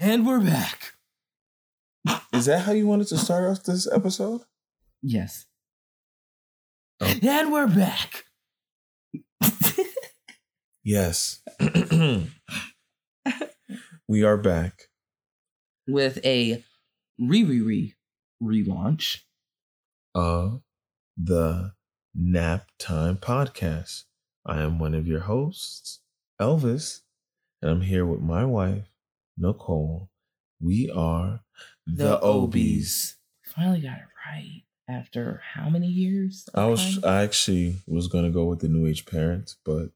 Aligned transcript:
And 0.00 0.26
we're 0.26 0.40
back. 0.40 0.94
Is 2.32 2.46
that 2.46 2.60
how 2.60 2.72
you 2.72 2.86
wanted 2.86 3.08
to 3.08 3.18
start 3.18 3.44
off 3.50 3.64
this 3.64 3.90
episode? 3.90 4.42
Yes. 5.02 5.46
Oh. 7.00 7.12
And 7.22 7.52
we're 7.52 7.66
back. 7.66 8.24
Yes. 10.88 11.42
we 14.08 14.22
are 14.22 14.36
back. 14.36 14.82
With 15.88 16.24
a 16.24 16.62
re 17.18 17.42
re 17.42 17.60
re 17.60 17.94
relaunch. 18.40 19.22
of 20.14 20.62
the 21.16 21.72
Nap 22.14 22.68
Time 22.78 23.16
Podcast. 23.16 24.04
I 24.46 24.60
am 24.62 24.78
one 24.78 24.94
of 24.94 25.08
your 25.08 25.20
hosts, 25.20 26.02
Elvis, 26.40 27.00
and 27.60 27.68
I'm 27.68 27.80
here 27.80 28.06
with 28.06 28.20
my 28.20 28.44
wife, 28.44 28.88
Nicole. 29.36 30.10
We 30.60 30.90
are 30.90 31.40
the, 31.86 32.18
Obies. 32.18 33.14
Finally 33.44 33.80
got 33.82 33.98
it 33.98 34.04
right 34.26 34.62
after 34.88 35.42
how 35.54 35.68
many 35.68 35.86
years? 35.88 36.48
I 36.54 36.66
was? 36.66 37.02
I 37.04 37.22
actually 37.22 37.76
was 37.86 38.08
gonna 38.08 38.30
go 38.30 38.44
with 38.46 38.60
the 38.60 38.68
New 38.68 38.86
Age 38.86 39.06
Parents, 39.06 39.56
but 39.64 39.86
for 39.86 39.90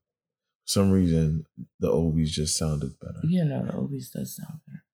some 0.66 0.90
reason 0.90 1.46
the 1.78 1.88
Obies 1.90 2.28
just 2.28 2.56
sounded 2.56 2.98
better. 3.00 3.20
Yeah, 3.24 3.44
no, 3.44 3.64
the 3.64 3.72
Obies 3.72 4.12
does 4.12 4.36
sound 4.36 4.60
better. 4.66 4.84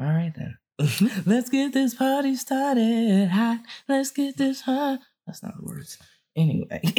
All 0.00 0.14
right 0.16 0.32
then. 0.36 0.58
Let's 1.26 1.48
get 1.50 1.72
this 1.72 1.94
party 1.94 2.34
started 2.34 3.28
hot. 3.28 3.60
Let's 3.88 4.10
get 4.10 4.36
this 4.36 4.62
hot. 4.62 4.98
That's 5.26 5.42
not 5.42 5.56
the 5.56 5.64
words. 5.64 5.98
Anyway. 6.36 6.80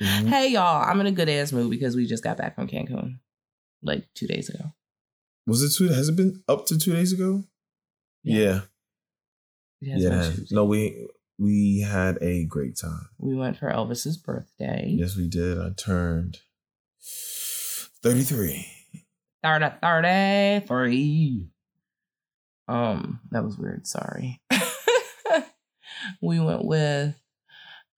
Mhm. 0.00 0.28
hey 0.28 0.52
y'all, 0.52 0.88
I'm 0.88 1.00
in 1.00 1.08
a 1.08 1.10
good 1.10 1.28
ass 1.28 1.50
mood 1.50 1.70
because 1.70 1.96
we 1.96 2.06
just 2.06 2.22
got 2.22 2.36
back 2.36 2.54
from 2.54 2.68
Cancun 2.68 3.18
like 3.82 4.06
two 4.14 4.26
days 4.26 4.48
ago. 4.48 4.72
Was 5.46 5.62
it 5.62 5.72
two? 5.76 5.92
Has 5.92 6.08
it 6.08 6.16
been 6.16 6.42
up 6.48 6.66
to 6.66 6.78
two 6.78 6.92
days 6.92 7.12
ago? 7.12 7.44
Yeah, 8.22 8.60
Yeah, 9.80 9.96
yeah. 9.96 10.08
been 10.10 10.12
it 10.12 10.12
has. 10.24 10.34
Tuesday. 10.36 10.54
no, 10.56 10.64
we 10.64 11.08
we 11.38 11.80
had 11.80 12.18
a 12.20 12.44
great 12.44 12.76
time. 12.76 13.08
We 13.18 13.34
went 13.36 13.56
for 13.58 13.70
Elvis's 13.70 14.16
birthday. 14.18 14.86
Yes, 14.98 15.16
we 15.16 15.28
did. 15.28 15.58
I 15.58 15.70
turned 15.76 16.38
thirty 18.02 18.22
three. 18.22 18.66
30, 19.44 19.76
33. 19.80 21.48
Um, 22.66 23.20
that 23.30 23.44
was 23.44 23.56
weird. 23.56 23.86
Sorry. 23.86 24.40
we 26.20 26.40
went 26.40 26.64
with 26.64 27.14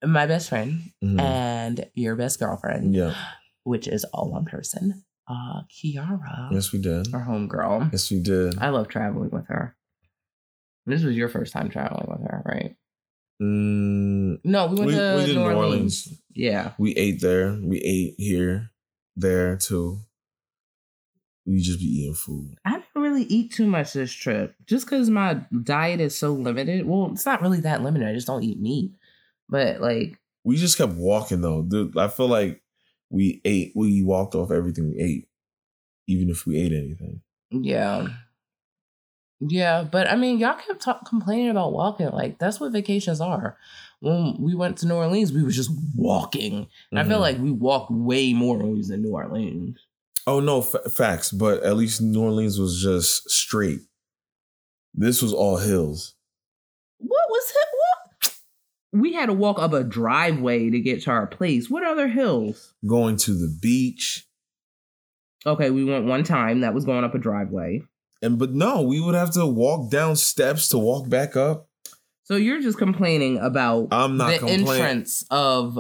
my 0.05 0.27
best 0.27 0.51
friend 0.51 0.83
and 1.03 1.85
your 1.95 2.15
best 2.17 2.39
girlfriend, 2.39 2.95
Mm-hmm. 2.95 3.09
Yeah. 3.11 3.15
which 3.65 3.89
is 3.89 4.05
all 4.13 4.31
one 4.31 4.45
person, 4.45 5.03
uh, 5.31 5.63
Kiara, 5.71 6.51
Yes, 6.53 6.73
we 6.73 6.81
did. 6.81 7.15
our 7.15 7.25
homegirl. 7.25 7.93
Yes, 7.93 8.11
we 8.11 8.21
did. 8.21 8.59
I 8.59 8.71
love 8.71 8.89
traveling 8.89 9.31
with 9.31 9.47
her. 9.47 9.77
This 10.87 11.03
was 11.05 11.17
your 11.17 11.29
first 11.29 11.53
time 11.53 11.71
traveling 11.71 12.07
with 12.09 12.21
her, 12.29 12.43
right? 12.45 12.77
Mm, 13.41 14.41
No, 14.45 14.67
we 14.67 14.75
went 14.77 14.87
we, 14.89 14.95
to 14.97 15.15
we 15.19 15.27
did 15.27 15.37
New 15.37 15.43
Orleans. 15.43 15.57
Orleans. 15.57 16.23
Yeah. 16.35 16.73
We 16.79 16.95
ate 16.97 17.21
there. 17.21 17.59
We 17.63 17.79
ate 17.81 18.15
here, 18.19 18.71
there 19.17 19.57
too. 19.57 20.01
We 21.47 21.61
just 21.61 21.79
be 21.81 21.87
eating 21.87 22.15
food. 22.15 22.57
I 22.65 22.73
didn't 22.73 22.87
really 23.03 23.23
eat 23.25 23.53
too 23.53 23.67
much 23.67 23.93
this 23.95 24.13
trip 24.13 24.55
just 24.67 24.85
because 24.87 25.09
my 25.11 25.41
diet 25.63 26.01
is 26.01 26.17
so 26.17 26.33
limited. 26.33 26.87
Well, 26.87 27.11
it's 27.13 27.25
not 27.27 27.41
really 27.43 27.61
that 27.61 27.83
limited. 27.83 28.07
I 28.09 28.15
just 28.15 28.27
don't 28.27 28.43
eat 28.45 28.61
meat. 28.61 28.93
But 29.49 29.81
like, 29.81 30.19
We 30.45 30.57
just 30.57 30.77
kept 30.79 30.93
walking 30.93 31.41
though. 31.41 31.63
Dude, 31.63 31.97
I 31.97 32.09
feel 32.09 32.29
like 32.29 32.63
we 33.11 33.41
ate. 33.45 33.73
We 33.75 34.03
walked 34.03 34.35
off 34.35 34.51
everything 34.51 34.91
we 34.91 34.99
ate, 34.99 35.29
even 36.07 36.31
if 36.31 36.47
we 36.47 36.59
ate 36.59 36.73
anything. 36.73 37.21
yeah. 37.51 38.09
Yeah, 39.43 39.85
but 39.91 40.09
I 40.11 40.17
mean, 40.17 40.39
y'all 40.39 40.59
kept 40.59 40.83
talk- 40.83 41.09
complaining 41.09 41.49
about 41.49 41.73
walking. 41.73 42.11
Like, 42.11 42.39
that's 42.39 42.61
what 42.61 42.73
vacations 42.73 43.23
are. 43.23 43.57
When 44.01 44.37
we 44.39 44.55
went 44.55 44.77
to 44.79 44.87
New 44.87 44.95
Orleans, 44.95 45.33
we 45.33 45.43
was 45.43 45.57
just 45.57 45.71
walking. 45.97 46.69
And 46.91 47.01
I 47.01 47.05
feel 47.05 47.15
mm-hmm. 47.15 47.23
like 47.23 47.39
we 47.39 47.51
walked 47.51 47.91
way 47.91 48.35
more 48.35 48.59
when 48.59 48.73
we 48.73 48.79
was 48.79 48.91
in 48.91 49.03
New 49.03 49.13
Orleans. 49.13 49.79
Oh 50.27 50.41
no, 50.41 50.63
fa- 50.63 50.89
facts. 50.91 51.33
But 51.33 51.63
at 51.63 51.77
least 51.77 52.01
New 52.01 52.23
Orleans 52.23 52.59
was 52.59 52.83
just 52.83 53.31
straight. 53.31 53.81
This 54.95 55.23
was 55.23 55.33
all 55.33 55.57
hills. 55.57 56.15
What 56.99 57.25
was 57.29 57.51
it? 57.51 57.69
What? 57.73 58.37
We 58.93 59.13
had 59.13 59.27
to 59.27 59.33
walk 59.33 59.59
up 59.61 59.73
a 59.73 59.85
driveway 59.85 60.71
to 60.71 60.81
get 60.81 61.03
to 61.03 61.11
our 61.11 61.27
place. 61.27 61.71
What 61.71 61.85
other 61.85 62.09
hills? 62.09 62.75
Going 62.87 63.17
to 63.19 63.33
the 63.33 63.49
beach, 63.61 64.27
Okay, 65.47 65.71
we 65.71 65.85
went 65.85 66.05
one 66.05 66.23
time. 66.23 66.61
That 66.61 66.75
was 66.75 66.85
going 66.85 67.03
up 67.05 67.15
a 67.15 67.19
driveway. 67.19 67.83
and 68.21 68.39
but 68.39 68.51
no, 68.53 68.83
we 68.83 69.01
would 69.01 69.15
have 69.15 69.31
to 69.35 69.47
walk 69.47 69.91
down 69.91 70.17
steps 70.17 70.69
to 70.69 70.79
walk 70.79 71.09
back 71.09 71.35
up. 71.37 71.69
So 72.25 72.37
you're 72.37 72.61
just 72.61 72.77
complaining 72.79 73.39
about 73.39 73.89
I'm 73.91 74.17
not 74.19 74.39
the 74.41 74.47
entrance 74.49 75.25
of 75.31 75.79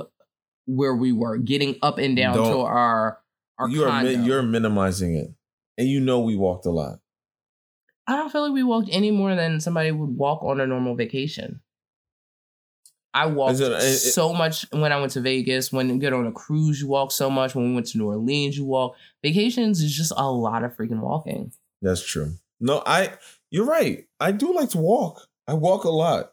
where 0.66 0.94
we 0.96 1.12
were 1.12 1.36
getting 1.36 1.76
up 1.82 1.98
and 1.98 2.16
down 2.16 2.36
to 2.36 2.42
Don't- 2.42 2.66
our 2.66 3.18
our 3.58 3.68
you 3.68 3.84
are 3.84 3.88
condo. 3.88 4.16
mi- 4.16 4.24
you're 4.26 4.42
minimizing 4.42 5.14
it, 5.14 5.28
and 5.76 5.86
you 5.88 6.00
know 6.00 6.20
we 6.20 6.36
walked 6.36 6.64
a 6.64 6.70
lot. 6.70 7.00
I 8.06 8.16
don't 8.16 8.32
feel 8.32 8.42
like 8.42 8.52
we 8.54 8.62
walked 8.62 8.88
any 8.90 9.10
more 9.10 9.34
than 9.34 9.60
somebody 9.60 9.92
would 9.92 10.16
walk 10.16 10.42
on 10.42 10.58
a 10.60 10.66
normal 10.66 10.94
vacation. 10.96 11.60
I 13.12 13.26
walked 13.26 13.58
it- 13.58 13.72
it- 13.72 13.82
so 13.98 14.32
much 14.32 14.66
when 14.72 14.92
I 14.92 15.00
went 15.00 15.12
to 15.12 15.20
Vegas. 15.20 15.72
When 15.72 15.88
you 15.88 15.98
get 15.98 16.12
on 16.12 16.26
a 16.26 16.32
cruise, 16.32 16.80
you 16.80 16.88
walk 16.88 17.10
so 17.12 17.28
much. 17.28 17.54
When 17.54 17.68
we 17.68 17.74
went 17.74 17.86
to 17.88 17.98
New 17.98 18.06
Orleans, 18.06 18.56
you 18.56 18.64
walk. 18.64 18.94
Vacations 19.22 19.82
is 19.82 19.92
just 19.92 20.12
a 20.16 20.30
lot 20.30 20.62
of 20.64 20.76
freaking 20.76 21.00
walking. 21.00 21.52
That's 21.82 22.04
true. 22.06 22.34
No, 22.60 22.82
I 22.86 23.14
you're 23.50 23.64
right. 23.66 24.06
I 24.20 24.30
do 24.32 24.54
like 24.54 24.70
to 24.70 24.78
walk. 24.78 25.28
I 25.48 25.54
walk 25.54 25.84
a 25.84 25.90
lot. 25.90 26.32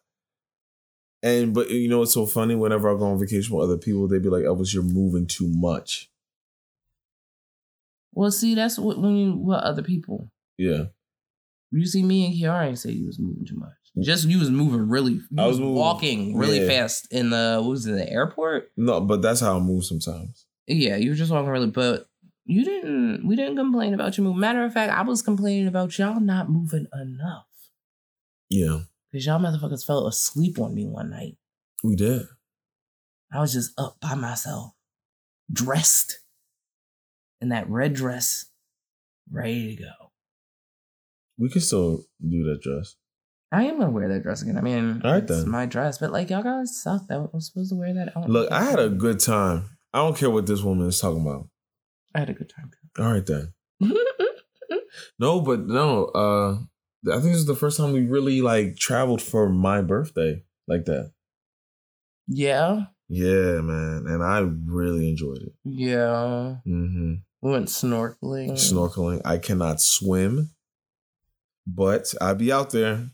And 1.24 1.54
but 1.54 1.72
you 1.72 1.88
know 1.90 2.00
what's 2.00 2.14
so 2.14 2.28
funny? 2.28 2.54
Whenever 2.54 2.94
I 2.94 2.98
go 3.00 3.06
on 3.06 3.20
vacation 3.20 3.56
with 3.56 3.64
other 3.64 3.78
people, 3.78 4.08
they'd 4.08 4.22
be 4.22 4.30
like, 4.30 4.44
oh, 4.46 4.56
Elvis, 4.56 4.74
you're 4.74 4.84
moving 4.84 5.26
too 5.26 5.48
much. 5.48 6.12
Well, 8.14 8.32
see, 8.32 8.56
that's 8.56 8.78
what 8.78 9.00
when 9.00 9.16
you 9.16 9.34
with 9.36 9.60
other 9.60 9.82
people. 9.84 10.30
Yeah. 10.58 10.86
You 11.72 11.86
see 11.86 12.04
me 12.04 12.26
and 12.26 12.36
Kiara 12.36 12.68
ain't 12.68 12.80
say 12.80 12.92
you 12.92 13.08
was 13.08 13.20
moving 13.20 13.46
too 13.46 13.58
much. 13.58 13.72
Just 14.02 14.28
you 14.28 14.38
was 14.40 14.50
moving 14.52 14.88
really. 14.90 15.14
You 15.14 15.24
I 15.38 15.48
was, 15.48 15.54
was 15.54 15.60
moving- 15.60 15.76
walking 15.76 16.38
really 16.38 16.62
yeah. 16.62 16.68
fast 16.68 17.12
in 17.12 17.30
the 17.32 17.60
what 17.62 17.70
was 17.72 17.86
it, 17.88 17.94
the 17.94 18.10
airport? 18.10 18.72
No, 18.78 19.02
but 19.02 19.22
that's 19.22 19.40
how 19.40 19.56
I 19.58 19.60
move 19.60 19.86
sometimes. 19.86 20.46
Yeah, 20.68 20.98
you 20.98 21.10
were 21.12 21.16
just 21.16 21.32
walking 21.32 21.50
really, 21.50 21.68
but 21.72 22.06
you 22.46 22.64
didn't. 22.64 23.26
We 23.28 23.36
didn't 23.36 23.56
complain 23.58 23.94
about 23.94 24.18
you 24.18 24.24
move. 24.24 24.36
Matter 24.38 24.64
of 24.64 24.74
fact, 24.74 24.92
I 24.94 25.02
was 25.02 25.22
complaining 25.22 25.68
about 25.68 25.98
y'all 25.98 26.20
not 26.20 26.50
moving 26.50 26.88
enough 26.94 27.48
Yeah. 28.50 28.82
because 29.12 29.26
y'all 29.26 29.40
motherfuckers 29.40 29.86
fell 29.86 30.06
asleep 30.08 30.60
on 30.60 30.76
me 30.76 30.86
one 30.86 31.10
night. 31.10 31.38
We 31.84 31.96
did. 31.96 32.24
I 33.34 33.40
was 33.40 33.54
just 33.54 33.72
up 33.80 33.98
by 34.02 34.14
myself, 34.16 34.74
dressed 35.52 36.20
in 37.42 37.50
that 37.50 37.70
red 37.70 37.94
dress, 37.94 38.46
ready 39.32 39.76
to 39.76 39.84
go. 39.84 39.92
We 41.38 41.50
can 41.50 41.62
still 41.62 42.04
do 42.22 42.44
that 42.46 42.62
dress. 42.62 42.96
I 43.52 43.64
am 43.64 43.80
gonna 43.80 43.92
wear 43.92 44.10
that 44.10 44.24
dress 44.24 44.42
again. 44.42 44.58
I 44.58 44.62
mean, 44.62 45.02
All 45.06 45.12
right, 45.14 45.24
it's 45.24 45.32
then. 45.32 45.50
my 45.50 45.66
dress, 45.66 45.98
but 46.00 46.12
like 46.12 46.30
y'all 46.30 46.44
guys 46.44 46.82
suck. 46.82 47.08
That 47.08 47.34
was 47.34 47.48
supposed 47.48 47.70
to 47.72 47.76
wear 47.76 47.94
that. 47.94 48.16
out. 48.18 48.30
Look, 48.30 48.52
I 48.52 48.64
had 48.64 48.80
a 48.80 48.90
good 48.90 49.20
time. 49.20 49.70
I 49.94 50.00
don't 50.00 50.18
care 50.18 50.30
what 50.30 50.46
this 50.48 50.62
woman 50.62 50.88
is 50.88 51.00
talking 51.00 51.22
about. 51.22 51.48
I 52.14 52.20
had 52.20 52.30
a 52.30 52.34
good 52.34 52.50
time. 52.56 52.72
All 53.00 53.12
right 53.12 53.26
then. 53.26 53.54
No, 55.20 55.42
but 55.42 55.62
no, 55.68 56.06
uh 56.06 56.54
I 57.10 57.20
think 57.20 57.32
this 57.34 57.38
is 57.38 57.46
the 57.46 57.56
first 57.56 57.78
time 57.78 57.94
we 57.94 58.06
really 58.06 58.42
like 58.42 58.76
traveled 58.78 59.22
for 59.22 59.48
my 59.50 59.82
birthday 59.82 60.44
like 60.68 60.86
that. 60.86 61.12
yeah, 62.28 62.86
Yeah, 63.08 63.62
man. 63.62 64.06
And 64.08 64.24
I 64.24 64.40
really 64.40 65.10
enjoyed 65.10 65.38
it. 65.42 65.54
yeah. 65.64 66.56
Mm-hmm. 66.68 67.14
We 67.42 67.52
went 67.52 67.68
snorkeling. 67.68 68.52
Snorkeling. 68.54 69.22
I 69.24 69.38
cannot 69.38 69.80
swim, 69.80 70.50
but 71.68 72.14
I'd 72.20 72.40
be 72.40 72.52
out 72.52 72.72
there. 72.72 73.12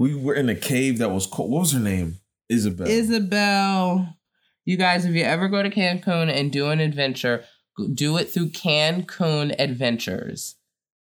We 0.00 0.14
were 0.14 0.32
in 0.32 0.48
a 0.48 0.54
cave 0.54 0.96
that 0.96 1.10
was 1.10 1.26
cold. 1.26 1.50
What 1.50 1.60
was 1.60 1.72
her 1.72 1.78
name? 1.78 2.20
Isabel. 2.48 2.88
Isabel. 2.88 4.16
You 4.64 4.78
guys, 4.78 5.04
if 5.04 5.14
you 5.14 5.24
ever 5.24 5.46
go 5.46 5.62
to 5.62 5.68
Cancun 5.68 6.32
and 6.32 6.50
do 6.50 6.70
an 6.70 6.80
adventure, 6.80 7.44
do 7.92 8.16
it 8.16 8.30
through 8.30 8.48
Cancun 8.52 9.54
Adventures. 9.58 10.56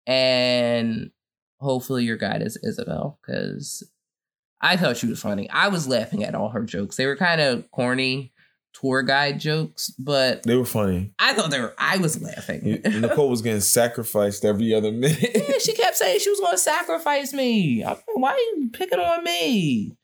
And 0.06 1.12
hopefully 1.62 2.04
your 2.04 2.18
guide 2.18 2.42
is 2.42 2.60
Isabel 2.62 3.22
because 3.26 3.90
I 4.60 4.76
thought 4.76 4.98
she 4.98 5.08
was 5.08 5.22
funny. 5.22 5.50
I 5.50 5.70
was 5.70 5.88
laughing 5.88 6.26
at 6.26 6.36
all 6.36 6.50
her 6.50 6.66
jokes. 6.66 6.98
They 6.98 7.06
were 7.06 7.16
kind 7.16 7.40
of 7.40 7.72
corny 7.72 8.34
tour 8.80 9.02
guide 9.04 9.40
jokes, 9.40 9.90
but 10.00 10.44
They 10.44 10.56
were 10.56 10.66
funny. 10.66 11.12
I 11.20 11.34
thought 11.34 11.52
they 11.52 11.60
were, 11.60 11.74
I 11.78 11.98
was 11.98 12.22
laughing. 12.22 12.82
Nicole 12.84 13.30
was 13.30 13.42
getting 13.42 13.62
sacrificed 13.62 14.46
every 14.46 14.74
other 14.74 14.92
minute. 14.92 15.32
yeah, 15.36 15.58
she 15.58 15.74
kept 15.74 15.98
saying 15.98 16.20
she 16.20 16.30
was 16.30 16.40
going 16.40 16.54
to 16.54 16.58
sacrifice 16.58 17.34
me. 17.34 17.82
Why 18.14 18.32
are 18.32 18.38
you 18.38 18.70
picking 18.72 19.00
on 19.00 19.24
me? 19.24 19.96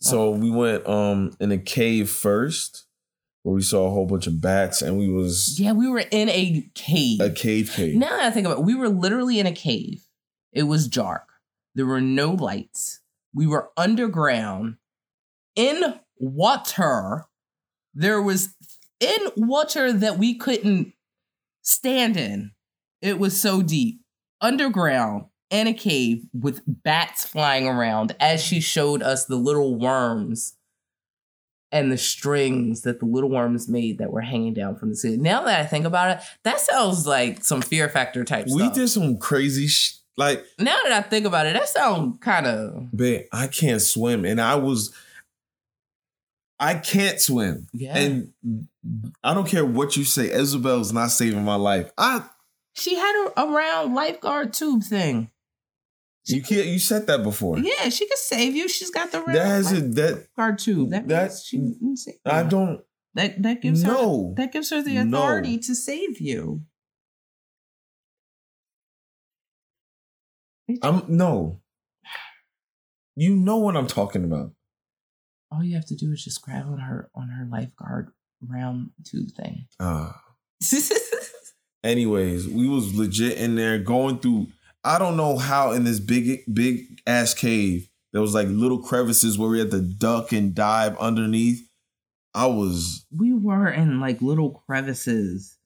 So 0.00 0.30
we 0.30 0.50
went 0.50 0.86
um 0.88 1.30
in 1.40 1.52
a 1.52 1.58
cave 1.58 2.10
first, 2.10 2.86
where 3.44 3.54
we 3.54 3.62
saw 3.62 3.86
a 3.86 3.90
whole 3.90 4.06
bunch 4.06 4.26
of 4.26 4.40
bats 4.40 4.82
and 4.82 4.98
we 4.98 5.08
was 5.08 5.58
Yeah, 5.60 5.72
we 5.72 5.88
were 5.88 6.04
in 6.10 6.28
a 6.28 6.68
cave. 6.74 7.20
a 7.20 7.30
cave 7.30 7.70
cave. 7.74 7.94
Now 7.96 8.08
that 8.10 8.20
I 8.24 8.30
think 8.30 8.46
about 8.46 8.58
it, 8.58 8.64
we 8.64 8.74
were 8.74 8.88
literally 8.88 9.38
in 9.38 9.46
a 9.46 9.52
cave. 9.52 10.04
It 10.52 10.64
was 10.64 10.88
dark. 10.88 11.28
There 11.74 11.86
were 11.86 12.00
no 12.00 12.32
lights. 12.32 13.00
We 13.32 13.46
were 13.46 13.70
underground 13.76 14.76
in 15.54 15.94
water. 16.18 17.26
There 17.94 18.22
was 18.22 18.54
in 19.00 19.28
water 19.36 19.92
that 19.92 20.18
we 20.18 20.34
couldn't 20.34 20.92
stand 21.62 22.16
in. 22.16 22.52
It 23.00 23.18
was 23.18 23.38
so 23.38 23.62
deep. 23.62 24.00
Underground 24.40 25.26
in 25.50 25.66
a 25.66 25.74
cave 25.74 26.24
with 26.32 26.62
bats 26.66 27.24
flying 27.24 27.68
around 27.68 28.16
as 28.18 28.42
she 28.42 28.60
showed 28.60 29.02
us 29.02 29.26
the 29.26 29.36
little 29.36 29.78
worms 29.78 30.54
and 31.70 31.90
the 31.90 31.98
strings 31.98 32.82
that 32.82 33.00
the 33.00 33.06
little 33.06 33.30
worms 33.30 33.68
made 33.68 33.98
that 33.98 34.10
were 34.12 34.20
hanging 34.20 34.54
down 34.54 34.76
from 34.76 34.90
the 34.90 34.96
ceiling. 34.96 35.22
Now 35.22 35.42
that 35.42 35.60
I 35.60 35.66
think 35.66 35.84
about 35.84 36.16
it, 36.16 36.24
that 36.44 36.60
sounds 36.60 37.06
like 37.06 37.44
some 37.44 37.62
fear 37.62 37.88
factor 37.88 38.24
type 38.24 38.46
we 38.46 38.58
stuff. 38.58 38.74
did 38.74 38.88
some 38.88 39.18
crazy 39.18 39.66
sh- 39.66 39.96
like 40.16 40.44
now 40.58 40.76
that 40.84 40.92
I 40.92 41.00
think 41.00 41.24
about 41.26 41.46
it, 41.46 41.54
that 41.54 41.68
sounds 41.68 42.18
kind 42.20 42.46
of 42.46 42.94
babe, 42.94 43.26
I 43.32 43.46
can't 43.46 43.80
swim 43.80 44.24
and 44.24 44.40
I 44.40 44.56
was 44.56 44.94
I 46.60 46.74
can't 46.74 47.20
swim. 47.20 47.66
yeah. 47.72 47.96
And 47.98 48.32
I 49.24 49.34
don't 49.34 49.48
care 49.48 49.64
what 49.66 49.96
you 49.96 50.04
say, 50.04 50.30
Isabel's 50.32 50.92
not 50.92 51.10
saving 51.10 51.44
my 51.44 51.56
life. 51.56 51.90
I 51.98 52.24
she 52.74 52.94
had 52.94 53.26
a, 53.36 53.42
a 53.42 53.52
round 53.52 53.94
lifeguard 53.94 54.52
tube 54.52 54.82
thing. 54.84 55.30
you 56.26 56.40
can't 56.42 56.66
you 56.66 56.78
said 56.78 57.06
that 57.08 57.22
before. 57.22 57.58
Yeah, 57.58 57.88
she 57.88 58.06
could 58.06 58.18
save 58.18 58.54
you. 58.54 58.68
She's 58.68 58.90
got 58.90 59.10
the 59.12 59.20
round 59.20 59.34
That 59.36 59.46
has 59.46 59.72
a 59.72 59.80
that 59.80 60.14
lifeguard 60.14 60.58
tube. 60.58 60.90
That, 60.90 61.08
that- 61.08 61.32
she 61.44 61.58
can 61.58 61.96
save 61.96 62.14
you. 62.24 62.32
I 62.32 62.42
don't 62.44 62.80
That 63.14 63.42
that 63.42 63.60
gives 63.60 63.82
her 63.82 63.92
No. 63.92 64.34
that 64.36 64.52
gives 64.52 64.70
her 64.70 64.82
the 64.82 65.02
No. 65.04 65.18
authority 65.18 65.58
to 65.58 65.74
save 65.74 66.20
you. 66.20 66.62
I'm 70.82 71.02
no. 71.08 71.60
You 73.16 73.36
know 73.36 73.58
what 73.58 73.76
I'm 73.76 73.86
talking 73.88 74.24
about. 74.24 74.52
All 75.52 75.62
you 75.62 75.74
have 75.74 75.86
to 75.86 75.96
do 75.96 76.12
is 76.12 76.24
just 76.24 76.42
grab 76.42 76.66
on 76.66 76.78
her 76.78 77.10
on 77.14 77.28
her 77.28 77.46
lifeguard 77.50 78.12
round 78.40 78.90
tube 79.04 79.30
thing. 79.32 79.66
Ah. 79.78 80.20
Anyways, 81.84 82.48
we 82.48 82.68
was 82.68 82.94
legit 82.94 83.38
in 83.38 83.56
there 83.56 83.78
going 83.78 84.18
through. 84.18 84.46
I 84.84 84.98
don't 84.98 85.16
know 85.16 85.36
how 85.36 85.72
in 85.72 85.84
this 85.84 86.00
big 86.00 86.42
big 86.52 87.00
ass 87.06 87.34
cave 87.34 87.88
there 88.12 88.22
was 88.22 88.34
like 88.34 88.48
little 88.48 88.78
crevices 88.78 89.38
where 89.38 89.48
we 89.48 89.58
had 89.58 89.70
to 89.70 89.80
duck 89.80 90.32
and 90.32 90.54
dive 90.54 90.96
underneath. 90.98 91.68
I 92.34 92.46
was 92.46 93.04
we 93.14 93.32
were 93.32 93.68
in 93.68 94.00
like 94.00 94.22
little 94.22 94.50
crevices, 94.50 95.58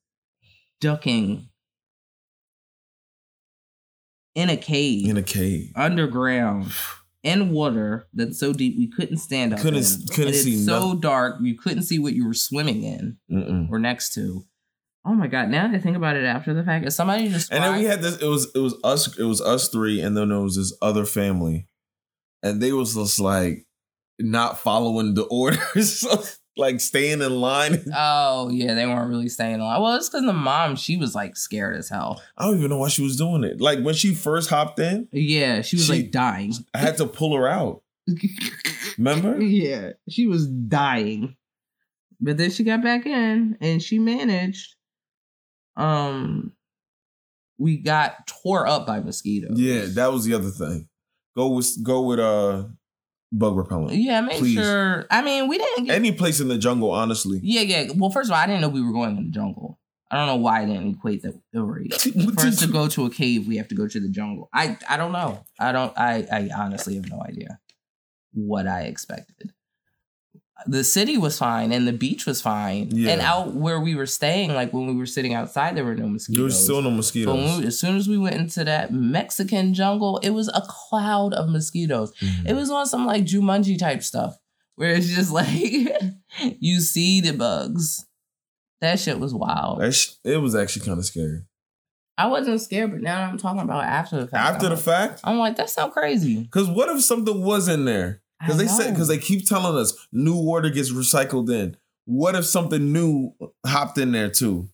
ducking 0.81 1.49
in 4.35 4.50
a 4.50 4.56
cave, 4.56 5.09
in 5.09 5.17
a 5.17 5.23
cave. 5.23 5.73
underground, 5.77 6.73
in 7.26 7.50
water 7.50 8.06
that's 8.14 8.38
so 8.38 8.52
deep 8.52 8.76
we 8.78 8.87
couldn't 8.88 9.19
stand 9.19 9.52
up. 9.52 9.61
Couldn't- 9.61 9.82
in. 9.82 10.06
couldn't 10.08 10.26
And 10.26 10.34
it's 10.34 10.44
see 10.44 10.64
so 10.64 10.81
nothing. 10.81 11.00
dark 11.00 11.37
you 11.43 11.56
couldn't 11.58 11.82
see 11.82 11.99
what 11.99 12.12
you 12.14 12.26
were 12.26 12.34
swimming 12.34 12.82
in 12.84 13.17
Mm-mm. 13.31 13.69
or 13.70 13.78
next 13.78 14.14
to. 14.14 14.44
Oh 15.05 15.14
my 15.14 15.26
god! 15.28 15.50
Now 15.50 15.69
that 15.69 15.76
I 15.76 15.78
think 15.78 15.96
about 15.96 16.17
it, 16.17 16.25
after 16.25 16.52
the 16.52 16.64
fact, 16.64 16.84
is 16.87 16.96
somebody 16.96 17.28
just 17.28 17.52
And 17.52 17.62
then 17.62 17.76
we 17.78 17.84
had 17.84 18.02
this. 18.02 18.17
It 18.20 18.26
was 18.26 18.50
it 18.55 18.58
was 18.58 18.75
us. 18.82 19.17
It 19.19 19.23
was 19.25 19.40
us 19.40 19.69
three, 19.69 20.00
and 20.00 20.17
then 20.17 20.31
there 20.31 20.40
was 20.40 20.56
this 20.56 20.76
other 20.82 21.05
family, 21.05 21.69
and 22.43 22.61
they 22.61 22.73
was 22.73 22.94
just 22.94 23.20
like 23.20 23.67
not 24.19 24.58
following 24.58 25.14
the 25.14 25.23
orders, 25.31 26.05
like 26.56 26.81
staying 26.81 27.20
in 27.23 27.41
line. 27.41 27.85
Oh 27.94 28.49
yeah, 28.50 28.75
they 28.75 28.87
weren't 28.87 29.08
really 29.11 29.29
staying 29.29 29.55
in 29.55 29.61
line. 29.61 29.81
Well, 29.81 29.94
it's 29.97 30.08
because 30.08 30.25
the 30.25 30.32
mom 30.32 30.76
she 30.76 30.97
was 30.97 31.14
like 31.14 31.37
scared 31.37 31.76
as 31.76 31.88
hell. 31.88 32.23
I 32.37 32.47
don't 32.47 32.58
even 32.58 32.70
know 32.70 32.79
why 32.79 32.88
she 32.88 33.03
was 33.03 33.17
doing 33.17 33.44
it. 33.44 33.61
Like 33.61 33.81
when 33.82 33.94
she 33.94 34.14
first 34.14 34.49
hopped 34.50 34.79
in, 34.79 35.08
Yeah, 35.12 35.62
she 35.62 35.76
was 35.76 35.87
She- 35.87 35.93
like 35.93 36.11
dying. 36.11 36.53
I 36.75 36.79
had 36.79 36.97
to 36.99 37.06
pull 37.06 37.37
her 37.37 37.47
out. 37.49 37.82
Remember? 38.99 39.41
yeah, 39.43 39.91
she 40.08 40.26
was 40.26 40.47
dying. 40.47 41.37
But 42.20 42.37
then 42.38 42.50
she 42.50 42.64
got 42.64 42.82
back 42.82 43.05
in 43.05 43.59
and 43.61 43.82
she 43.82 43.99
managed. 43.99 44.75
Um 45.76 46.52
we 47.59 47.79
got 47.79 48.26
tore 48.26 48.67
up 48.67 48.87
by 48.87 49.00
mosquitoes. 49.00 49.59
Yeah, 49.59 49.87
that 49.94 50.12
was 50.12 50.25
the 50.25 50.35
other 50.35 50.50
thing. 50.50 50.88
Go 51.37 51.49
with 51.49 51.82
go 51.82 52.02
with 52.02 52.19
uh 52.19 52.64
bug 53.38 53.56
repellent. 53.56 53.97
Yeah, 53.97 54.21
make 54.21 54.38
Please. 54.38 54.55
sure. 54.55 55.06
I 55.11 55.23
mean, 55.23 55.49
we 55.49 55.59
didn't 55.59 55.85
get 55.85 55.94
Any 55.94 56.12
place 56.12 56.41
in 56.41 56.49
the 56.49 56.59
jungle, 56.59 56.91
honestly. 56.91 57.41
Yeah, 57.43 57.62
yeah. 57.62 57.93
Well, 57.97 58.11
first 58.11 58.31
of 58.31 58.35
all, 58.35 58.41
I 58.41 58.47
didn't 58.47 58.62
know 58.62 58.69
we 58.69 58.83
were 58.83 58.93
going 58.93 59.17
in 59.17 59.25
the 59.25 59.31
jungle. 59.31 59.79
I 60.11 60.17
don't 60.17 60.27
know 60.27 60.37
why 60.37 60.62
I 60.62 60.67
didn't 60.67 60.94
equate 60.94 61.23
that. 61.23 61.35
What 61.53 62.41
For 62.41 62.47
us 62.47 62.61
to 62.61 62.69
go 62.69 62.87
to 62.88 63.06
a 63.06 63.11
cave, 63.11 63.49
we 63.49 63.56
have 63.56 63.69
to 63.69 63.75
go 63.75 63.88
to 63.88 64.00
the 64.00 64.09
jungle. 64.09 64.49
I 64.53 64.79
I 64.88 64.97
don't 64.97 65.12
know. 65.12 65.44
I 65.59 65.73
don't 65.73 65.93
I 65.97 66.27
I 66.31 66.50
honestly 66.56 66.94
have 66.94 67.11
no 67.11 67.21
idea 67.23 67.59
what 68.33 68.69
I 68.69 68.83
expected. 68.83 69.53
The 70.67 70.82
city 70.85 71.19
was 71.19 71.38
fine 71.38 71.70
and 71.70 71.87
the 71.87 71.93
beach 71.93 72.25
was 72.25 72.41
fine. 72.41 72.88
Yeah. 72.91 73.11
And 73.12 73.20
out 73.20 73.55
where 73.55 73.79
we 73.79 73.94
were 73.94 74.06
staying, 74.06 74.55
like 74.55 74.73
when 74.73 74.87
we 74.87 74.94
were 74.94 75.05
sitting 75.06 75.35
outside, 75.35 75.76
there 75.76 75.85
were 75.85 75.94
no 75.94 76.08
mosquitoes. 76.08 76.37
There 76.38 76.44
was 76.44 76.64
still 76.64 76.81
no 76.82 76.91
mosquitoes. 76.91 77.58
we, 77.58 77.67
as 77.67 77.79
soon 77.79 77.97
as 77.97 78.08
we 78.08 78.17
went 78.17 78.37
into 78.37 78.64
that 78.64 78.93
Mexican 78.93 79.75
jungle, 79.75 80.19
it 80.23 80.31
was 80.31 80.49
a 80.49 80.62
cloud 80.67 81.35
of 81.35 81.49
mosquitoes. 81.50 82.12
Mhm. 82.20 82.49
It 82.49 82.55
was 82.55 82.70
on 82.70 82.87
some 82.87 83.05
like 83.06 83.25
Jumanji 83.25 83.79
type 83.79 84.03
stuff 84.03 84.38
where 84.76 84.94
it's 84.94 85.08
just 85.08 85.31
like 85.41 85.49
you 86.59 86.81
see 86.81 87.20
the 87.20 87.32
bugs. 87.32 88.06
That 88.81 88.99
shit 88.99 89.19
was 89.20 89.35
wild. 89.35 89.81
That 89.81 89.93
sh- 89.93 90.12
it 90.25 90.38
was 90.38 90.55
actually 90.55 90.87
kind 90.87 90.99
of 90.99 91.05
scary. 91.05 91.43
I 92.19 92.29
wasn't 92.29 92.61
scared, 92.62 92.93
but 92.93 93.02
now 93.02 93.23
I'm 93.29 93.37
talking 93.37 93.61
about 93.61 93.85
after 93.85 94.17
the 94.19 94.26
fact. 94.26 94.55
After 94.55 94.67
I'm 94.67 94.70
the 94.70 94.76
like- 94.76 94.85
fact, 94.85 95.20
I'm 95.23 95.38
like, 95.38 95.56
that 95.56 95.69
sound 95.69 95.93
crazy. 95.93 96.43
because 96.44 96.67
what 96.69 96.88
if 96.88 97.02
something 97.05 97.43
was 97.44 97.69
in 97.69 97.85
there? 97.85 98.23
Because 98.41 98.59
they 98.59 98.67
said 98.67 98.93
because 98.93 99.09
they 99.09 99.19
keep 99.19 99.47
telling 99.47 99.79
us 99.79 100.06
new 100.12 100.37
water 100.37 100.69
gets 100.71 100.93
recycled 100.93 101.50
in. 101.50 101.77
What 102.05 102.35
if 102.35 102.44
something 102.44 102.93
new 102.93 103.33
hopped 103.65 103.99
in 103.99 104.12
there 104.12 104.31
too? 104.31 104.69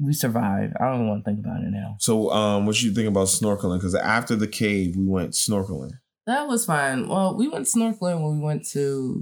we 0.00 0.12
survived. 0.12 0.74
I 0.80 0.90
don't 0.90 1.06
want 1.06 1.24
to 1.24 1.30
think 1.30 1.44
about 1.44 1.62
it 1.62 1.70
now. 1.70 1.96
So, 1.98 2.30
um, 2.30 2.66
what 2.66 2.80
you 2.82 2.92
think 2.92 3.08
about 3.08 3.26
snorkeling? 3.26 3.78
Because 3.78 3.94
after 3.94 4.34
the 4.34 4.48
cave, 4.48 4.96
we 4.96 5.06
went 5.06 5.32
snorkeling. 5.32 5.92
That 6.26 6.48
was 6.48 6.64
fine. 6.64 7.08
Well, 7.08 7.36
we 7.36 7.48
went 7.48 7.66
snorkeling 7.66 8.22
when 8.22 8.38
we 8.38 8.44
went 8.44 8.66
to 8.70 9.20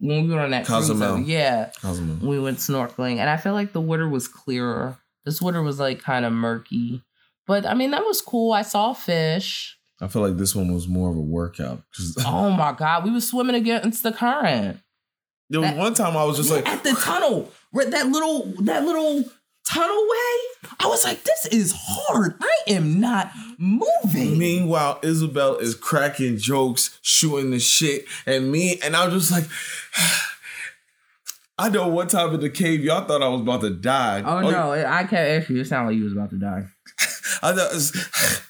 when 0.00 0.28
we 0.28 0.34
were 0.34 0.40
on 0.40 0.50
that 0.50 0.66
cruise. 0.66 0.88
Cozumel. 0.88 1.16
though. 1.16 1.22
Yeah, 1.22 1.70
Cosmo. 1.80 2.26
we 2.26 2.40
went 2.40 2.58
snorkeling, 2.58 3.18
and 3.18 3.30
I 3.30 3.36
feel 3.36 3.52
like 3.52 3.72
the 3.72 3.80
water 3.80 4.08
was 4.08 4.28
clearer. 4.28 4.98
This 5.24 5.40
water 5.40 5.62
was 5.62 5.78
like 5.78 6.00
kind 6.00 6.24
of 6.24 6.32
murky, 6.32 7.02
but 7.46 7.66
I 7.66 7.74
mean 7.74 7.90
that 7.92 8.04
was 8.04 8.20
cool. 8.20 8.52
I 8.52 8.62
saw 8.62 8.92
fish. 8.92 9.77
I 10.00 10.06
feel 10.08 10.22
like 10.22 10.36
this 10.36 10.54
one 10.54 10.72
was 10.72 10.86
more 10.88 11.10
of 11.10 11.16
a 11.16 11.20
workout. 11.20 11.82
Oh 12.24 12.50
my 12.50 12.72
god, 12.72 13.04
we 13.04 13.10
were 13.10 13.20
swimming 13.20 13.56
against 13.56 14.02
the 14.02 14.12
current. 14.12 14.78
there 15.50 15.60
was 15.60 15.70
that- 15.70 15.76
one 15.78 15.94
time 15.94 16.16
I 16.16 16.24
was 16.24 16.36
just 16.36 16.50
Yeah, 16.50 16.56
like, 16.56 16.68
at 16.68 16.82
the 16.84 16.92
tunnel, 16.92 17.50
that 17.72 18.06
little 18.08 18.52
that 18.62 18.84
little 18.84 19.24
tunnel 19.66 19.96
way. 19.96 20.70
I 20.80 20.86
was 20.86 21.04
like, 21.04 21.22
this 21.24 21.46
is 21.46 21.74
hard. 21.76 22.34
I 22.40 22.56
am 22.68 23.00
not 23.00 23.30
moving. 23.58 24.38
Meanwhile, 24.38 24.98
Isabel 25.02 25.56
is 25.58 25.74
cracking 25.74 26.36
jokes, 26.38 26.98
shooting 27.02 27.50
the 27.50 27.58
shit, 27.58 28.06
and 28.26 28.50
me, 28.50 28.78
and 28.82 28.96
I 28.96 29.06
was 29.06 29.28
just 29.28 29.32
like, 29.32 29.44
I 31.60 31.68
know 31.70 31.88
one 31.88 32.06
time 32.06 32.32
in 32.34 32.40
the 32.40 32.50
cave, 32.50 32.84
y'all 32.84 33.04
thought 33.04 33.20
I 33.22 33.28
was 33.28 33.40
about 33.40 33.62
to 33.62 33.70
die. 33.70 34.22
Oh, 34.24 34.38
oh 34.38 34.50
no, 34.50 34.72
I 34.72 35.02
can't 35.04 35.42
ask 35.42 35.48
you. 35.50 35.60
It 35.60 35.66
sounded 35.66 35.90
like 35.90 35.98
you 35.98 36.04
was 36.04 36.12
about 36.12 36.30
to 36.30 36.36
die. 36.38 36.64
I 37.42 37.52
thought 37.52 37.72
it 37.72 37.74
was- 37.74 38.40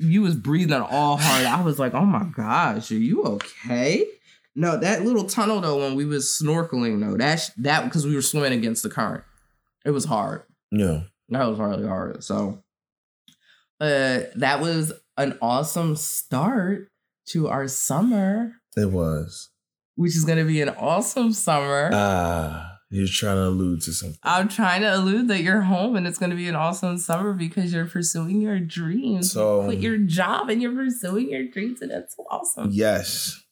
You 0.00 0.22
was 0.22 0.34
breathing 0.34 0.80
all 0.80 1.16
hard. 1.18 1.46
I 1.46 1.62
was 1.62 1.78
like, 1.78 1.94
oh 1.94 2.04
my 2.06 2.24
gosh, 2.34 2.90
are 2.90 2.94
you 2.94 3.22
okay? 3.24 4.06
No, 4.56 4.76
that 4.78 5.04
little 5.04 5.24
tunnel 5.24 5.60
though, 5.60 5.78
when 5.78 5.94
we 5.94 6.04
was 6.04 6.24
snorkeling 6.26 7.00
though, 7.00 7.16
that's 7.16 7.50
that 7.58 7.84
because 7.84 8.06
we 8.06 8.14
were 8.14 8.22
swimming 8.22 8.52
against 8.58 8.82
the 8.82 8.90
current. 8.90 9.24
It 9.84 9.90
was 9.90 10.06
hard. 10.06 10.42
yeah. 10.72 11.02
That 11.28 11.46
was 11.48 11.58
really 11.60 11.86
hard. 11.86 12.24
So 12.24 12.62
uh 13.80 14.20
that 14.36 14.60
was 14.60 14.92
an 15.16 15.38
awesome 15.40 15.96
start 15.96 16.88
to 17.28 17.48
our 17.48 17.68
summer, 17.68 18.54
It 18.76 18.90
was. 18.90 19.50
which 19.94 20.16
is 20.16 20.24
gonna 20.24 20.44
be 20.44 20.60
an 20.62 20.70
awesome 20.70 21.32
summer. 21.32 21.90
Ah, 21.92 22.69
you're 22.90 23.06
trying 23.08 23.36
to 23.36 23.44
allude 23.46 23.82
to 23.82 23.92
something. 23.92 24.18
I'm 24.24 24.48
trying 24.48 24.80
to 24.82 24.94
allude 24.96 25.28
that 25.28 25.42
you're 25.42 25.60
home 25.62 25.94
and 25.96 26.06
it's 26.06 26.18
going 26.18 26.30
to 26.30 26.36
be 26.36 26.48
an 26.48 26.56
awesome 26.56 26.98
summer 26.98 27.32
because 27.32 27.72
you're 27.72 27.86
pursuing 27.86 28.40
your 28.40 28.58
dreams. 28.58 29.32
So- 29.32 29.60
you 29.60 29.66
quit 29.68 29.78
your 29.80 29.98
job 29.98 30.50
and 30.50 30.60
you're 30.60 30.74
pursuing 30.74 31.30
your 31.30 31.44
dreams, 31.46 31.80
and 31.82 31.90
that's 31.90 32.16
awesome. 32.30 32.68
Yes. 32.72 33.42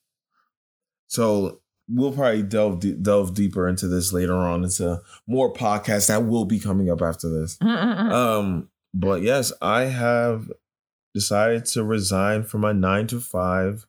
So 1.06 1.60
we'll 1.88 2.12
probably 2.12 2.42
delve 2.42 2.80
de- 2.80 2.92
delve 2.94 3.34
deeper 3.34 3.66
into 3.68 3.88
this 3.88 4.12
later 4.12 4.34
on 4.34 4.64
into 4.64 5.00
more 5.26 5.52
podcasts 5.52 6.08
that 6.08 6.24
will 6.26 6.44
be 6.44 6.58
coming 6.58 6.90
up 6.90 7.00
after 7.00 7.28
this. 7.28 7.56
Um, 7.62 8.68
but 8.94 9.22
yes, 9.22 9.52
I 9.62 9.82
have 9.82 10.50
decided 11.14 11.64
to 11.66 11.84
resign 11.84 12.42
from 12.42 12.62
my 12.62 12.72
nine 12.72 13.06
to 13.08 13.20
five 13.20 13.86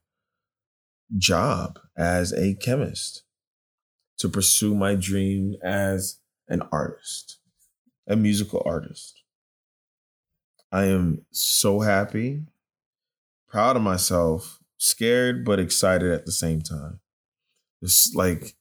job 1.17 1.79
as 1.97 2.31
a 2.33 2.53
chemist, 2.55 3.23
to 4.19 4.29
pursue 4.29 4.75
my 4.75 4.95
dream 4.95 5.55
as 5.63 6.19
an 6.47 6.61
artist, 6.71 7.39
a 8.07 8.15
musical 8.15 8.61
artist. 8.65 9.21
I 10.71 10.85
am 10.85 11.25
so 11.31 11.79
happy, 11.79 12.43
proud 13.47 13.75
of 13.75 13.81
myself, 13.81 14.59
scared, 14.77 15.43
but 15.43 15.59
excited 15.59 16.11
at 16.11 16.25
the 16.25 16.31
same 16.31 16.61
time. 16.61 16.99
It's 17.81 18.13
like, 18.13 18.55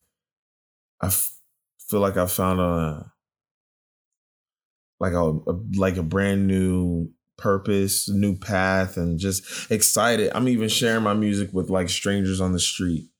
I 1.00 1.06
f- 1.08 1.36
feel 1.78 2.00
like 2.00 2.16
I 2.16 2.26
found 2.26 2.60
a, 2.60 3.12
like 5.00 5.12
a, 5.12 5.30
a 5.30 5.60
like 5.76 5.96
a 5.96 6.02
brand 6.02 6.46
new 6.46 7.10
purpose, 7.36 8.08
new 8.08 8.36
path, 8.36 8.96
and 8.96 9.18
just 9.18 9.70
excited. 9.70 10.32
I'm 10.34 10.48
even 10.48 10.68
sharing 10.68 11.04
my 11.04 11.14
music 11.14 11.50
with 11.52 11.70
like 11.70 11.88
strangers 11.88 12.40
on 12.40 12.52
the 12.52 12.58
street. 12.58 13.10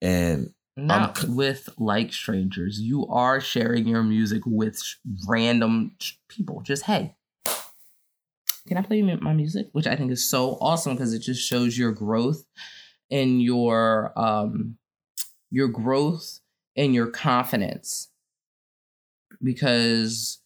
And 0.00 0.54
not 0.86 1.24
I'm, 1.24 1.36
with 1.36 1.68
like 1.78 2.12
strangers. 2.12 2.80
You 2.80 3.06
are 3.06 3.40
sharing 3.40 3.86
your 3.86 4.02
music 4.02 4.42
with 4.46 4.80
random 5.26 5.96
people. 6.28 6.60
Just 6.62 6.84
hey, 6.84 7.14
can 8.66 8.76
I 8.76 8.82
play 8.82 9.02
my 9.02 9.32
music? 9.32 9.68
Which 9.72 9.86
I 9.86 9.96
think 9.96 10.10
is 10.10 10.28
so 10.28 10.58
awesome 10.60 10.94
because 10.94 11.12
it 11.12 11.20
just 11.20 11.46
shows 11.46 11.76
your 11.76 11.92
growth 11.92 12.44
and 13.10 13.42
your 13.42 14.12
um 14.16 14.76
your 15.50 15.68
growth 15.68 16.40
and 16.76 16.94
your 16.94 17.08
confidence. 17.08 18.08
Because 19.42 20.40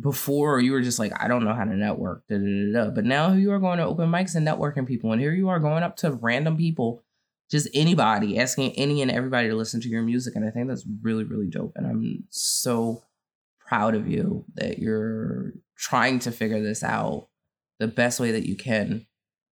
before 0.00 0.60
you 0.60 0.72
were 0.72 0.82
just 0.82 0.98
like, 0.98 1.12
I 1.20 1.28
don't 1.28 1.44
know 1.44 1.54
how 1.54 1.64
to 1.64 1.74
network, 1.74 2.26
da, 2.28 2.36
da, 2.38 2.72
da, 2.72 2.90
but 2.90 3.04
now 3.04 3.32
you 3.32 3.50
are 3.50 3.58
going 3.58 3.78
to 3.78 3.84
open 3.84 4.10
mics 4.10 4.36
and 4.36 4.46
networking 4.46 4.86
people, 4.86 5.12
and 5.12 5.20
here 5.20 5.32
you 5.32 5.48
are 5.48 5.58
going 5.58 5.82
up 5.82 5.96
to 5.96 6.12
random 6.12 6.56
people, 6.56 7.02
just 7.50 7.68
anybody, 7.74 8.38
asking 8.38 8.72
any 8.72 9.02
and 9.02 9.10
everybody 9.10 9.48
to 9.48 9.54
listen 9.54 9.80
to 9.80 9.88
your 9.88 10.02
music, 10.02 10.36
and 10.36 10.46
I 10.46 10.50
think 10.50 10.68
that's 10.68 10.86
really, 11.02 11.24
really 11.24 11.48
dope, 11.48 11.72
and 11.76 11.86
I'm 11.86 12.24
so 12.30 13.02
proud 13.58 13.94
of 13.94 14.08
you 14.08 14.44
that 14.54 14.78
you're 14.78 15.52
trying 15.76 16.18
to 16.20 16.30
figure 16.30 16.62
this 16.62 16.82
out 16.82 17.28
the 17.78 17.86
best 17.88 18.18
way 18.18 18.32
that 18.32 18.46
you 18.46 18.56
can. 18.56 19.06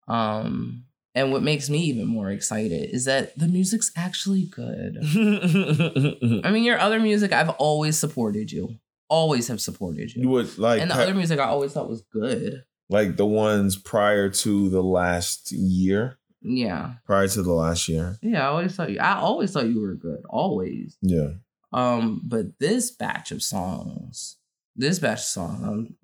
Um, 0.08 0.86
and 1.14 1.32
what 1.32 1.44
makes 1.44 1.70
me 1.70 1.80
even 1.80 2.08
more 2.08 2.30
excited 2.30 2.90
is 2.94 3.06
that 3.06 3.38
the 3.38 3.48
music's 3.48 3.92
actually 3.96 4.44
good. 4.44 4.98
I 6.44 6.52
mean, 6.52 6.64
your 6.64 6.80
other 6.80 7.00
music, 7.00 7.32
I've 7.32 7.50
always 7.50 7.98
supported 7.98 8.52
you 8.52 8.78
always 9.10 9.48
have 9.48 9.62
supported 9.62 10.14
you. 10.14 10.24
You 10.24 10.30
would 10.30 10.58
like, 10.58 10.82
and 10.82 10.90
the 10.90 10.96
other 10.96 11.14
music 11.14 11.40
I 11.40 11.46
always 11.46 11.74
thought 11.74 11.90
was 11.90 12.04
good. 12.12 12.64
Like 12.90 13.18
the 13.18 13.25
ones 13.25 13.78
prior 13.78 14.30
to 14.30 14.70
the 14.70 14.84
last 14.84 15.52
year. 15.52 16.18
Yeah. 16.46 16.94
Prior 17.06 17.28
to 17.28 17.42
the 17.42 17.54
last 17.54 17.90
year. 17.90 18.18
Yeah, 18.22 18.44
I 18.44 18.52
always 18.52 18.75
thought 18.75 18.92
you. 18.92 19.00
I 19.00 19.16
always 19.16 19.52
thought 19.52 19.68
you 19.68 19.82
were 19.82 19.96
good. 19.96 20.24
Always. 20.30 20.98
Yeah. 21.02 21.32
Um, 21.74 22.22
but 22.24 22.60
this 22.60 22.92
batch 22.92 23.32
of 23.32 23.42
songs, 23.42 24.38
this 24.75 25.00
batch 25.00 25.20
of 25.20 25.25
songs. 25.25 25.64
Um, 25.68 25.96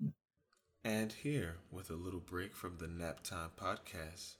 and 0.84 1.12
here, 1.12 1.58
with 1.70 1.90
a 1.90 1.94
little 1.94 2.20
break 2.20 2.56
from 2.56 2.76
the 2.78 2.88
Nap 2.88 3.22
Time 3.22 3.50
podcast, 3.56 4.34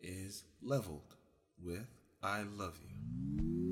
is 0.00 0.44
leveled 0.62 1.16
with 1.62 1.86
"I 2.22 2.42
Love 2.42 2.78
You." 2.80 3.71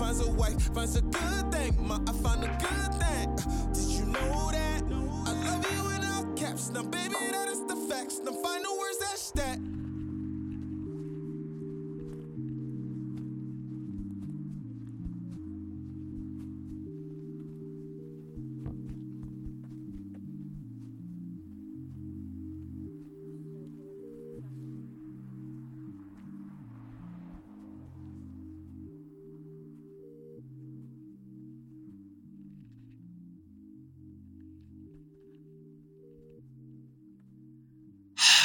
finds 0.00 0.26
a 0.26 0.30
wife 0.30 0.74
finds 0.74 0.96
a 0.96 1.02
good 1.02 1.52
thing. 1.52 1.76
Ma, 1.78 1.98
I 2.08 2.12
find 2.24 2.42
a 2.42 2.48
good 2.64 2.92
thing. 3.02 3.36
Did 3.74 3.88
you 3.98 4.06
know 4.06 4.50
that? 4.50 4.82
I 5.28 5.32
love 5.44 5.62
you 5.70 5.90
in 5.94 6.02
all 6.12 6.24
caps. 6.34 6.70
Now, 6.70 6.84
baby, 6.84 7.14
that 7.32 7.48
is 7.48 7.60
the 7.66 7.76
facts. 7.76 8.18
Now, 8.24 8.32
final 8.32 8.69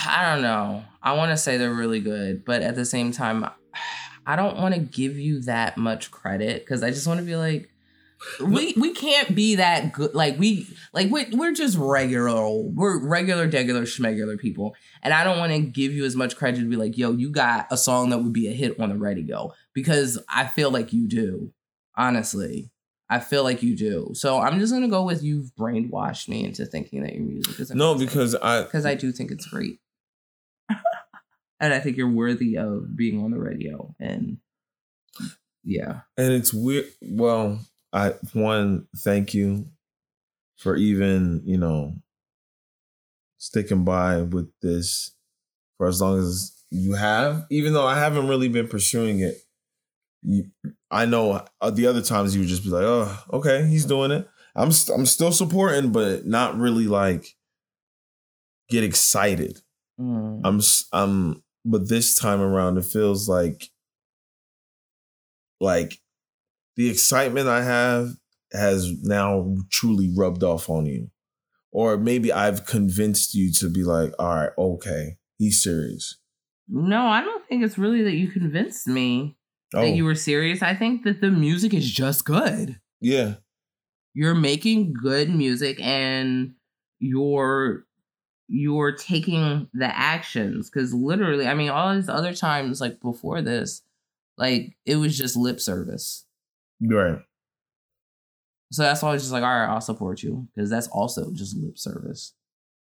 I 0.06 0.32
don't 0.32 0.42
know. 0.42 0.84
I 1.02 1.14
want 1.14 1.32
to 1.32 1.38
say 1.38 1.58
they're 1.58 1.74
really 1.74 2.00
good, 2.00 2.46
but 2.46 2.62
at 2.62 2.76
the 2.76 2.86
same 2.86 3.12
time, 3.12 3.50
I 4.26 4.36
don't 4.36 4.58
want 4.58 4.74
to 4.74 4.80
give 4.80 5.18
you 5.18 5.42
that 5.42 5.78
much 5.78 6.12
credit 6.12 6.64
because 6.64 6.84
I 6.84 6.90
just 6.90 7.08
want 7.08 7.20
to 7.20 7.26
be 7.26 7.36
like, 7.36 7.70
we 8.40 8.74
we 8.78 8.94
can't 8.94 9.36
be 9.36 9.56
that 9.56 9.94
good. 9.94 10.16
Like 10.16 10.40
we 10.40 10.68
like 10.94 11.12
we 11.12 11.28
we're 11.32 11.54
just 11.54 11.78
regular. 11.78 12.50
We're 12.50 13.06
regular, 13.06 13.48
degular, 13.48 13.84
schmegular 13.84 14.40
people, 14.40 14.76
and 15.04 15.14
I 15.14 15.24
don't 15.24 15.38
want 15.38 15.52
to 15.52 15.60
give 15.60 15.92
you 15.92 16.06
as 16.06 16.16
much 16.16 16.36
credit 16.36 16.62
to 16.62 16.70
be 16.70 16.76
like, 16.76 16.98
yo, 16.98 17.12
you 17.12 17.30
got 17.30 17.68
a 17.72 17.78
song 17.78 18.10
that 18.10 18.20
would 18.20 18.34
be 18.34 18.48
a 18.48 18.52
hit 18.52 18.80
on 18.80 18.90
the 18.90 18.96
radio 18.96 19.54
because 19.74 20.18
I 20.28 20.48
feel 20.48 20.72
like 20.72 20.94
you 20.94 21.08
do. 21.08 21.52
Honestly, 21.98 22.72
I 23.10 23.20
feel 23.20 23.44
like 23.44 23.62
you 23.62 23.76
do. 23.76 24.12
So 24.14 24.40
I'm 24.40 24.60
just 24.60 24.74
gonna 24.74 24.88
go 24.88 25.04
with 25.04 25.24
you've 25.24 25.54
brainwashed 25.56 26.28
me 26.28 26.44
into 26.44 26.66
thinking 26.66 27.04
that 27.04 27.14
your 27.14 27.24
music 27.24 27.60
is 27.60 27.72
no 27.72 27.96
because 27.96 28.34
I 28.36 28.64
because 28.64 28.86
I 28.86 28.96
do 28.96 29.12
think 29.12 29.32
it's 29.32 29.46
great 29.46 29.80
and 31.60 31.74
I 31.74 31.80
think 31.80 31.98
you're 31.98 32.10
worthy 32.10 32.58
of 32.58 32.96
being 32.96 33.24
on 33.24 33.32
the 33.32 33.40
radio. 33.40 33.94
And 34.00 34.38
yeah, 35.64 36.02
and 36.18 36.34
it's 36.34 36.54
weird. 36.54 36.86
Well, 37.02 37.60
I 37.94 38.14
one 38.34 38.88
thank 38.98 39.34
you 39.34 39.68
for 40.58 40.76
even 40.76 41.42
you 41.46 41.58
know 41.58 41.96
sticking 43.38 43.84
by 43.84 44.22
with 44.22 44.52
this 44.62 45.12
for 45.78 45.88
as 45.88 46.02
long 46.02 46.20
as 46.20 46.52
you 46.70 46.94
have, 46.94 47.46
even 47.50 47.74
though 47.74 47.88
I 47.88 48.00
haven't 48.00 48.28
really 48.28 48.50
been 48.50 48.68
pursuing 48.68 49.20
it. 49.20 49.38
You, 50.24 50.46
I 50.90 51.06
know 51.06 51.46
uh, 51.62 51.70
the 51.70 51.88
other 51.88 52.02
times 52.02 52.36
you 52.36 52.42
would 52.42 52.50
just 52.50 52.64
be 52.64 52.70
like, 52.70 52.84
"Oh, 52.84 53.24
okay, 53.34 53.66
he's 53.68 53.86
doing 53.86 54.12
it." 54.12 54.28
I'm 54.56 54.70
i 54.70 54.72
st- 54.72 54.98
I'm 54.98 55.06
still 55.06 55.32
supporting, 55.32 55.92
but 55.92 56.26
not 56.26 56.58
really 56.58 56.88
like 56.88 57.36
get 58.70 58.84
excited. 58.84 59.62
Mm. 60.00 60.42
I'm 60.44 60.62
I'm 60.92 61.44
but 61.66 61.90
this 61.90 62.16
time 62.16 62.40
around 62.42 62.78
it 62.78 62.86
feels 62.86 63.28
like 63.28 63.70
like 65.60 66.00
the 66.76 66.90
excitement 66.90 67.48
I 67.48 67.64
have 67.64 68.10
has 68.54 68.92
now 69.04 69.56
truly 69.70 70.12
rubbed 70.16 70.44
off 70.44 70.70
on 70.70 70.86
you. 70.86 71.10
Or 71.72 71.98
maybe 71.98 72.32
I've 72.32 72.66
convinced 72.66 73.34
you 73.34 73.52
to 73.54 73.70
be 73.70 73.84
like, 73.84 74.14
all 74.20 74.36
right, 74.36 74.52
okay, 74.58 75.18
he's 75.38 75.62
serious. 75.62 76.18
No, 76.70 77.02
I 77.08 77.22
don't 77.22 77.46
think 77.48 77.64
it's 77.64 77.78
really 77.78 78.02
that 78.04 78.14
you 78.16 78.30
convinced 78.30 78.88
me 78.88 79.38
Oh, 79.74 79.82
that 79.82 79.90
you 79.92 80.06
were 80.06 80.16
serious. 80.16 80.62
I 80.62 80.74
think 80.76 81.04
that 81.04 81.20
the 81.22 81.32
music 81.32 81.74
is 81.74 81.90
just 81.92 82.24
good. 82.26 82.80
yeah. 83.02 83.36
You're 84.18 84.36
making 84.36 84.94
good 84.94 85.30
music 85.36 85.78
and 85.82 86.54
you're 87.00 87.84
you're 88.48 88.92
taking 88.92 89.68
the 89.74 89.98
actions 89.98 90.70
because 90.70 90.94
literally, 90.94 91.48
I 91.48 91.54
mean, 91.54 91.70
all 91.70 91.96
these 91.96 92.10
other 92.10 92.34
times 92.34 92.80
like 92.80 93.00
before 93.02 93.42
this, 93.42 93.82
like 94.38 94.76
it 94.86 94.98
was 94.98 95.18
just 95.18 95.36
lip 95.36 95.60
service. 95.60 96.26
Right. 96.82 97.20
So 98.72 98.84
that's 98.84 99.02
why 99.02 99.10
I 99.10 99.14
was 99.14 99.24
just 99.24 99.32
like, 99.32 99.44
all 99.44 99.50
right, 99.50 99.68
I'll 99.68 99.82
support 99.82 100.22
you 100.22 100.48
because 100.54 100.70
that's 100.70 100.88
also 100.88 101.32
just 101.32 101.56
lip 101.58 101.78
service. 101.78 102.34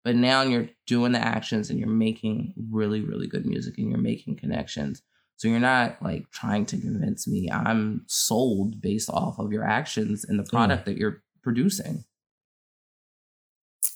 But 0.04 0.16
now 0.16 0.42
you're 0.42 0.68
doing 0.86 1.12
the 1.12 1.18
actions 1.18 1.70
and 1.70 1.78
you're 1.78 1.88
making 1.88 2.54
really, 2.70 3.00
really 3.00 3.26
good 3.26 3.46
music 3.46 3.78
and 3.78 3.88
you're 3.88 3.98
making 3.98 4.36
connections. 4.36 5.02
So 5.36 5.48
you're 5.48 5.58
not 5.60 6.02
like 6.02 6.30
trying 6.30 6.66
to 6.66 6.78
convince 6.78 7.26
me. 7.26 7.50
I'm 7.50 8.04
sold 8.06 8.80
based 8.80 9.10
off 9.10 9.38
of 9.38 9.52
your 9.52 9.64
actions 9.64 10.24
and 10.24 10.38
the 10.38 10.44
mm. 10.44 10.50
product 10.50 10.86
that 10.86 10.96
you're 10.96 11.22
producing. 11.42 12.04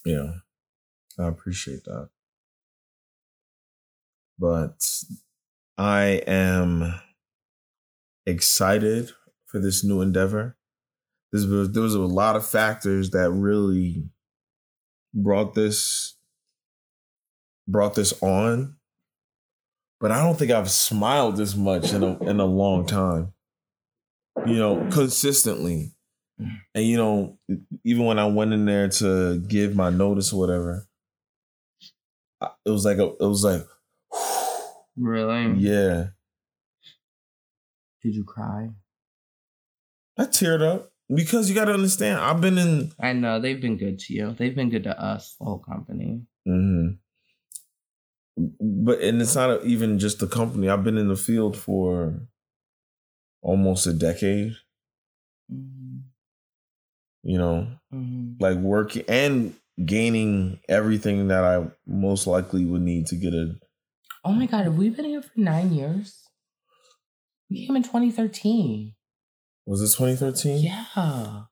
Yeah. 0.05 0.33
I 1.19 1.29
appreciate 1.29 1.85
that. 1.85 2.09
But 4.39 5.05
I 5.79 6.23
am 6.27 7.01
excited 8.27 9.11
for 9.47 9.59
this 9.61 9.85
new 9.85 10.01
endeavor. 10.01 10.57
There's, 11.33 11.47
there 11.73 11.83
was 11.83 11.95
a 11.95 12.01
lot 12.01 12.37
of 12.37 12.47
factors 12.47 13.11
that 13.11 13.31
really 13.31 14.05
brought 15.13 15.55
this 15.55 16.17
brought 17.67 17.95
this 17.95 18.13
on. 18.23 18.77
But 20.01 20.11
I 20.11 20.23
don't 20.23 20.39
think 20.39 20.51
I've 20.51 20.71
smiled 20.71 21.37
this 21.37 21.57
much 21.57 21.93
in 21.93 22.03
a 22.03 22.19
in 22.25 22.41
a 22.41 22.45
long 22.45 22.87
time. 22.87 23.33
You 24.47 24.57
know, 24.57 24.89
consistently. 24.91 25.93
And 26.75 26.85
you 26.85 26.97
know, 26.97 27.39
even 27.85 28.05
when 28.05 28.19
I 28.19 28.27
went 28.27 28.53
in 28.53 28.65
there 28.65 28.89
to 28.89 29.39
give 29.39 29.77
my 29.77 29.91
notice 29.91 30.33
or 30.33 30.41
whatever, 30.41 30.89
it 32.65 32.71
was 32.71 32.85
like 32.85 32.99
a, 32.99 33.05
it 33.21 33.27
was 33.27 33.45
like, 33.45 33.67
Really? 34.97 35.55
yeah. 35.59 36.09
Did 38.03 38.15
you 38.15 38.25
cry? 38.25 38.71
I 40.19 40.25
teared 40.25 40.63
up 40.63 40.93
because 41.13 41.49
you 41.49 41.55
got 41.55 41.65
to 41.67 41.75
understand. 41.75 42.21
I've 42.21 42.41
been 42.41 42.59
in. 42.59 42.93
I 43.01 43.13
know 43.15 43.41
they've 43.41 43.61
been 43.61 43.77
good 43.79 43.99
to 44.01 44.15
you. 44.15 44.33
They've 44.33 44.55
been 44.55 44.71
good 44.71 44.85
to 44.85 45.01
us, 45.03 45.35
the 45.39 45.45
whole 45.47 45.59
company. 45.59 46.23
Mm-hmm. 46.47 46.95
But 48.61 49.01
and 49.01 49.23
it's 49.23 49.35
not 49.35 49.65
even 49.65 49.99
just 49.99 50.19
the 50.19 50.27
company. 50.27 50.69
I've 50.69 50.85
been 50.85 50.99
in 50.99 51.09
the 51.09 51.17
field 51.17 51.57
for 51.57 52.21
almost 53.43 53.87
a 53.87 53.93
decade. 53.93 54.57
Mhm. 55.53 56.03
You 57.23 57.39
know, 57.39 57.69
Mhm. 57.93 58.37
like 58.41 58.59
working 58.59 59.05
and 59.09 59.55
gaining 59.83 60.61
everything 60.69 61.29
that 61.29 61.45
I 61.45 61.67
most 61.87 62.27
likely 62.27 62.65
would 62.65 62.83
need 62.83 63.07
to 63.09 63.17
get 63.17 63.35
a. 63.35 63.55
Oh 64.25 64.33
my 64.33 64.47
god, 64.47 64.65
have 64.65 64.77
we 64.77 64.91
been 64.91 65.05
here 65.05 65.23
for 65.23 65.33
nine 65.37 65.73
years? 65.73 66.23
We 67.51 67.67
came 67.67 67.77
in 67.77 67.83
2013. 67.83 68.95
Was 69.67 69.81
it 69.81 69.97
2013? 69.97 70.63
Yeah. 70.63 71.43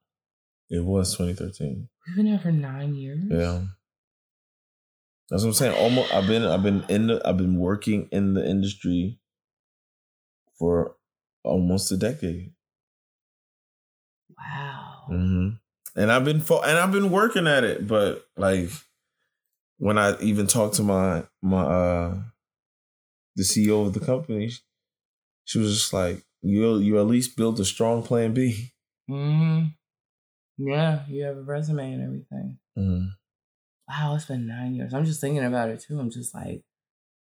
It 0.71 0.85
was 0.85 1.13
2013. 1.17 1.89
We've 2.07 2.17
been 2.17 2.27
here 2.27 2.39
for 2.39 2.53
nine 2.53 2.95
years. 2.95 3.25
Yeah. 3.31 3.63
That's 5.31 5.43
what 5.43 5.49
I'm 5.49 5.55
saying. 5.55 5.77
Almost 5.79 6.13
I've 6.13 6.27
been 6.27 6.45
I've 6.45 6.63
been 6.63 6.85
in 6.89 7.07
the 7.07 7.23
I've 7.25 7.37
been 7.37 7.59
working 7.59 8.09
in 8.13 8.35
the 8.35 8.47
industry 8.47 9.19
for 10.59 10.97
almost 11.45 11.91
a 11.93 11.97
decade. 11.97 12.53
Wow. 14.37 15.05
hmm 15.09 15.49
And 15.97 16.11
I've 16.11 16.25
been 16.25 16.41
fo- 16.41 16.63
and 16.63 16.79
I've 16.79 16.93
been 16.93 17.11
working 17.11 17.47
at 17.47 17.65
it, 17.65 17.87
but 17.87 18.25
like 18.37 18.71
when 19.79 19.99
I 19.99 20.19
even 20.21 20.47
talked 20.47 20.77
to 20.77 20.83
my 20.83 21.25
my 21.43 21.63
uh 21.63 22.19
the 23.37 23.43
CEO 23.45 23.87
of 23.87 23.93
the 23.95 24.01
company, 24.01 24.51
she 25.45 25.59
was 25.59 25.73
just 25.75 25.93
like, 25.93 26.23
"You 26.43 26.79
you 26.79 26.99
at 26.99 27.07
least 27.07 27.37
build 27.37 27.61
a 27.61 27.65
strong 27.65 28.03
plan 28.03 28.33
B." 28.35 28.73
hmm 29.09 29.65
Yeah, 30.59 31.05
you 31.09 31.25
have 31.25 31.37
a 31.37 31.43
resume 31.43 31.93
and 31.93 32.03
everything. 32.03 32.59
Mhm. 32.79 33.09
Wow, 33.89 34.15
it's 34.15 34.27
been 34.27 34.47
nine 34.47 34.75
years. 34.75 34.95
I'm 34.95 35.05
just 35.05 35.21
thinking 35.21 35.45
about 35.45 35.69
it 35.71 35.81
too. 35.81 35.99
I'm 35.99 36.11
just 36.11 36.35
like, 36.35 36.63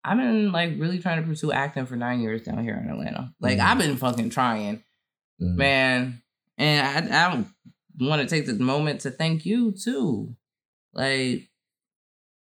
I've 0.04 0.18
been 0.18 0.52
like 0.52 0.74
really 0.78 1.00
trying 1.00 1.22
to 1.22 1.28
pursue 1.28 1.52
acting 1.52 1.86
for 1.86 1.96
nine 1.96 2.20
years 2.22 2.44
down 2.44 2.64
here 2.64 2.76
in 2.78 2.90
Atlanta. 2.90 3.34
Like 3.40 3.58
Mhm. 3.58 3.64
I've 3.66 3.78
been 3.78 3.98
fucking 3.98 4.30
trying, 4.30 4.84
Mhm. 5.42 5.56
man. 5.56 6.22
And 6.58 7.12
I, 7.14 7.28
I 7.28 7.46
want 8.00 8.22
to 8.22 8.28
take 8.28 8.46
this 8.46 8.60
moment 8.60 9.02
to 9.02 9.12
thank 9.12 9.46
you 9.46 9.72
too. 9.72 10.36
Like 10.94 11.50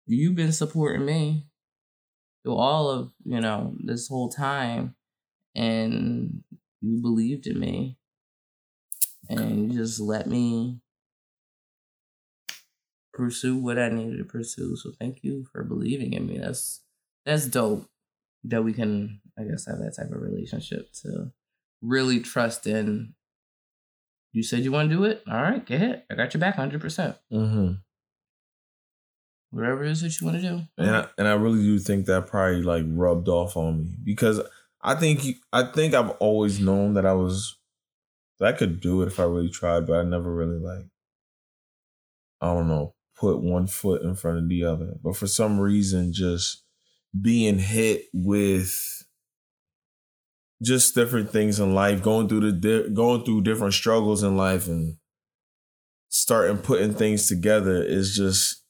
you've 0.05 0.35
been 0.35 0.51
supporting 0.51 1.05
me 1.05 1.45
through 2.43 2.55
all 2.55 2.89
of 2.89 3.11
you 3.25 3.39
know 3.39 3.75
this 3.83 4.07
whole 4.07 4.29
time, 4.29 4.95
and 5.55 6.43
you 6.81 7.01
believed 7.01 7.47
in 7.47 7.59
me, 7.59 7.97
and 9.29 9.71
you 9.71 9.79
just 9.79 9.99
let 9.99 10.27
me 10.27 10.79
pursue 13.13 13.57
what 13.57 13.77
I 13.77 13.89
needed 13.89 14.17
to 14.17 14.23
pursue. 14.23 14.75
So 14.77 14.91
thank 14.99 15.23
you 15.23 15.45
for 15.51 15.63
believing 15.63 16.13
in 16.13 16.25
me. 16.25 16.37
That's 16.37 16.81
that's 17.25 17.47
dope 17.47 17.85
that 18.45 18.63
we 18.63 18.73
can 18.73 19.21
I 19.37 19.43
guess 19.43 19.65
have 19.65 19.79
that 19.79 19.95
type 19.95 20.11
of 20.11 20.21
relationship 20.21 20.91
to 21.03 21.31
really 21.81 22.19
trust 22.19 22.65
in 22.65 23.13
you 24.31 24.43
said 24.43 24.59
you 24.63 24.71
want 24.71 24.89
to 24.89 24.95
do 24.95 25.03
it? 25.05 25.23
All 25.27 25.41
right, 25.41 25.65
go 25.65 25.75
ahead. 25.75 26.03
I 26.11 26.15
got 26.15 26.33
your 26.33 26.39
back 26.41 26.55
100%. 26.57 27.15
Mm-hmm. 27.33 27.71
Whatever 29.51 29.83
it 29.83 29.91
is 29.91 30.01
that 30.01 30.19
you 30.21 30.27
want 30.27 30.39
to 30.41 30.47
do. 30.47 30.61
and 30.77 30.89
I, 30.95 31.07
and 31.17 31.27
I 31.27 31.33
really 31.33 31.61
do 31.63 31.79
think 31.79 32.05
that 32.05 32.27
probably 32.27 32.61
like 32.61 32.83
rubbed 32.87 33.27
off 33.27 33.57
on 33.57 33.79
me 33.79 33.95
because 34.03 34.39
I 34.81 34.93
think 34.95 35.25
you- 35.25 35.35
I 35.51 35.63
think 35.63 35.93
I've 35.95 36.11
always 36.19 36.59
known 36.59 36.93
that 36.93 37.05
I 37.05 37.13
was 37.13 37.57
that 38.39 38.53
I 38.53 38.57
could 38.57 38.79
do 38.79 39.01
it 39.01 39.07
if 39.07 39.19
I 39.19 39.23
really 39.23 39.49
tried, 39.49 39.87
but 39.87 39.99
I 39.99 40.03
never 40.03 40.33
really 40.33 40.59
like 40.59 40.85
I 42.41 42.53
don't 42.53 42.67
know 42.67 42.93
put 43.17 43.41
one 43.41 43.67
foot 43.67 44.01
in 44.03 44.15
front 44.15 44.37
of 44.37 44.47
the 44.47 44.63
other. 44.63 44.93
But 45.03 45.17
for 45.17 45.27
some 45.27 45.59
reason, 45.59 46.13
just 46.13 46.63
being 47.19 47.57
hit 47.59 48.03
with 48.13 48.98
just 50.61 50.95
different 50.95 51.31
things 51.31 51.59
in 51.59 51.73
life, 51.73 52.01
going 52.03 52.27
through 52.27 52.51
the 52.51 52.51
di- 52.51 52.89
going 52.89 53.23
through 53.23 53.41
different 53.41 53.73
struggles 53.73 54.23
in 54.23 54.35
life, 54.37 54.67
and 54.67 54.97
starting 56.09 56.57
putting 56.57 56.93
things 56.93 57.27
together 57.27 57.81
is 57.83 58.15
just 58.15 58.63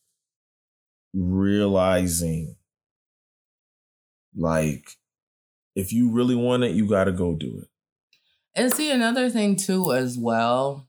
realizing 1.14 2.56
like 4.36 4.92
if 5.76 5.92
you 5.92 6.12
really 6.12 6.36
want 6.36 6.64
it 6.64 6.72
you 6.72 6.88
got 6.88 7.06
to 7.06 7.12
go 7.12 7.34
do 7.36 7.60
it 7.62 7.68
And 8.54 8.72
see 8.72 8.92
another 8.92 9.30
thing 9.30 9.56
too 9.56 9.92
as 9.94 10.18
well. 10.18 10.88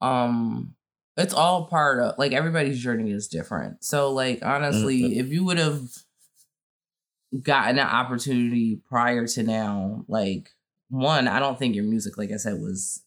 Um 0.00 0.74
it's 1.16 1.34
all 1.34 1.66
part 1.66 2.00
of 2.00 2.14
like 2.18 2.32
everybody's 2.32 2.80
journey 2.80 3.10
is 3.10 3.28
different. 3.28 3.84
So 3.84 4.12
like 4.12 4.44
honestly, 4.44 5.18
if 5.18 5.28
you 5.28 5.44
would 5.44 5.58
have 5.58 5.80
gotten 7.40 7.78
an 7.78 7.86
opportunity 7.86 8.80
prior 8.88 9.26
to 9.26 9.42
now, 9.42 10.04
like 10.08 10.50
one, 10.90 11.28
I 11.28 11.38
don't 11.38 11.58
think 11.58 11.74
your 11.74 11.84
music, 11.84 12.18
like 12.18 12.30
I 12.32 12.36
said, 12.36 12.60
was 12.60 13.02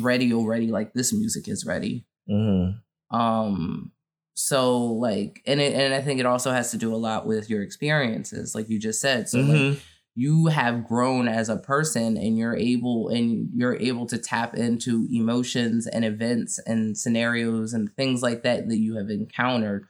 ready 0.00 0.32
already. 0.32 0.68
Like 0.68 0.94
this 0.94 1.12
music 1.12 1.48
is 1.48 1.66
ready. 1.66 2.06
mm-hmm. 2.28 3.16
Um 3.16 3.92
so 4.34 4.84
like 4.84 5.40
and 5.46 5.60
it, 5.60 5.74
and 5.74 5.94
I 5.94 6.02
think 6.02 6.20
it 6.20 6.26
also 6.26 6.50
has 6.52 6.70
to 6.72 6.76
do 6.76 6.94
a 6.94 6.96
lot 6.96 7.26
with 7.26 7.48
your 7.48 7.62
experiences, 7.62 8.54
like 8.54 8.68
you 8.68 8.78
just 8.78 9.00
said. 9.00 9.28
So 9.28 9.40
like 9.40 9.78
you 10.14 10.46
have 10.46 10.86
grown 10.86 11.28
as 11.28 11.50
a 11.50 11.58
person 11.58 12.16
and 12.16 12.38
you're 12.38 12.56
able 12.56 13.08
and 13.08 13.50
you're 13.54 13.76
able 13.76 14.06
to 14.06 14.18
tap 14.18 14.54
into 14.54 15.06
emotions 15.12 15.86
and 15.86 16.04
events 16.04 16.58
and 16.66 16.96
scenarios 16.96 17.74
and 17.74 17.94
things 17.96 18.22
like 18.22 18.42
that 18.42 18.68
that 18.68 18.78
you 18.78 18.96
have 18.96 19.10
encountered 19.10 19.86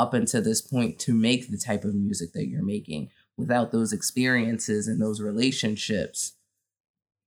up 0.00 0.14
until 0.14 0.42
this 0.42 0.60
point 0.60 0.98
to 0.98 1.14
make 1.14 1.50
the 1.50 1.58
type 1.58 1.84
of 1.84 1.94
music 1.94 2.32
that 2.32 2.48
you're 2.48 2.64
making 2.64 3.10
without 3.36 3.72
those 3.72 3.92
experiences 3.92 4.86
and 4.88 5.00
those 5.00 5.20
relationships 5.20 6.32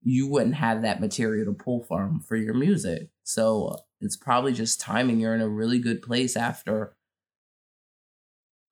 you 0.02 0.26
wouldn't 0.26 0.56
have 0.56 0.82
that 0.82 1.00
material 1.00 1.46
to 1.46 1.52
pull 1.52 1.80
from 1.80 2.20
for 2.20 2.36
your 2.36 2.54
music 2.54 3.08
so 3.22 3.76
it's 4.00 4.16
probably 4.16 4.52
just 4.52 4.80
timing 4.80 5.18
you're 5.18 5.34
in 5.34 5.40
a 5.40 5.48
really 5.48 5.78
good 5.78 6.02
place 6.02 6.36
after 6.36 6.94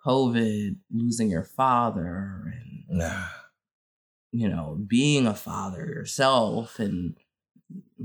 covid 0.04 0.76
losing 0.92 1.30
your 1.30 1.44
father 1.44 2.52
and 2.54 2.72
nah. 2.92 3.24
you 4.30 4.48
know, 4.48 4.78
being 4.86 5.26
a 5.26 5.34
father 5.34 5.80
yourself 5.86 6.78
and 6.78 7.16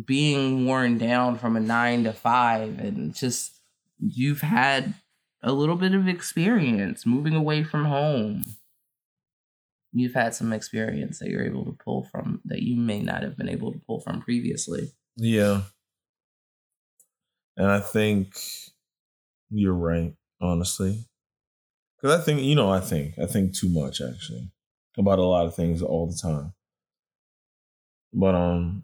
being 0.06 0.66
worn 0.66 0.98
down 0.98 1.38
from 1.38 1.56
a 1.56 1.60
nine 1.60 2.04
to 2.06 2.14
five, 2.14 2.80
and 2.80 3.14
just 3.14 3.60
you've 4.00 4.42
had 4.42 4.94
a 5.44 5.52
little 5.52 5.76
bit 5.76 5.94
of 5.94 6.08
experience 6.08 7.06
moving 7.06 7.36
away 7.36 7.64
from 7.64 7.86
home. 7.86 8.44
you've 9.94 10.14
had 10.14 10.36
some 10.36 10.54
experience 10.54 11.20
that 11.20 11.30
you're 11.30 11.46
able 11.46 11.66
to 11.66 11.78
pull 11.84 12.04
from 12.04 12.42
that 12.46 12.62
you 12.62 12.76
may 12.76 13.02
not 13.02 13.24
have 13.24 13.38
been 13.38 13.50
able 13.50 13.72
to 13.72 13.80
pull 13.88 14.00
from 14.00 14.22
previously. 14.22 14.92
Yeah. 15.16 15.62
And 17.56 17.68
I 17.68 17.80
think 17.80 18.36
you're 19.50 19.74
right, 19.74 20.14
honestly. 20.40 21.06
Because 22.00 22.20
I 22.20 22.24
think, 22.24 22.42
you 22.42 22.56
know, 22.56 22.70
I 22.72 22.80
think, 22.80 23.18
I 23.18 23.26
think 23.26 23.56
too 23.56 23.70
much 23.70 24.02
actually 24.02 24.52
about 24.98 25.20
a 25.20 25.24
lot 25.24 25.48
of 25.48 25.56
things 25.56 25.82
all 25.82 26.08
the 26.08 26.20
time. 26.22 26.54
But, 28.14 28.36
um, 28.36 28.84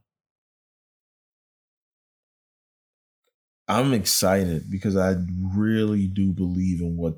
I'm 3.67 3.93
excited 3.93 4.69
because 4.69 4.95
I 4.97 5.15
really 5.56 6.08
do 6.08 6.34
believe 6.34 6.82
in 6.82 6.97
what 6.97 7.17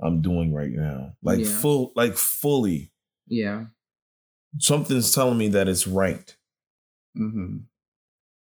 I'm 0.00 0.20
doing 0.22 0.52
right 0.52 0.70
now. 0.70 1.14
Like, 1.22 1.40
Yeah. 1.40 1.58
full, 1.60 1.92
like, 1.96 2.14
fully. 2.16 2.92
Yeah. 3.26 3.66
Something's 4.58 5.12
telling 5.12 5.38
me 5.38 5.48
that 5.48 5.68
it's 5.68 5.86
right. 5.86 6.34
Mm-hmm. 7.16 7.58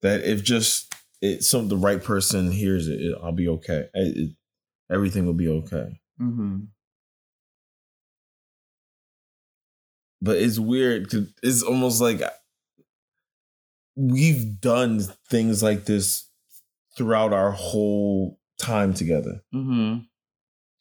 that 0.02 0.22
if 0.24 0.42
just 0.44 0.92
it 1.20 1.42
some 1.44 1.68
the 1.68 1.76
right 1.76 2.02
person 2.02 2.50
hears 2.50 2.86
it, 2.88 3.00
it 3.00 3.16
I'll 3.22 3.32
be 3.32 3.48
okay. 3.48 3.88
It- 3.94 4.16
it- 4.16 4.36
everything 4.90 5.26
will 5.26 5.34
be 5.34 5.48
okay. 5.48 6.00
Mm-hmm. 6.20 6.64
But 10.20 10.36
it's 10.38 10.58
weird. 10.58 11.10
'cause 11.10 11.32
It's 11.42 11.62
almost 11.62 12.00
like 12.00 12.20
we've 13.96 14.60
done 14.60 15.00
things 15.28 15.62
like 15.62 15.84
this 15.84 16.27
throughout 16.98 17.32
our 17.32 17.52
whole 17.52 18.38
time 18.60 18.92
together. 18.92 19.40
Mm-hmm. 19.54 20.00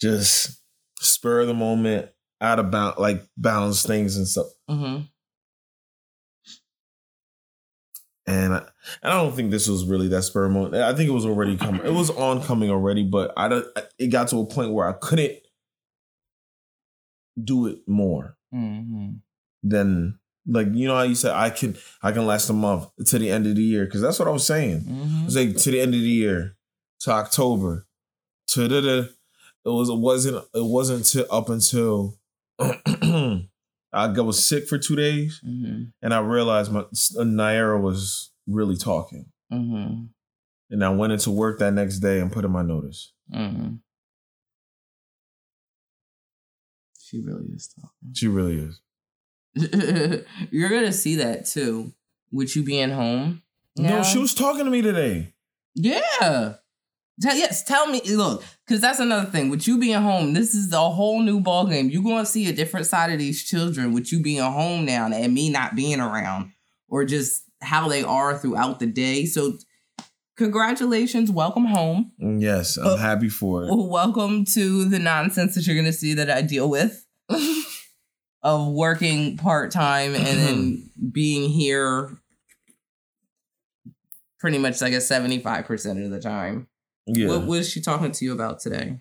Just 0.01 0.61
spur 0.99 1.41
of 1.41 1.47
the 1.47 1.53
moment, 1.53 2.09
out 2.41 2.59
of 2.59 2.69
bound, 2.69 2.97
like 2.97 3.23
balance 3.37 3.83
things 3.85 4.17
and 4.17 4.27
stuff. 4.27 4.47
Mm-hmm. 4.69 5.03
And 8.29 8.53
I, 8.53 8.57
and 8.57 9.13
I 9.13 9.23
don't 9.23 9.33
think 9.33 9.51
this 9.51 9.69
was 9.69 9.85
really 9.85 10.09
that 10.09 10.23
spur 10.23 10.43
of 10.43 10.51
the 10.51 10.59
moment. 10.59 10.75
I 10.75 10.93
think 10.93 11.07
it 11.07 11.13
was 11.13 11.25
already 11.25 11.55
coming. 11.55 11.85
It 11.85 11.93
was 11.93 12.09
oncoming 12.09 12.69
already, 12.69 13.03
but 13.05 13.31
I 13.37 13.47
don't. 13.47 13.65
It 13.97 14.07
got 14.07 14.27
to 14.29 14.41
a 14.41 14.45
point 14.45 14.73
where 14.73 14.89
I 14.89 14.93
couldn't 14.93 15.37
do 17.41 17.67
it 17.67 17.79
more. 17.87 18.33
Mm-hmm. 18.53 19.15
than 19.61 20.19
like 20.47 20.67
you 20.71 20.87
know 20.87 20.95
how 20.95 21.03
you 21.03 21.15
said 21.15 21.31
I 21.33 21.49
can 21.49 21.75
I 22.01 22.11
can 22.11 22.25
last 22.25 22.49
a 22.49 22.53
month 22.53 22.87
to 23.07 23.19
the 23.19 23.29
end 23.29 23.45
of 23.47 23.55
the 23.55 23.61
year 23.63 23.85
because 23.85 24.01
that's 24.01 24.17
what 24.19 24.27
I 24.27 24.31
was 24.31 24.45
saying. 24.45 24.81
Mm-hmm. 24.81 25.25
It's 25.25 25.35
like 25.35 25.57
to 25.57 25.71
the 25.71 25.81
end 25.81 25.93
of 25.93 25.99
the 26.01 26.07
year 26.07 26.55
to 27.01 27.11
October 27.11 27.85
to 28.49 28.67
the, 28.67 29.13
it 29.65 29.69
was 29.69 29.89
it 29.89 29.97
wasn't 29.97 30.37
it 30.53 30.63
wasn't 30.63 31.05
to 31.07 31.29
up 31.29 31.49
until 31.49 32.17
I 32.59 34.07
was 34.21 34.45
sick 34.45 34.67
for 34.67 34.77
two 34.77 34.95
days 34.95 35.41
Mm-hmm. 35.45 35.83
and 36.01 36.13
I 36.13 36.19
realized 36.19 36.71
my 36.71 36.83
Naira 37.17 37.79
was 37.81 38.31
really 38.47 38.77
talking 38.77 39.25
Mm-hmm. 39.51 40.05
and 40.71 40.83
I 40.85 40.89
went 40.89 41.13
into 41.13 41.31
work 41.31 41.59
that 41.59 41.73
next 41.73 41.99
day 41.99 42.19
and 42.19 42.31
put 42.31 42.45
in 42.45 42.51
my 42.51 42.61
notice. 42.63 43.13
Mm-hmm. 43.33 43.75
She 46.99 47.21
really 47.21 47.45
is 47.55 47.67
talking. 47.73 48.13
She 48.13 48.27
really 48.27 48.57
is. 48.59 48.81
You're 50.51 50.69
gonna 50.69 50.93
see 50.93 51.15
that 51.15 51.45
too. 51.45 51.93
With 52.31 52.55
you 52.55 52.63
being 52.63 52.89
home. 52.91 53.41
No, 53.77 54.03
she 54.03 54.17
was 54.19 54.33
talking 54.33 54.65
to 54.65 54.71
me 54.71 54.81
today. 54.81 55.33
Yeah. 55.75 56.55
Tell, 57.21 57.35
yes, 57.35 57.63
tell 57.63 57.87
me. 57.87 58.01
Look, 58.01 58.43
because 58.65 58.81
that's 58.81 58.99
another 58.99 59.29
thing. 59.29 59.49
With 59.49 59.67
you 59.67 59.79
being 59.79 60.01
home, 60.01 60.33
this 60.33 60.53
is 60.53 60.71
a 60.73 60.89
whole 60.89 61.21
new 61.21 61.39
ball 61.39 61.65
game. 61.67 61.89
You're 61.89 62.03
going 62.03 62.23
to 62.23 62.29
see 62.29 62.47
a 62.49 62.53
different 62.53 62.85
side 62.85 63.11
of 63.11 63.17
these 63.19 63.43
children 63.43 63.93
with 63.93 64.11
you 64.11 64.19
being 64.21 64.41
home 64.41 64.85
now 64.85 65.07
and 65.11 65.33
me 65.33 65.49
not 65.49 65.75
being 65.75 65.99
around, 65.99 66.51
or 66.89 67.05
just 67.05 67.43
how 67.61 67.87
they 67.87 68.03
are 68.03 68.37
throughout 68.37 68.79
the 68.79 68.85
day. 68.87 69.25
So, 69.25 69.57
congratulations, 70.35 71.31
welcome 71.31 71.65
home. 71.65 72.11
Yes, 72.19 72.77
I'm 72.77 72.87
Uh, 72.87 72.95
happy 72.97 73.29
for 73.29 73.63
it. 73.63 73.69
Welcome 73.71 74.45
to 74.53 74.85
the 74.85 74.99
nonsense 74.99 75.55
that 75.55 75.65
you're 75.65 75.75
going 75.75 75.85
to 75.85 75.93
see 75.93 76.13
that 76.15 76.29
I 76.29 76.41
deal 76.41 76.69
with 76.69 77.05
of 78.43 78.67
working 78.67 79.37
part 79.37 79.71
time 79.71 80.15
and 80.15 80.25
then 80.25 80.55
mm-hmm. 80.55 81.09
being 81.09 81.49
here 81.49 82.17
pretty 84.39 84.57
much 84.57 84.81
like 84.81 84.93
a 84.93 84.97
75% 84.97 86.05
of 86.05 86.11
the 86.11 86.19
time. 86.19 86.67
Yeah. 87.07 87.27
What 87.29 87.45
was 87.45 87.69
she 87.69 87.81
talking 87.81 88.11
to 88.11 88.25
you 88.25 88.33
about 88.33 88.59
today? 88.59 88.99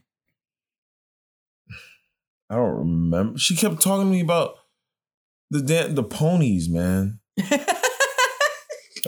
I 2.48 2.54
don't 2.54 2.78
remember. 2.78 3.38
She 3.38 3.56
kept 3.56 3.82
talking 3.82 4.06
to 4.06 4.10
me 4.10 4.20
about 4.20 4.54
the 5.50 5.62
da- 5.62 5.92
the 5.92 6.04
ponies, 6.04 6.68
man. 6.68 7.18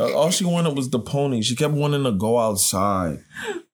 All 0.00 0.30
she 0.30 0.44
wanted 0.44 0.76
was 0.76 0.90
the 0.90 0.98
ponies. 0.98 1.46
She 1.46 1.56
kept 1.56 1.74
wanting 1.74 2.04
to 2.04 2.12
go 2.12 2.38
outside. 2.38 3.24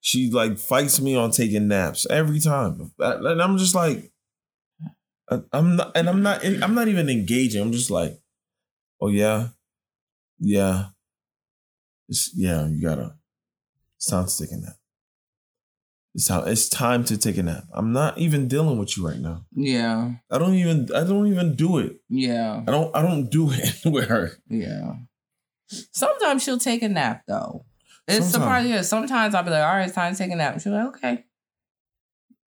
She 0.00 0.30
like 0.30 0.58
fights 0.58 1.00
me 1.00 1.16
on 1.16 1.30
taking 1.30 1.68
naps 1.68 2.06
every 2.10 2.40
time, 2.40 2.92
and 2.98 3.42
I'm 3.42 3.56
just 3.56 3.74
like, 3.74 4.10
Uh, 5.28 5.40
I'm 5.52 5.76
not, 5.76 5.92
and 5.96 6.08
I'm 6.08 6.22
not, 6.22 6.44
I'm 6.44 6.74
not 6.74 6.88
even 6.88 7.08
engaging. 7.08 7.62
I'm 7.62 7.72
just 7.72 7.90
like, 7.90 8.20
oh 9.00 9.08
yeah, 9.08 9.48
yeah, 10.38 10.86
it's, 12.08 12.30
yeah. 12.36 12.66
You 12.66 12.82
gotta. 12.82 13.14
It's 13.96 14.06
time 14.10 14.26
to 14.26 14.36
take 14.38 14.52
a 14.52 14.56
nap. 14.56 14.74
It's 16.14 16.26
time. 16.28 16.46
It's 16.48 16.68
time 16.68 17.04
to 17.04 17.16
take 17.16 17.38
a 17.38 17.42
nap. 17.42 17.64
I'm 17.72 17.92
not 17.92 18.18
even 18.18 18.48
dealing 18.48 18.78
with 18.78 18.96
you 18.98 19.06
right 19.08 19.18
now. 19.18 19.46
yeah, 19.52 20.12
I 20.30 20.38
don't 20.38 20.54
even. 20.54 20.88
I 20.94 21.04
don't 21.04 21.26
even 21.28 21.54
do 21.56 21.78
it. 21.78 21.96
yeah, 22.10 22.62
I 22.66 22.70
don't. 22.70 22.94
I 22.94 23.00
don't 23.02 23.30
do 23.30 23.48
it 23.52 23.76
with 23.86 24.08
her. 24.08 24.32
yeah. 24.48 24.92
Sometimes 25.92 26.42
she'll 26.42 26.58
take 26.58 26.82
a 26.82 26.88
nap 26.88 27.22
though. 27.26 27.64
It's 28.06 28.16
Sometimes. 28.26 28.32
surprising. 28.32 28.72
Yeah, 28.72 28.82
sometimes 28.82 29.34
I'll 29.34 29.42
be 29.42 29.50
like, 29.50 29.62
all 29.64 29.74
right, 29.76 29.86
it's 29.86 29.94
time 29.94 30.12
to 30.12 30.18
take 30.18 30.30
a 30.30 30.36
nap. 30.36 30.60
She'll 30.60 30.72
be 30.72 30.76
like, 30.78 30.88
okay. 30.96 31.24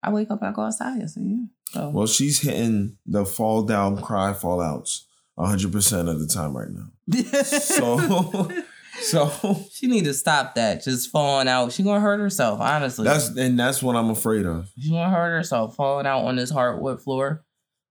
I 0.03 0.11
wake 0.11 0.31
up 0.31 0.41
and 0.41 0.51
I 0.51 0.53
go 0.53 0.63
outside. 0.63 1.03
I 1.03 1.07
say, 1.07 1.21
yeah. 1.23 1.37
So, 1.73 1.89
Well, 1.91 2.07
she's 2.07 2.41
hitting 2.41 2.97
the 3.07 3.25
fall 3.25 3.63
down, 3.63 4.01
cry, 4.01 4.33
fallouts 4.33 5.03
100% 5.39 6.09
of 6.09 6.21
the 6.21 6.27
time 6.27 6.57
right 6.57 6.69
now. 6.71 7.43
So, 7.45 8.51
so 9.01 9.65
she 9.71 9.87
need 9.87 10.05
to 10.05 10.15
stop 10.15 10.55
that. 10.55 10.83
Just 10.85 11.11
falling 11.11 11.49
out. 11.49 11.73
She 11.73 11.83
gonna 11.83 12.01
hurt 12.01 12.21
herself. 12.21 12.61
Honestly, 12.61 13.05
that's 13.05 13.29
and 13.29 13.59
that's 13.59 13.83
what 13.83 13.97
I'm 13.97 14.11
afraid 14.11 14.47
of. 14.47 14.71
she 14.79 14.91
gonna 14.91 15.11
hurt 15.11 15.37
herself 15.37 15.77
falling 15.77 16.07
out 16.07 16.25
on 16.25 16.37
this 16.37 16.51
hardwood 16.51 17.03
floor 17.03 17.45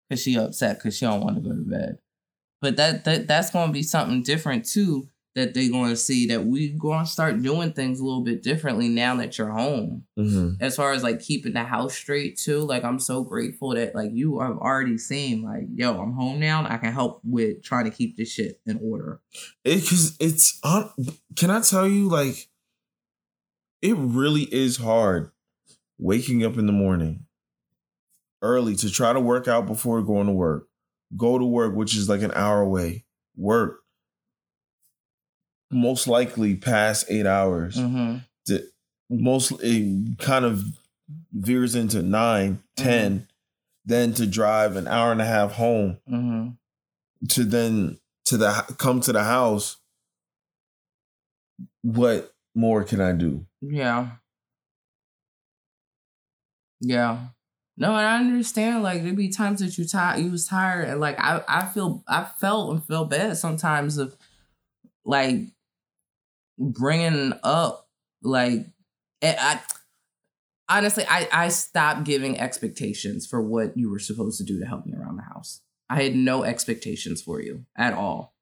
because 0.09 0.21
she 0.21 0.37
upset 0.37 0.77
because 0.77 0.97
she 0.97 1.05
don't 1.05 1.21
want 1.21 1.35
to 1.35 1.41
go 1.41 1.49
to 1.55 1.61
bed. 1.61 1.97
But 2.61 2.77
that 2.77 3.05
that 3.05 3.27
that's 3.27 3.51
gonna 3.51 3.71
be 3.71 3.83
something 3.83 4.23
different 4.23 4.65
too. 4.65 5.09
That 5.35 5.53
they're 5.53 5.69
gonna 5.69 5.97
see 5.97 6.27
that 6.27 6.45
we 6.45 6.69
gonna 6.69 7.05
start 7.05 7.41
doing 7.41 7.73
things 7.73 7.99
a 7.99 8.05
little 8.05 8.23
bit 8.23 8.41
differently 8.41 8.87
now 8.87 9.17
that 9.17 9.37
you're 9.37 9.51
home. 9.51 10.05
Mm-hmm. 10.17 10.63
As 10.63 10.77
far 10.77 10.93
as 10.93 11.03
like 11.03 11.19
keeping 11.19 11.53
the 11.53 11.63
house 11.63 11.93
straight 11.93 12.37
too, 12.37 12.59
like 12.59 12.85
I'm 12.85 12.99
so 12.99 13.23
grateful 13.23 13.75
that 13.75 13.93
like 13.93 14.11
you 14.13 14.39
have 14.39 14.57
already 14.57 14.97
seen 14.97 15.43
like 15.43 15.65
yo 15.73 15.99
I'm 15.99 16.13
home 16.13 16.39
now. 16.39 16.59
and 16.59 16.67
I 16.67 16.77
can 16.77 16.93
help 16.93 17.19
with 17.23 17.63
trying 17.63 17.85
to 17.85 17.91
keep 17.91 18.15
this 18.15 18.31
shit 18.31 18.61
in 18.65 18.79
order. 18.81 19.19
It 19.63 19.81
because 19.81 20.15
it's 20.19 20.59
on. 20.63 20.89
Can 21.35 21.49
I 21.51 21.61
tell 21.61 21.87
you, 21.87 22.07
like, 22.07 22.47
it 23.81 23.95
really 23.97 24.43
is 24.43 24.77
hard 24.77 25.31
waking 25.97 26.43
up 26.43 26.57
in 26.57 26.65
the 26.65 26.71
morning 26.71 27.25
early 28.41 28.75
to 28.75 28.89
try 28.89 29.13
to 29.13 29.19
work 29.19 29.47
out 29.47 29.65
before 29.65 30.01
going 30.01 30.27
to 30.27 30.33
work, 30.33 30.67
go 31.15 31.37
to 31.37 31.45
work, 31.45 31.75
which 31.75 31.95
is 31.95 32.09
like 32.09 32.21
an 32.21 32.31
hour 32.35 32.61
away, 32.61 33.05
work. 33.35 33.81
Most 35.71 36.07
likely 36.07 36.55
past 36.55 37.05
eight 37.09 37.25
hours. 37.25 37.75
Mm-hmm. 37.77 38.17
to 38.47 38.63
most 39.09 39.51
it 39.61 40.17
kind 40.19 40.45
of 40.45 40.63
veers 41.33 41.75
into 41.75 42.01
nine, 42.01 42.63
10, 42.77 43.27
then 43.85 44.13
to 44.13 44.25
drive 44.25 44.75
an 44.75 44.87
hour 44.87 45.11
and 45.11 45.21
a 45.21 45.25
half 45.25 45.53
home 45.53 45.99
Mm-hmm. 46.09 46.49
to 47.29 47.43
then 47.43 47.99
to 48.25 48.37
the 48.37 48.75
come 48.77 48.99
to 49.01 49.11
the 49.13 49.23
house. 49.23 49.77
What 51.83 52.33
more 52.55 52.83
can 52.83 52.99
I 53.01 53.11
do? 53.11 53.45
Yeah. 53.61 54.09
Yeah. 56.81 57.27
No, 57.77 57.89
and 57.95 58.05
I 58.07 58.17
understand. 58.17 58.83
Like 58.83 59.03
there 59.03 59.13
be 59.13 59.29
times 59.29 59.59
that 59.59 59.77
you 59.77 59.85
tired, 59.85 60.19
you 60.21 60.31
was 60.31 60.47
tired, 60.47 60.87
and 60.87 60.99
like 60.99 61.19
I, 61.19 61.43
I 61.47 61.65
feel, 61.65 62.03
I 62.07 62.23
felt 62.23 62.71
and 62.71 62.83
feel 62.85 63.05
bad 63.05 63.37
sometimes 63.37 63.97
of 63.97 64.15
like 65.03 65.41
bringing 66.57 67.33
up 67.43 67.87
like 68.21 68.67
I. 69.23 69.59
Honestly, 70.67 71.05
I 71.07 71.27
I 71.31 71.49
stopped 71.49 72.05
giving 72.05 72.39
expectations 72.39 73.27
for 73.27 73.41
what 73.41 73.77
you 73.77 73.89
were 73.89 73.99
supposed 73.99 74.39
to 74.39 74.43
do 74.43 74.59
to 74.59 74.65
help 74.65 74.85
me 74.85 74.93
around 74.93 75.17
the 75.17 75.23
house. 75.23 75.61
I 75.89 76.01
had 76.01 76.15
no 76.15 76.43
expectations 76.43 77.21
for 77.21 77.39
you 77.39 77.65
at 77.77 77.93
all. 77.93 78.33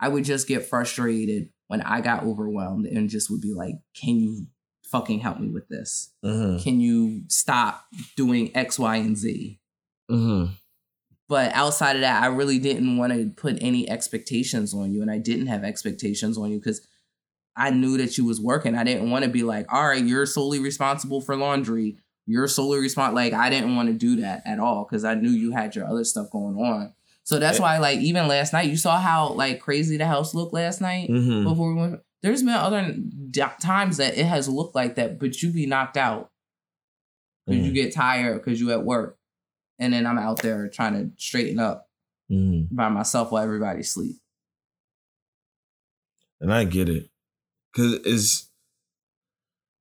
I 0.00 0.08
would 0.08 0.24
just 0.24 0.48
get 0.48 0.66
frustrated 0.66 1.50
when 1.68 1.80
I 1.82 2.00
got 2.00 2.24
overwhelmed 2.24 2.86
and 2.86 3.08
just 3.08 3.30
would 3.30 3.40
be 3.40 3.54
like, 3.54 3.76
"Can 3.94 4.16
you 4.18 4.46
fucking 4.90 5.20
help 5.20 5.38
me 5.38 5.50
with 5.50 5.68
this? 5.68 6.12
Mm-hmm. 6.24 6.62
Can 6.62 6.80
you 6.80 7.22
stop 7.28 7.84
doing 8.16 8.56
X, 8.56 8.78
Y, 8.78 8.96
and 8.96 9.16
Z?" 9.16 9.60
Mm-hmm. 10.10 10.52
But 11.28 11.52
outside 11.52 11.96
of 11.96 12.02
that, 12.02 12.22
I 12.22 12.26
really 12.26 12.58
didn't 12.58 12.96
want 12.96 13.12
to 13.12 13.28
put 13.28 13.58
any 13.60 13.88
expectations 13.88 14.72
on 14.74 14.92
you, 14.92 15.02
and 15.02 15.10
I 15.10 15.18
didn't 15.18 15.46
have 15.46 15.62
expectations 15.62 16.38
on 16.38 16.50
you 16.50 16.58
because 16.58 16.80
I 17.58 17.70
knew 17.70 17.98
that 17.98 18.16
you 18.16 18.24
was 18.24 18.40
working. 18.40 18.74
I 18.76 18.84
didn't 18.84 19.10
want 19.10 19.24
to 19.24 19.30
be 19.30 19.42
like, 19.42 19.66
all 19.72 19.86
right, 19.88 20.04
you're 20.04 20.26
solely 20.26 20.60
responsible 20.60 21.20
for 21.20 21.36
laundry. 21.36 21.96
You're 22.26 22.48
solely 22.48 22.78
responsible. 22.78 23.16
Like 23.16 23.32
I 23.32 23.50
didn't 23.50 23.74
want 23.74 23.88
to 23.88 23.94
do 23.94 24.16
that 24.22 24.42
at 24.46 24.58
all 24.60 24.84
because 24.84 25.04
I 25.04 25.14
knew 25.14 25.30
you 25.30 25.50
had 25.52 25.74
your 25.74 25.86
other 25.86 26.04
stuff 26.04 26.30
going 26.30 26.56
on. 26.56 26.94
So 27.24 27.38
that's 27.38 27.58
Yeah. 27.58 27.62
why, 27.64 27.78
like, 27.78 27.98
even 28.00 28.26
last 28.28 28.52
night, 28.54 28.70
you 28.70 28.76
saw 28.76 28.98
how 28.98 29.30
like 29.30 29.60
crazy 29.60 29.96
the 29.98 30.06
house 30.06 30.34
looked 30.34 30.54
last 30.54 30.80
night 30.80 31.10
Mm-hmm. 31.10 31.44
before 31.44 31.74
we 31.74 31.80
went. 31.80 32.00
There's 32.22 32.42
been 32.42 32.54
other 32.54 32.94
times 33.60 33.98
that 33.98 34.16
it 34.18 34.24
has 34.26 34.48
looked 34.48 34.74
like 34.74 34.94
that, 34.96 35.18
but 35.18 35.40
you 35.42 35.50
be 35.52 35.66
knocked 35.66 35.96
out 35.96 36.30
because 37.46 37.64
you 37.66 37.72
get 37.72 37.94
tired 37.94 38.38
because 38.38 38.60
you 38.60 38.72
at 38.72 38.82
work, 38.84 39.18
and 39.78 39.92
then 39.92 40.06
I'm 40.06 40.18
out 40.18 40.42
there 40.42 40.68
trying 40.68 40.94
to 40.94 41.10
straighten 41.22 41.58
up 41.58 41.84
Mm-hmm. 42.30 42.74
by 42.76 42.88
myself 42.90 43.30
while 43.32 43.42
everybody 43.42 43.82
sleep. 43.82 44.16
And 46.40 46.52
I 46.52 46.64
get 46.64 46.88
it. 46.88 47.08
Cause 47.78 48.00
it's 48.04 48.50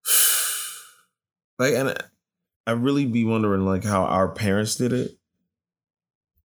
like 1.60 1.74
and 1.74 1.90
I- 2.68 2.72
really 2.74 3.06
be 3.06 3.26
wondering 3.26 3.66
like 3.66 3.84
how 3.84 4.04
our 4.04 4.30
parents 4.30 4.76
did 4.76 4.94
it. 4.94 5.18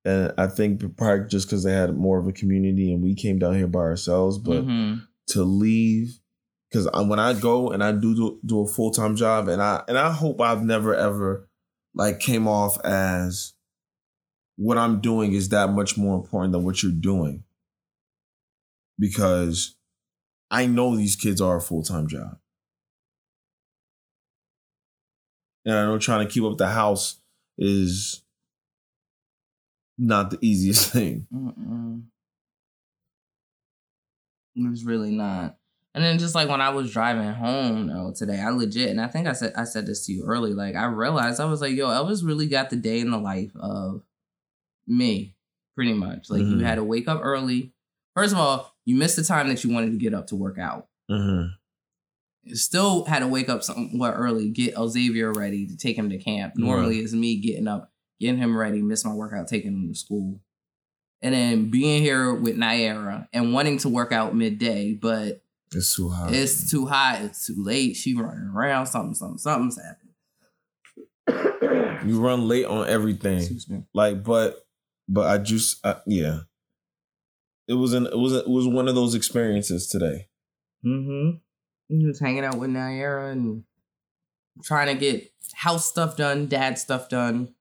And 0.04 0.32
I 0.38 0.46
think 0.46 0.96
probably 0.96 1.28
just 1.28 1.46
because 1.46 1.62
they 1.62 1.72
had 1.72 1.94
more 1.96 2.18
of 2.18 2.26
a 2.26 2.32
community 2.32 2.92
and 2.92 3.02
we 3.02 3.14
came 3.14 3.38
down 3.38 3.54
here 3.54 3.66
by 3.68 3.80
ourselves, 3.80 4.38
but 4.38 4.64
Mhm. 4.64 5.06
to 5.28 5.42
leave 5.44 6.18
because 6.70 6.88
when 7.06 7.18
I 7.18 7.34
go 7.34 7.70
and 7.70 7.84
I 7.84 7.92
do 7.92 8.14
do, 8.14 8.40
do 8.46 8.60
a 8.62 8.66
full 8.66 8.90
time 8.92 9.14
job 9.14 9.48
and 9.48 9.60
I 9.62 9.82
and 9.88 9.98
I 9.98 10.10
hope 10.10 10.40
I've 10.40 10.64
never 10.64 10.94
ever 10.94 11.48
like 11.94 12.18
came 12.18 12.48
off 12.48 12.80
as 12.84 13.52
what 14.56 14.78
I'm 14.78 15.00
doing 15.00 15.34
is 15.34 15.50
that 15.50 15.70
much 15.70 15.98
more 15.98 16.16
important 16.16 16.52
than 16.52 16.64
what 16.64 16.82
you're 16.82 16.92
doing 16.92 17.44
because 18.98 19.76
I 20.52 20.66
know 20.66 20.94
these 20.94 21.16
kids 21.16 21.40
are 21.40 21.56
a 21.56 21.60
full 21.60 21.82
time 21.82 22.06
job 22.06 22.38
and 25.64 25.74
I 25.74 25.84
know 25.86 25.98
trying 25.98 26.26
to 26.26 26.32
keep 26.32 26.44
up 26.44 26.58
the 26.58 26.68
house 26.68 27.18
is 27.58 28.22
not 29.98 30.30
the 30.30 30.38
easiest 30.42 30.92
thing. 30.92 31.26
Mm-mm. 31.34 32.02
It's 34.54 34.84
really 34.84 35.10
not. 35.10 35.56
And 35.94 36.02
then 36.02 36.18
just 36.18 36.34
like 36.34 36.48
when 36.48 36.60
I 36.60 36.70
was 36.70 36.90
driving 36.92 37.30
home 37.32 37.86
though 37.86 38.12
today, 38.16 38.40
I 38.40 38.50
legit 38.50 38.90
and 38.90 39.00
I 39.00 39.08
think 39.08 39.26
I 39.26 39.32
said 39.32 39.52
I 39.56 39.64
said 39.64 39.86
this 39.86 40.06
to 40.06 40.12
you 40.12 40.24
early. 40.26 40.54
Like 40.54 40.74
I 40.74 40.84
realized 40.86 41.40
I 41.40 41.44
was 41.46 41.60
like, 41.60 41.74
yo, 41.74 41.86
Elvis 41.88 42.24
really 42.26 42.46
got 42.48 42.70
the 42.70 42.76
day 42.76 43.00
in 43.00 43.10
the 43.10 43.18
life 43.18 43.50
of 43.56 44.02
me, 44.86 45.34
pretty 45.74 45.92
much. 45.92 46.30
Like 46.30 46.40
you 46.42 46.56
Mhm. 46.56 46.62
had 46.64 46.76
to 46.76 46.84
wake 46.84 47.08
up 47.08 47.20
early. 47.22 47.72
First 48.14 48.32
of 48.32 48.38
all, 48.38 48.71
you 48.84 48.96
missed 48.96 49.16
the 49.16 49.24
time 49.24 49.48
that 49.48 49.62
you 49.64 49.72
wanted 49.72 49.90
to 49.92 49.98
get 49.98 50.14
up 50.14 50.26
to 50.28 50.36
work 50.36 50.58
out. 50.58 50.88
Mm-hmm. 51.10 52.54
Still 52.54 53.04
had 53.04 53.20
to 53.20 53.28
wake 53.28 53.48
up 53.48 53.62
somewhat 53.62 54.14
early, 54.16 54.48
get 54.50 54.74
Xavier 54.76 55.32
ready 55.32 55.66
to 55.66 55.76
take 55.76 55.96
him 55.96 56.10
to 56.10 56.18
camp. 56.18 56.54
Normally 56.56 56.98
it's 56.98 57.12
me 57.12 57.36
getting 57.40 57.68
up, 57.68 57.92
getting 58.18 58.38
him 58.38 58.56
ready, 58.56 58.82
miss 58.82 59.04
my 59.04 59.12
workout, 59.14 59.46
taking 59.46 59.72
him 59.72 59.88
to 59.92 59.94
school. 59.98 60.40
And 61.20 61.32
then 61.32 61.70
being 61.70 62.02
here 62.02 62.34
with 62.34 62.56
Naira 62.56 63.28
and 63.32 63.52
wanting 63.52 63.78
to 63.78 63.88
work 63.88 64.10
out 64.10 64.34
midday, 64.34 64.92
but 64.92 65.44
It's 65.72 65.94
too 65.94 66.08
hot. 66.08 66.34
it's 66.34 66.68
too 66.68 66.86
hot, 66.86 67.22
it's 67.22 67.46
too 67.46 67.54
late. 67.62 67.94
She 67.94 68.14
running 68.14 68.50
around, 68.52 68.86
something, 68.86 69.14
something, 69.14 69.38
something's 69.38 69.78
happening. 71.28 72.08
you 72.08 72.20
run 72.20 72.48
late 72.48 72.64
on 72.66 72.88
everything. 72.88 73.38
Excuse 73.38 73.68
me. 73.68 73.84
Like, 73.94 74.24
but 74.24 74.66
but 75.08 75.28
I 75.28 75.38
just 75.38 75.84
uh, 75.86 76.00
yeah. 76.06 76.40
It 77.68 77.75
was 77.75 77.92
an 77.92 78.07
it 78.07 78.18
was 78.18 78.33
it 78.33 78.48
was 78.48 78.66
one 78.66 78.88
of 78.88 78.94
those 78.94 79.14
experiences 79.14 79.87
today. 79.87 80.29
Mm-hmm. 80.85 81.38
Just 82.09 82.20
hanging 82.20 82.44
out 82.44 82.59
with 82.59 82.70
Naira 82.70 83.31
and 83.31 83.64
trying 84.62 84.88
to 84.88 84.94
get 84.94 85.33
house 85.55 85.87
stuff 85.87 86.16
done, 86.16 86.46
dad 86.46 86.79
stuff 86.79 87.09
done. 87.09 87.55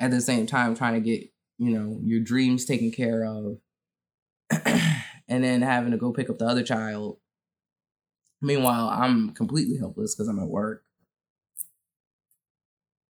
At 0.00 0.12
the 0.12 0.20
same 0.20 0.46
time, 0.46 0.76
trying 0.76 0.94
to 0.94 1.00
get, 1.00 1.28
you 1.58 1.76
know, 1.76 2.00
your 2.04 2.20
dreams 2.20 2.64
taken 2.64 2.92
care 2.92 3.24
of. 3.24 3.58
and 5.28 5.44
then 5.44 5.60
having 5.62 5.90
to 5.90 5.96
go 5.96 6.12
pick 6.12 6.30
up 6.30 6.38
the 6.38 6.46
other 6.46 6.62
child. 6.62 7.18
Meanwhile, 8.40 8.88
I'm 8.88 9.30
completely 9.30 9.76
helpless 9.76 10.14
because 10.14 10.28
I'm 10.28 10.38
at 10.38 10.46
work. 10.46 10.84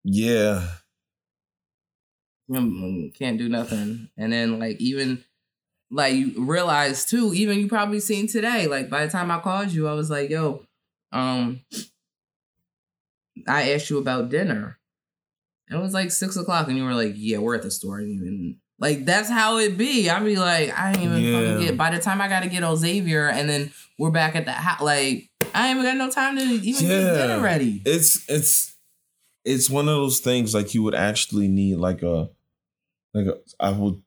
Yeah. 0.03 0.67
Mm, 2.49 3.13
Can't 3.17 3.37
do 3.37 3.49
nothing. 3.49 4.09
And 4.17 4.31
then 4.33 4.59
like 4.59 4.79
even 4.79 5.23
like 5.91 6.13
you 6.15 6.33
realize 6.37 7.05
too, 7.05 7.33
even 7.33 7.59
you 7.59 7.67
probably 7.67 7.99
seen 7.99 8.27
today, 8.27 8.67
like 8.67 8.89
by 8.89 9.05
the 9.05 9.11
time 9.11 9.31
I 9.31 9.39
called 9.39 9.71
you, 9.71 9.87
I 9.87 9.93
was 9.93 10.09
like, 10.09 10.29
yo, 10.29 10.63
um, 11.11 11.61
I 13.47 13.71
asked 13.71 13.89
you 13.89 13.97
about 13.97 14.29
dinner. 14.29 14.77
It 15.69 15.77
was 15.77 15.93
like 15.93 16.11
six 16.11 16.35
o'clock, 16.35 16.67
and 16.67 16.77
you 16.77 16.83
were 16.83 16.93
like, 16.93 17.13
"Yeah, 17.15 17.37
we're 17.39 17.55
at 17.55 17.61
the 17.63 17.71
store." 17.71 17.99
And 17.99 18.09
even 18.09 18.57
like 18.79 19.05
that's 19.05 19.29
how 19.29 19.57
it 19.57 19.77
be. 19.77 20.09
I 20.09 20.19
be 20.19 20.35
like, 20.35 20.77
I 20.77 20.89
ain't 20.89 20.99
even 21.01 21.23
Yeah. 21.23 21.31
fucking 21.31 21.59
get. 21.65 21.77
By 21.77 21.89
the 21.95 21.99
time 21.99 22.21
I 22.21 22.27
got 22.27 22.41
to 22.43 22.49
get 22.49 22.63
old 22.63 22.79
Xavier, 22.79 23.29
and 23.29 23.49
then 23.49 23.71
we're 23.97 24.11
back 24.11 24.35
at 24.35 24.45
the 24.45 24.51
house. 24.51 24.81
Like 24.81 25.29
I 25.55 25.69
ain't 25.69 25.79
even 25.79 25.85
got 25.89 25.97
no 25.97 26.11
time 26.11 26.35
to 26.37 26.43
even 26.43 26.83
Yeah. 26.85 26.89
get 26.89 27.27
dinner 27.27 27.41
ready. 27.41 27.81
It's 27.85 28.29
it's 28.29 28.72
it's 29.45 29.69
one 29.69 29.87
of 29.87 29.95
those 29.95 30.19
things 30.19 30.53
like 30.53 30.73
you 30.73 30.83
would 30.83 30.95
actually 30.95 31.47
need 31.47 31.75
like 31.75 32.01
a 32.01 32.29
like 33.13 33.27
a, 33.27 33.37
I 33.59 33.71
would 33.71 34.01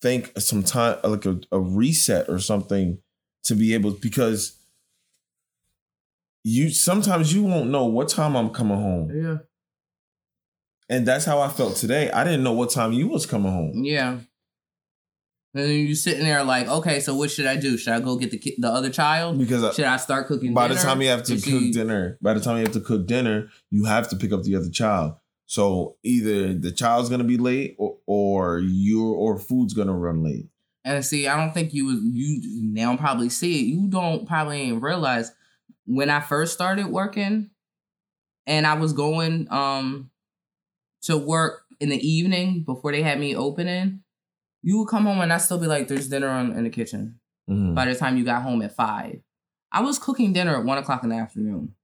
think 0.00 0.32
some 0.38 0.62
time 0.62 0.98
like 1.04 1.26
a, 1.26 1.40
a 1.52 1.58
reset 1.60 2.28
or 2.28 2.38
something 2.38 2.98
to 3.44 3.54
be 3.54 3.74
able 3.74 3.90
because 3.92 4.56
you 6.42 6.70
sometimes 6.70 7.34
you 7.34 7.42
won't 7.42 7.70
know 7.70 7.84
what 7.84 8.08
time 8.08 8.36
I'm 8.36 8.50
coming 8.50 8.78
home. 8.78 9.10
Yeah, 9.14 9.38
And 10.88 11.06
that's 11.06 11.24
how 11.26 11.40
I 11.40 11.48
felt 11.48 11.76
today. 11.76 12.10
I 12.10 12.24
didn't 12.24 12.42
know 12.42 12.52
what 12.52 12.70
time 12.70 12.92
you 12.92 13.08
was 13.08 13.26
coming 13.26 13.52
home. 13.52 13.84
yeah. 13.84 14.20
And 15.52 15.64
then 15.64 15.70
you 15.70 15.94
sitting 15.96 16.24
there 16.24 16.44
like, 16.44 16.68
okay, 16.68 17.00
so 17.00 17.14
what 17.16 17.30
should 17.30 17.46
I 17.46 17.56
do? 17.56 17.76
Should 17.76 17.92
I 17.92 17.98
go 18.00 18.16
get 18.16 18.30
the 18.30 18.38
ki- 18.38 18.54
the 18.58 18.68
other 18.68 18.88
child? 18.90 19.36
Because 19.38 19.64
I- 19.64 19.72
Should 19.72 19.84
I 19.84 19.96
start 19.96 20.28
cooking? 20.28 20.54
by 20.54 20.68
the 20.68 20.76
time 20.76 21.02
you 21.02 21.08
have 21.08 21.24
to 21.24 21.34
cook 21.34 21.42
she- 21.44 21.72
dinner, 21.72 22.18
by 22.22 22.34
the 22.34 22.40
time 22.40 22.58
you 22.58 22.62
have 22.64 22.72
to 22.74 22.80
cook 22.80 23.06
dinner, 23.06 23.48
you 23.70 23.84
have 23.86 24.08
to 24.10 24.16
pick 24.16 24.32
up 24.32 24.42
the 24.44 24.54
other 24.54 24.70
child. 24.70 25.14
So 25.46 25.96
either 26.04 26.54
the 26.54 26.70
child's 26.70 27.08
gonna 27.08 27.24
be 27.24 27.36
late, 27.36 27.74
or, 27.78 27.96
or 28.06 28.58
you 28.60 29.04
or 29.12 29.38
food's 29.40 29.74
gonna 29.74 29.96
run 29.96 30.22
late. 30.22 30.46
And 30.84 31.04
see, 31.04 31.26
I 31.26 31.36
don't 31.36 31.52
think 31.52 31.74
you 31.74 31.86
was 31.86 32.00
you 32.04 32.40
now 32.72 32.96
probably 32.96 33.28
see 33.28 33.58
it. 33.60 33.64
You 33.64 33.88
don't 33.88 34.26
probably 34.28 34.62
even 34.68 34.80
realize 34.80 35.32
when 35.86 36.08
I 36.10 36.20
first 36.20 36.52
started 36.54 36.86
working 36.86 37.50
and 38.46 38.64
I 38.66 38.74
was 38.74 38.92
going 38.92 39.48
um 39.50 40.10
to 41.02 41.16
work 41.18 41.64
in 41.80 41.88
the 41.88 41.98
evening 42.08 42.62
before 42.62 42.92
they 42.92 43.02
had 43.02 43.18
me 43.18 43.34
opening, 43.34 44.02
you 44.62 44.78
would 44.78 44.88
come 44.88 45.04
home 45.06 45.20
and 45.20 45.32
I'd 45.32 45.38
still 45.38 45.58
be 45.58 45.66
like, 45.66 45.88
there's 45.88 46.08
dinner 46.08 46.28
on, 46.28 46.52
in 46.52 46.64
the 46.64 46.70
kitchen. 46.70 47.18
Mhm. 47.48 47.74
By 47.74 47.86
the 47.86 47.94
time 47.94 48.16
you 48.16 48.24
got 48.24 48.42
home 48.42 48.62
at 48.62 48.74
five. 48.76 49.20
I 49.72 49.80
was 49.82 49.98
cooking 49.98 50.32
dinner 50.32 50.56
at 50.56 50.64
one 50.64 50.78
o'clock 50.78 51.02
in 51.04 51.10
the 51.10 51.16
afternoon. 51.16 51.74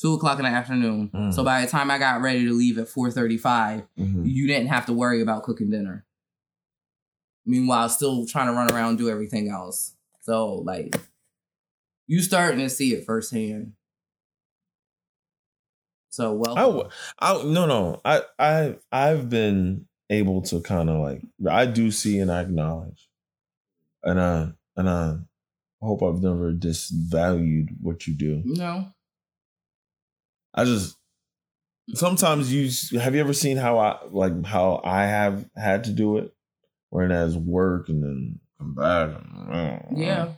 Two 0.00 0.14
o'clock 0.14 0.38
in 0.38 0.44
the 0.44 0.50
afternoon. 0.50 1.10
Mm. 1.14 1.32
So 1.34 1.44
by 1.44 1.60
the 1.62 1.66
time 1.66 1.90
I 1.90 1.98
got 1.98 2.20
ready 2.20 2.44
to 2.46 2.52
leave 2.52 2.78
at 2.78 2.88
four 2.88 3.10
thirty-five, 3.10 3.86
Mhm. 3.98 4.26
you 4.28 4.46
didn't 4.46 4.68
have 4.68 4.86
to 4.86 4.92
worry 4.92 5.20
about 5.22 5.44
cooking 5.44 5.70
dinner. 5.70 6.04
Meanwhile, 7.46 7.88
still 7.90 8.26
trying 8.26 8.46
to 8.48 8.52
run 8.52 8.70
around 8.72 8.90
and 8.90 8.98
do 8.98 9.08
everything 9.08 9.48
else. 9.48 9.94
So 10.22 10.54
like 10.56 10.96
you 12.06 12.20
starting 12.22 12.58
to 12.60 12.68
see 12.68 12.92
it 12.94 13.04
firsthand. 13.04 13.74
So 16.10 16.32
well 16.32 16.90
I, 17.18 17.42
no 17.44 17.66
no 17.66 18.00
I 18.04 18.22
I 18.38 18.76
I've 18.92 19.28
been 19.28 19.86
able 20.14 20.42
to 20.42 20.60
kind 20.60 20.88
of 20.90 21.00
like 21.00 21.22
I 21.48 21.66
do 21.66 21.90
see 21.90 22.18
and 22.18 22.30
I 22.32 22.40
acknowledge, 22.42 23.08
and 24.02 24.20
I 24.20 24.52
and 24.76 24.88
I 24.88 25.16
hope 25.82 26.02
I've 26.02 26.22
never 26.22 26.52
disvalued 26.52 27.68
what 27.80 28.06
you 28.06 28.14
do. 28.14 28.42
no. 28.44 28.86
I 30.56 30.64
just 30.64 30.96
sometimes 31.94 32.52
you 32.52 32.98
have 33.00 33.14
you 33.14 33.20
ever 33.20 33.32
seen 33.32 33.56
how 33.56 33.78
I 33.78 33.98
like 34.10 34.44
how 34.46 34.80
I 34.84 35.02
have 35.06 35.48
had 35.56 35.84
to 35.84 35.92
do 35.92 36.18
it, 36.18 36.32
where 36.90 37.06
it 37.06 37.10
has 37.10 37.36
work 37.36 37.88
and 37.88 38.02
then 38.02 38.40
come 38.58 38.74
back. 38.74 39.10
and- 39.50 39.98
Yeah. 39.98 40.32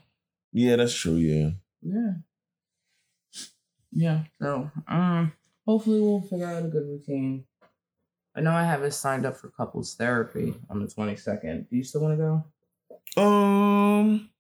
yeah, 0.53 0.77
that's 0.77 0.95
true. 0.95 1.17
Yeah, 1.17 1.51
Yeah. 1.83 2.13
Yeah. 3.93 4.25
So 4.41 4.71
um 4.89 5.33
hopefully 5.67 6.01
we'll 6.01 6.23
figure 6.23 6.47
out 6.47 6.65
a 6.65 6.69
good 6.69 6.87
routine. 6.87 7.45
I 8.37 8.41
know 8.43 8.53
I 8.53 8.65
have 8.65 8.83
it 8.85 8.93
signed 8.93 9.25
up 9.27 9.37
for 9.37 9.49
couples 9.49 9.95
therapy 9.95 10.55
on 10.71 10.81
the 10.81 10.89
twenty 10.89 11.17
second. 11.17 11.69
Do 11.71 11.77
you 11.77 11.83
still 11.85 12.03
want 12.03 12.19
to 12.19 12.45
go? 13.17 13.23
um, 13.23 14.31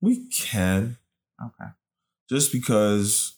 we 0.00 0.26
can 0.28 0.96
Okay. 1.42 1.70
just 2.28 2.52
because 2.52 3.36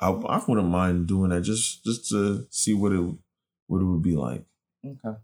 I, 0.00 0.10
I 0.10 0.44
wouldn't 0.46 0.68
mind 0.68 1.06
doing 1.06 1.30
that 1.30 1.42
just 1.42 1.84
just 1.84 2.08
to 2.10 2.46
see 2.50 2.74
what 2.74 2.92
it 2.92 3.00
what 3.68 3.80
it 3.80 3.84
would 3.84 4.02
be 4.02 4.16
like. 4.16 4.44
Okay. 4.84 5.18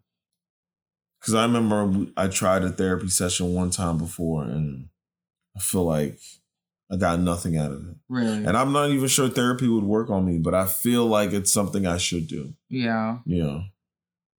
Because 1.21 1.35
I 1.35 1.43
remember 1.45 2.11
I 2.17 2.29
tried 2.29 2.63
a 2.63 2.71
therapy 2.71 3.09
session 3.09 3.53
one 3.55 3.71
time 3.71 3.99
before, 3.99 4.45
and 4.45 4.89
I 5.57 5.61
feel 5.61 5.85
like 5.85 6.21
I 6.91 6.97
got 6.97 7.21
nothing 7.21 7.57
out 7.57 7.71
of 7.73 7.87
it. 7.87 7.97
Really? 8.09 8.45
And 8.45 8.57
I'm 8.57 8.73
not 8.73 8.91
even 8.91 9.09
sure 9.09 9.29
therapy 9.29 9.69
would 9.69 9.85
work 9.85 10.09
on 10.09 10.25
me, 10.25 10.39
but 10.39 10.55
I 10.55 10.67
feel 10.67 11.07
like 11.07 11.33
it's 11.33 11.53
something 11.53 11.87
I 11.87 11.99
should 11.99 12.27
do. 12.29 12.55
yeah. 12.69 13.19
Yeah. 13.27 13.61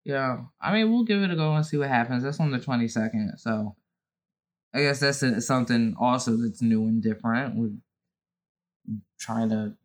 Yeah. 0.05 0.37
I 0.59 0.73
mean, 0.73 0.91
we'll 0.91 1.03
give 1.03 1.21
it 1.21 1.29
a 1.29 1.35
go 1.35 1.53
and 1.53 1.63
see 1.65 1.77
what 1.77 1.89
happens. 1.89 2.23
That's 2.23 2.39
on 2.39 2.51
the 2.51 2.57
22nd. 2.57 3.37
So 3.37 3.75
I 4.73 4.81
guess 4.81 4.99
that's 4.99 5.21
a, 5.21 5.39
something 5.41 5.95
also 5.99 6.35
that's 6.37 6.61
new 6.61 6.83
and 6.87 7.03
different. 7.03 7.55
We're 7.55 7.75
trying 9.19 9.49
to. 9.49 9.75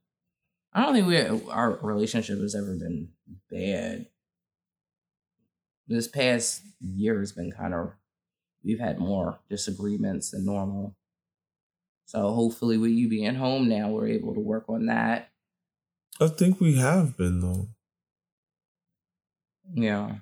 I 0.73 0.83
don't 0.83 0.95
think 0.95 1.07
we 1.07 1.51
our 1.51 1.79
relationship 1.83 2.41
has 2.41 2.55
ever 2.55 2.75
been 2.77 3.11
bad. 3.51 4.07
This 5.87 6.09
past 6.09 6.63
year 6.81 7.21
has 7.21 7.33
been 7.33 7.53
kind 7.53 7.75
of 7.75 7.93
we've 8.65 8.81
had 8.81 8.99
more 8.99 9.41
disagreements 9.51 10.31
than 10.31 10.47
normal. 10.47 10.97
So 12.07 12.33
hopefully, 12.33 12.79
with 12.79 12.91
you 12.93 13.09
being 13.09 13.35
home 13.35 13.69
now, 13.69 13.91
we're 13.91 14.09
able 14.09 14.35
to 14.35 14.41
work 14.41 14.65
on 14.69 14.87
that. 14.87 15.31
I 16.21 16.29
think 16.29 16.61
we 16.61 16.77
have 16.77 17.17
been 17.17 17.41
though. 17.41 17.69
Yeah. 19.73 20.17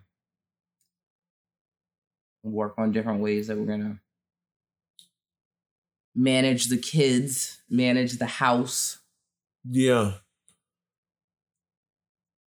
Work 2.43 2.75
on 2.79 2.93
different 2.93 3.21
ways 3.21 3.49
that 3.49 3.59
we're 3.59 3.67
gonna 3.67 4.01
manage 6.15 6.67
the 6.67 6.79
kids, 6.79 7.63
manage 7.69 8.19
the 8.19 8.27
house. 8.27 8.99
Yeah. 9.69 10.15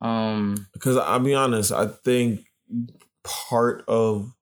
Um, 0.02 0.67
Because 0.74 0.98
I'll 0.98 1.19
be 1.19 1.34
honest, 1.34 1.71
I 1.71 1.88
think 1.88 2.45
part 3.24 3.84
of 3.88 4.34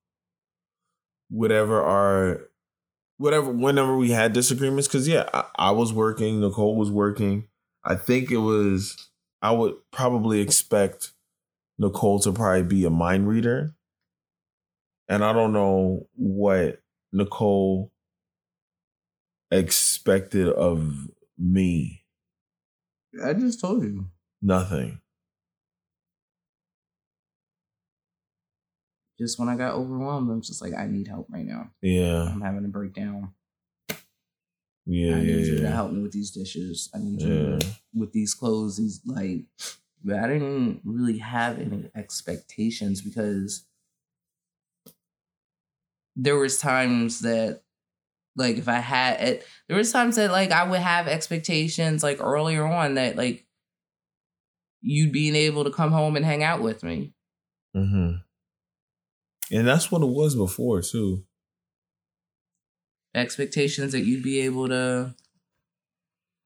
whatever 1.30 1.80
our 1.82 2.48
whatever 3.16 3.50
whenever 3.50 3.96
we 3.96 4.10
had 4.10 4.32
disagreements, 4.32 4.88
because 4.88 5.08
yeah, 5.08 5.28
I, 5.32 5.44
I 5.56 5.70
was 5.70 5.92
working, 5.92 6.40
Nicole 6.40 6.76
was 6.76 6.90
working. 6.90 7.48
I 7.84 7.96
think 7.96 8.30
it 8.30 8.38
was 8.38 9.10
I 9.42 9.50
would 9.52 9.74
probably 9.90 10.40
expect 10.40 11.12
Nicole 11.78 12.18
to 12.20 12.32
probably 12.32 12.62
be 12.62 12.84
a 12.84 12.90
mind 12.90 13.28
reader. 13.28 13.74
And 15.08 15.22
I 15.22 15.34
don't 15.34 15.52
know 15.52 16.06
what 16.14 16.80
Nicole 17.12 17.92
expected 19.50 20.48
of 20.48 21.10
me. 21.38 22.04
I 23.22 23.34
just 23.34 23.60
told 23.60 23.82
you. 23.82 24.06
Nothing. 24.40 25.00
Just 29.18 29.38
when 29.38 29.48
I 29.48 29.56
got 29.56 29.74
overwhelmed, 29.74 30.30
I'm 30.30 30.40
just 30.42 30.60
like, 30.60 30.74
I 30.74 30.86
need 30.86 31.06
help 31.06 31.28
right 31.30 31.46
now. 31.46 31.70
Yeah. 31.80 32.24
I'm 32.24 32.40
having 32.40 32.64
a 32.64 32.68
breakdown. 32.68 33.32
Yeah. 34.86 35.16
I 35.16 35.20
yeah, 35.20 35.36
need 35.36 35.46
you 35.46 35.58
to 35.60 35.70
help 35.70 35.92
me 35.92 36.02
with 36.02 36.12
these 36.12 36.30
dishes. 36.32 36.90
I 36.94 36.98
need 36.98 37.22
you 37.22 37.58
Yeah. 37.58 37.58
with 37.94 38.12
these 38.12 38.34
clothes. 38.34 38.76
These 38.76 39.00
like, 39.06 39.44
but 40.02 40.18
I 40.18 40.26
didn't 40.26 40.80
really 40.84 41.18
have 41.18 41.58
any 41.58 41.88
expectations 41.94 43.00
because 43.00 43.64
there 46.16 46.36
was 46.36 46.58
times 46.58 47.20
that, 47.20 47.62
like, 48.36 48.56
if 48.56 48.68
I 48.68 48.78
had 48.80 49.20
it, 49.20 49.46
there 49.68 49.76
was 49.76 49.92
times 49.92 50.16
that 50.16 50.30
like 50.30 50.50
I 50.50 50.68
would 50.68 50.80
have 50.80 51.06
expectations 51.08 52.02
like 52.02 52.20
earlier 52.20 52.66
on 52.66 52.94
that 52.94 53.16
like 53.16 53.46
you'd 54.82 55.12
being 55.12 55.34
able 55.36 55.64
to 55.64 55.70
come 55.70 55.92
home 55.92 56.16
and 56.16 56.24
hang 56.24 56.42
out 56.42 56.60
with 56.60 56.82
me. 56.82 57.14
Mm-hmm. 57.76 58.16
And 59.52 59.66
that's 59.66 59.90
what 59.92 60.02
it 60.02 60.08
was 60.08 60.34
before 60.34 60.82
too. 60.82 61.24
expectations 63.14 63.92
that 63.92 64.00
you'd 64.00 64.24
be 64.24 64.40
able 64.40 64.66
to 64.68 65.14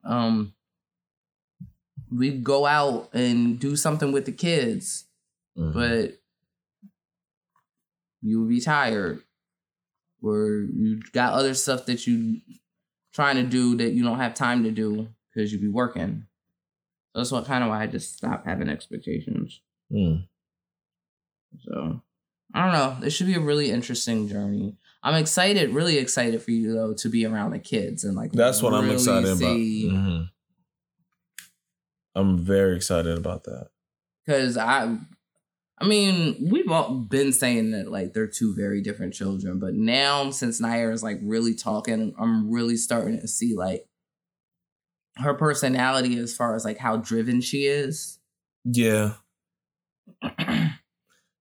um 0.05 0.53
we'd 2.13 2.45
go 2.45 2.67
out 2.67 3.09
and 3.15 3.59
do 3.59 3.75
something 3.75 4.13
with 4.13 4.27
the 4.27 4.33
kids 4.33 5.07
Mhm. 5.57 5.73
but 5.73 6.21
you 8.21 8.41
would 8.41 8.51
be 8.51 8.61
tired 8.61 9.23
or 10.23 10.47
you 10.75 11.01
got 11.13 11.33
other 11.33 11.55
stuff 11.55 11.87
that 11.87 12.07
you 12.07 12.43
trying 13.15 13.37
to 13.37 13.45
do 13.45 13.75
that 13.77 13.93
you 13.93 14.03
don't 14.03 14.19
have 14.19 14.35
time 14.35 14.63
to 14.65 14.71
do 14.71 15.09
because 15.33 15.51
you'd 15.51 15.63
be 15.63 15.69
working 15.69 16.27
so 17.15 17.19
that's 17.21 17.33
what 17.33 17.47
kind 17.47 17.65
of 17.65 17.71
why 17.71 17.83
i 17.83 17.87
just 17.87 18.15
stopped 18.19 18.47
having 18.47 18.69
expectations 18.69 19.63
Mm. 19.91 20.29
so 21.61 22.03
I 22.55 22.65
don't 22.65 22.73
know. 22.73 23.07
It 23.07 23.11
should 23.11 23.27
be 23.27 23.35
a 23.35 23.41
really 23.41 23.71
interesting 23.71 24.29
journey. 24.29 24.77
I'm 25.03 25.15
excited, 25.15 25.71
really 25.71 25.99
excited 25.99 26.43
for 26.43 26.51
you 26.51 26.73
though 26.75 26.95
to 26.95 27.09
be 27.09 27.25
around 27.25 27.51
the 27.53 27.59
kids 27.59 28.05
and 28.05 28.17
like 28.17 28.33
That's 28.33 28.63
what 28.63 28.75
I'm 28.75 28.85
really 28.85 28.95
excited 28.95 29.37
see- 29.39 29.89
about. 29.89 29.99
Mhm. 29.99 30.31
I'm 32.15 32.39
very 32.39 32.75
excited 32.77 33.17
about 33.17 33.45
that. 33.45 33.69
Cause 34.27 34.57
I, 34.57 34.99
I 35.81 35.87
mean, 35.87 36.49
we've 36.51 36.71
all 36.71 36.95
been 36.97 37.33
saying 37.33 37.71
that 37.71 37.91
like 37.91 38.13
they're 38.13 38.27
two 38.27 38.55
very 38.57 38.83
different 38.83 39.15
children, 39.15 39.61
but 39.61 39.75
now 39.75 40.31
since 40.31 40.61
Nair 40.61 40.91
is 40.91 41.03
like 41.03 41.19
really 41.23 41.55
talking, 41.55 42.15
I'm 42.19 42.51
really 42.51 42.77
starting 42.77 43.21
to 43.21 43.29
see 43.29 43.55
like 43.55 43.87
her 45.17 45.35
personality 45.35 46.19
as 46.19 46.35
far 46.35 46.57
as 46.57 46.65
like 46.65 46.79
how 46.79 46.97
driven 46.97 47.41
she 47.41 47.67
is. 47.67 48.19
Yeah. 48.65 49.13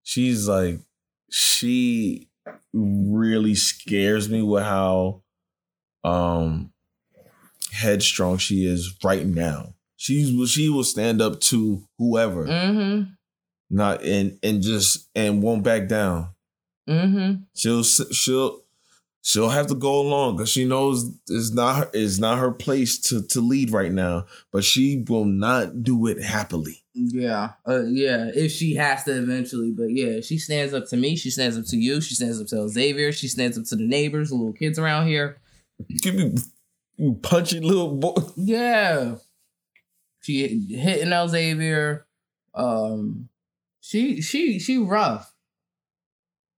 She's 0.03 0.47
like, 0.47 0.79
she 1.29 2.29
really 2.73 3.55
scares 3.55 4.29
me 4.29 4.41
with 4.41 4.63
how 4.63 5.21
um 6.03 6.71
headstrong 7.71 8.37
she 8.37 8.65
is 8.65 8.95
right 9.03 9.25
now. 9.25 9.73
She's 9.97 10.49
she 10.49 10.69
will 10.69 10.83
stand 10.83 11.21
up 11.21 11.39
to 11.41 11.83
whoever, 11.97 12.45
mm-hmm. 12.45 13.11
not 13.69 14.03
and 14.03 14.37
and 14.43 14.61
just 14.61 15.09
and 15.15 15.41
won't 15.41 15.63
back 15.63 15.87
down. 15.87 16.29
Mm-hmm. 16.87 17.43
She'll 17.55 17.83
she'll 17.83 18.61
she'll 19.21 19.49
have 19.49 19.67
to 19.67 19.75
go 19.75 19.99
along 19.99 20.37
because 20.37 20.49
she 20.49 20.65
knows 20.65 21.11
it's 21.27 21.51
not 21.51 21.75
her, 21.77 21.89
it's 21.93 22.19
not 22.19 22.37
her 22.37 22.51
place 22.51 22.99
to 23.09 23.23
to 23.27 23.41
lead 23.41 23.71
right 23.71 23.91
now. 23.91 24.25
But 24.51 24.63
she 24.63 25.03
will 25.07 25.25
not 25.25 25.83
do 25.83 26.07
it 26.07 26.21
happily. 26.21 26.83
Yeah, 26.97 27.51
uh, 27.67 27.83
yeah. 27.83 28.31
If 28.33 28.51
she 28.51 28.73
has 28.75 29.03
to 29.03 29.11
eventually, 29.11 29.71
but 29.71 29.91
yeah, 29.91 30.19
she 30.21 30.37
stands 30.39 30.73
up 30.73 30.87
to 30.87 30.97
me. 30.97 31.15
She 31.15 31.29
stands 31.29 31.57
up 31.57 31.65
to 31.67 31.77
you. 31.77 32.01
She 32.01 32.15
stands 32.15 32.41
up 32.41 32.47
to 32.47 32.67
Xavier. 32.67 33.11
She 33.11 33.27
stands 33.27 33.57
up 33.57 33.65
to 33.65 33.75
the 33.75 33.85
neighbors, 33.87 34.29
the 34.29 34.35
little 34.35 34.53
kids 34.53 34.79
around 34.79 35.07
here. 35.07 35.37
Give 36.01 36.15
me 36.15 36.35
you 36.97 37.13
punchy 37.21 37.59
little 37.59 37.95
boy. 37.95 38.15
Yeah, 38.35 39.15
she 40.21 40.47
hitting 40.69 41.27
Xavier. 41.29 42.07
Um, 42.55 43.29
she 43.79 44.21
she 44.21 44.57
she 44.59 44.77
rough, 44.79 45.31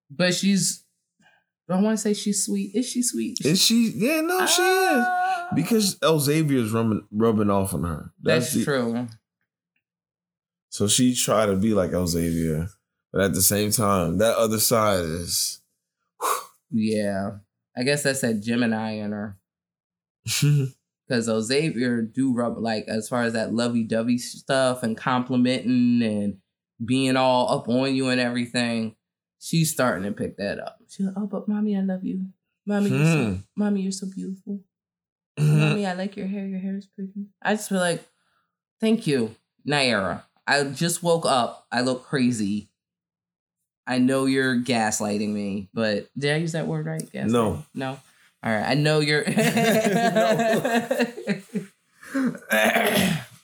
but 0.10 0.34
she's. 0.34 0.84
I 1.70 1.74
don't 1.74 1.84
want 1.84 1.98
to 1.98 2.02
say 2.02 2.14
she's 2.16 2.44
sweet. 2.44 2.74
Is 2.74 2.90
she 2.90 3.04
sweet? 3.04 3.38
Is 3.46 3.62
she? 3.62 3.92
Yeah, 3.96 4.22
no, 4.22 4.46
she 4.48 4.62
is. 4.64 5.06
Ah. 5.06 5.50
Because 5.54 6.00
Xavier's 6.04 6.72
rubbing 6.72 7.06
rubbing 7.12 7.50
off 7.52 7.74
on 7.74 7.84
her. 7.84 8.12
that's 8.24 8.54
the- 8.54 8.64
true. 8.64 9.08
So 10.70 10.88
she 10.88 11.16
tried 11.16 11.48
to 11.48 11.56
be 11.56 11.74
like 11.74 11.92
Xavier, 11.92 12.68
but 13.12 13.22
at 13.22 13.34
the 13.34 13.42
same 13.42 13.72
time, 13.72 14.18
that 14.20 14.38
other 14.38 14.60
side 14.60 15.00
is. 15.04 15.62
Yeah, 16.72 17.38
I 17.76 17.84
guess 17.84 18.04
that's 18.04 18.22
that 18.22 18.42
Gemini 18.42 18.92
in 18.92 19.12
her. 19.12 19.38
because 21.08 21.48
Xavier 21.48 22.02
do 22.04 22.34
rub 22.34 22.58
like 22.60 22.86
as 22.88 23.10
far 23.10 23.24
as 23.24 23.34
that 23.34 23.54
lovey 23.54 23.84
dovey 23.84 24.18
stuff 24.20 24.84
and 24.84 24.96
complimenting 24.96 26.02
and 26.04 26.38
being 26.84 27.18
all 27.18 27.52
up 27.52 27.68
on 27.68 27.96
you 27.96 28.10
and 28.10 28.22
everything. 28.22 28.96
She's 29.40 29.72
starting 29.72 30.04
to 30.04 30.12
pick 30.12 30.38
that 30.38 30.60
up. 30.60 30.78
She's 30.90 31.06
like, 31.06 31.16
"Oh, 31.18 31.26
but 31.26 31.48
mommy, 31.48 31.76
I 31.78 31.82
love 31.82 32.04
you. 32.04 32.26
Mommy, 32.66 32.90
you're 32.90 33.06
so, 33.06 33.24
Hmm. 33.24 33.36
mommy, 33.56 33.82
you're 33.82 33.92
so 33.92 34.08
beautiful. 34.14 34.60
Mommy, 35.40 35.86
I 35.86 35.94
like 35.94 36.18
your 36.18 36.28
hair. 36.28 36.46
Your 36.46 36.60
hair 36.60 36.76
is 36.76 36.86
pretty." 36.88 37.28
I 37.42 37.56
just 37.56 37.70
feel 37.70 37.80
like, 37.80 38.06
thank 38.82 39.08
you, 39.08 39.36
Naira. 39.68 40.24
I 40.50 40.64
just 40.64 41.04
woke 41.04 41.28
up. 41.28 41.68
I 41.72 41.82
look 41.82 42.04
crazy. 42.06 42.70
I 43.86 44.00
know 44.00 44.26
you're 44.26 44.58
gaslighting 44.58 45.30
me, 45.30 45.70
but 45.74 46.10
did 46.18 46.34
I 46.34 46.38
use 46.38 46.54
that 46.54 46.66
word 46.66 46.88
right? 46.88 47.02
Gaslighting? 47.02 47.32
No. 47.32 47.64
No. 47.76 48.00
All 48.44 48.52
right. 48.52 48.66
I 48.68 48.74
know 48.74 49.00
you're. 49.00 49.24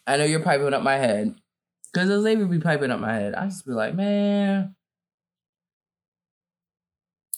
I 0.08 0.18
know 0.18 0.26
you're 0.26 0.40
piping 0.40 0.74
up 0.74 0.82
my 0.82 0.96
head. 0.96 1.36
Because 1.94 2.10
Xavier 2.24 2.48
be 2.48 2.60
piping 2.60 2.90
up 2.90 3.00
my 3.00 3.14
head. 3.14 3.36
I 3.36 3.46
just 3.46 3.66
be 3.66 3.72
like, 3.74 3.94
man. 3.94 4.76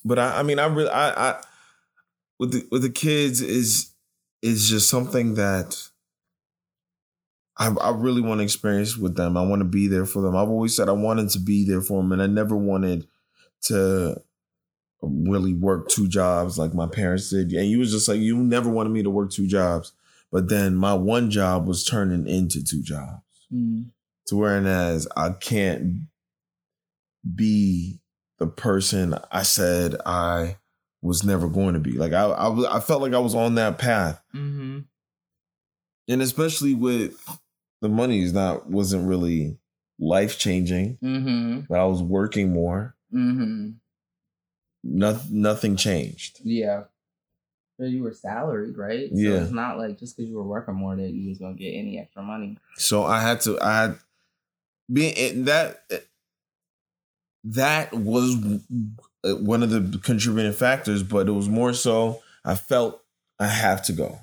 but 0.07 0.18
I, 0.18 0.39
I 0.39 0.43
mean, 0.43 0.59
I 0.59 0.68
really, 0.68 0.89
I, 0.89 1.32
I, 1.32 1.41
with 2.39 2.53
the 2.53 2.68
with 2.72 2.82
the 2.84 2.89
kids 2.89 3.41
is 3.41 3.91
is 4.41 4.70
just 4.70 4.89
something 4.89 5.34
that 5.36 5.89
I, 7.60 7.70
I 7.82 7.91
really 7.91 8.22
want 8.22 8.39
to 8.39 8.43
experience 8.43 8.97
with 8.97 9.16
them. 9.16 9.36
I 9.36 9.41
want 9.43 9.62
to 9.62 9.66
be 9.66 9.88
there 9.88 10.05
for 10.05 10.22
them. 10.22 10.36
I've 10.36 10.49
always 10.49 10.76
said 10.76 10.89
I 10.89 10.93
wanted 10.93 11.30
to 11.32 11.39
be 11.39 11.66
there 11.66 11.82
for 11.82 12.01
them, 12.01 12.12
and 12.12 12.22
I 12.22 12.28
never 12.28 12.55
wanted 12.55 13.08
to 13.64 14.22
really 15.01 15.53
work 15.53 15.89
two 15.89 16.08
jobs 16.08 16.58
like 16.58 16.74
my 16.74 16.88
parents 16.88 17.30
did. 17.30 17.51
And 17.53 17.70
you 17.70 17.80
was 17.80 17.91
just 17.91 18.08
like, 18.08 18.20
you 18.20 18.38
never 18.38 18.70
wanted 18.70 18.89
me 18.89 19.03
to 19.03 19.10
work 19.10 19.32
two 19.32 19.47
jobs. 19.47 19.93
But 20.32 20.49
then 20.49 20.76
my 20.76 20.93
one 20.93 21.32
job 21.32 21.68
was 21.68 21.84
turning 21.84 22.28
into 22.28 22.64
two 22.64 22.82
jobs. 22.84 23.22
Mm. 23.53 23.91
To 24.28 24.36
whereas 24.36 25.08
I 25.16 25.30
can't 25.30 26.01
be 27.36 27.99
the 28.39 28.47
person 28.47 29.16
I 29.32 29.43
said 29.43 29.95
I 30.05 30.58
was 31.01 31.24
never 31.24 31.47
going 31.47 31.74
to 31.74 31.80
be. 31.80 31.93
Like 31.93 32.14
I, 32.14 32.26
I, 32.26 32.78
I 32.78 32.80
felt 32.82 33.01
like 33.01 33.14
I 33.14 33.20
was 33.20 33.36
on 33.36 33.55
that 33.55 33.78
path, 33.78 34.22
Mm-hmm. 34.36 34.80
and 36.10 36.22
especially 36.22 36.74
with 36.74 37.16
the 37.82 37.89
money 37.89 38.21
is 38.21 38.34
not 38.34 38.69
wasn't 38.69 39.07
really 39.07 39.57
life 39.99 40.38
changing, 40.39 40.97
Mm-hmm. 41.03 41.61
but 41.69 41.80
I 41.80 41.86
was 41.86 42.01
working 42.01 42.51
more. 42.53 42.95
Mm-hmm. 43.13 43.71
Nothing, 44.84 45.41
nothing 45.41 45.75
changed. 45.75 46.39
Yeah. 46.43 46.84
But 47.80 47.89
you 47.89 48.03
were 48.03 48.13
salaried, 48.13 48.78
right? 48.78 49.09
Yeah. 49.11 49.41
It's 49.41 49.51
not 49.51 49.78
like 49.78 49.99
just 49.99 50.17
because 50.17 50.30
you 50.30 50.38
were 50.38 50.43
working 50.43 50.75
more 50.75 50.95
that 50.95 51.11
you 51.11 51.30
was 51.30 51.38
gonna 51.38 51.53
get 51.55 51.71
any 51.71 51.99
extra 51.99 52.23
money. 52.23 52.57
So 52.75 53.03
I 53.03 53.21
had 53.21 53.41
to. 53.41 53.59
I 53.61 53.82
had 53.82 53.99
being 54.91 55.45
that. 55.45 55.84
That 57.43 57.93
was 57.93 58.36
one 59.23 59.63
of 59.63 59.69
the 59.69 59.99
contributing 60.03 60.51
factors, 60.53 61.01
but 61.03 61.28
it 61.28 61.32
was 61.32 61.47
more 61.47 61.71
so 61.73 62.21
I 62.43 62.55
felt 62.55 63.01
I 63.39 63.47
have 63.47 63.84
to 63.86 63.93
go. 63.93 64.19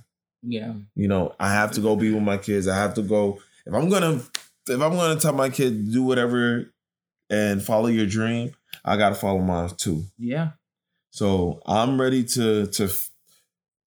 Yeah. 0.46 0.74
You 0.94 1.08
know, 1.08 1.34
I 1.40 1.52
have 1.52 1.72
to 1.72 1.80
go 1.80 1.96
be 1.96 2.12
with 2.12 2.22
my 2.22 2.36
kids. 2.38 2.68
I 2.68 2.76
have 2.76 2.94
to 2.94 3.02
go. 3.02 3.38
If 3.66 3.72
I'm 3.74 3.88
gonna, 3.88 4.20
if 4.68 4.80
I'm 4.80 4.94
gonna 4.96 5.18
tell 5.18 5.32
my 5.32 5.48
kid 5.50 5.92
do 5.92 6.02
whatever 6.02 6.70
and 7.30 7.62
follow 7.62 7.86
your 7.86 8.06
dream, 8.06 8.54
I 8.84 8.96
gotta 8.96 9.14
follow 9.14 9.40
mine 9.40 9.70
too. 9.76 10.04
Yeah. 10.18 10.50
So 11.10 11.60
I'm 11.66 12.00
ready 12.00 12.24
to 12.24 12.66
to, 12.66 12.90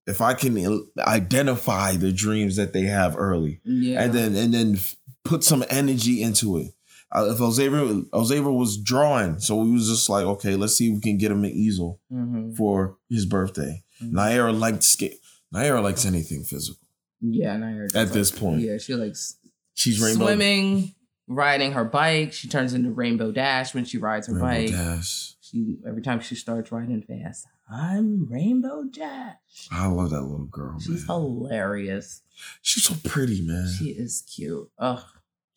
if 0.08 0.22
I 0.22 0.34
can 0.34 0.88
identify 0.99 1.95
the 1.95 2.12
dreams 2.12 2.55
that 2.55 2.74
they 2.74 2.84
have 2.84 3.16
early, 3.18 3.60
Yeah. 3.64 4.03
and 4.03 4.14
then 4.14 4.36
and 4.36 4.53
then 4.53 4.80
put 5.24 5.43
some 5.43 5.64
energy 5.70 6.24
into 6.24 6.58
it. 6.58 6.74
Uh, 7.10 7.30
if 7.30 7.38
Xavier 7.53 8.51
was 8.51 8.78
drawing, 8.78 9.39
so 9.39 9.55
we 9.58 9.72
was 9.72 9.88
just 9.88 10.10
like, 10.10 10.26
okay, 10.26 10.55
let's 10.55 10.76
see 10.76 10.89
if 10.89 10.95
we 10.95 11.01
can 11.01 11.18
get 11.18 11.32
him 11.32 11.45
an 11.45 11.51
easel 11.51 12.01
mm-hmm. 12.12 12.53
for 12.53 12.97
his 13.10 13.26
birthday. 13.26 13.82
Naira 14.03 14.58
liked 14.58 14.84
skate. 14.84 15.20
Naira 15.54 15.82
likes 15.82 16.06
anything 16.06 16.43
physical. 16.43 16.88
Yeah, 17.22 17.58
heard 17.58 17.95
At 17.95 18.14
this 18.14 18.32
point. 18.32 18.62
Yeah, 18.62 18.78
she 18.78 18.93
likes 18.95 19.38
She's 19.74 20.00
rainbow 20.00 20.26
swimming, 20.26 20.93
riding 21.28 21.72
her 21.74 21.84
bike. 21.86 22.34
She 22.34 22.48
turns 22.48 22.74
into 22.74 22.91
Rainbow 22.91 23.32
Dash 23.32 23.74
when 23.74 23.86
she 23.86 23.98
rides 23.98 24.28
her 24.28 24.34
Rainbow 24.34 24.48
bike. 24.48 24.70
Dash. 24.72 25.34
She 25.41 25.78
every 25.88 26.02
time 26.02 26.20
she 26.20 26.36
starts 26.36 26.72
riding 26.72 27.02
fast, 27.02 27.48
I'm 27.72 28.28
Rainbow 28.30 28.84
Dash. 28.91 29.36
I 29.72 29.88
love 29.88 30.10
that 30.12 30.22
little 30.22 30.45
girl. 30.45 30.80
She's 30.80 31.08
man. 31.08 31.18
hilarious. 31.18 32.22
She's 32.62 32.84
so 32.84 32.95
pretty, 33.04 33.41
man. 33.41 33.72
She 33.80 33.89
is 33.91 34.24
cute. 34.36 34.70
Ugh. 34.78 35.04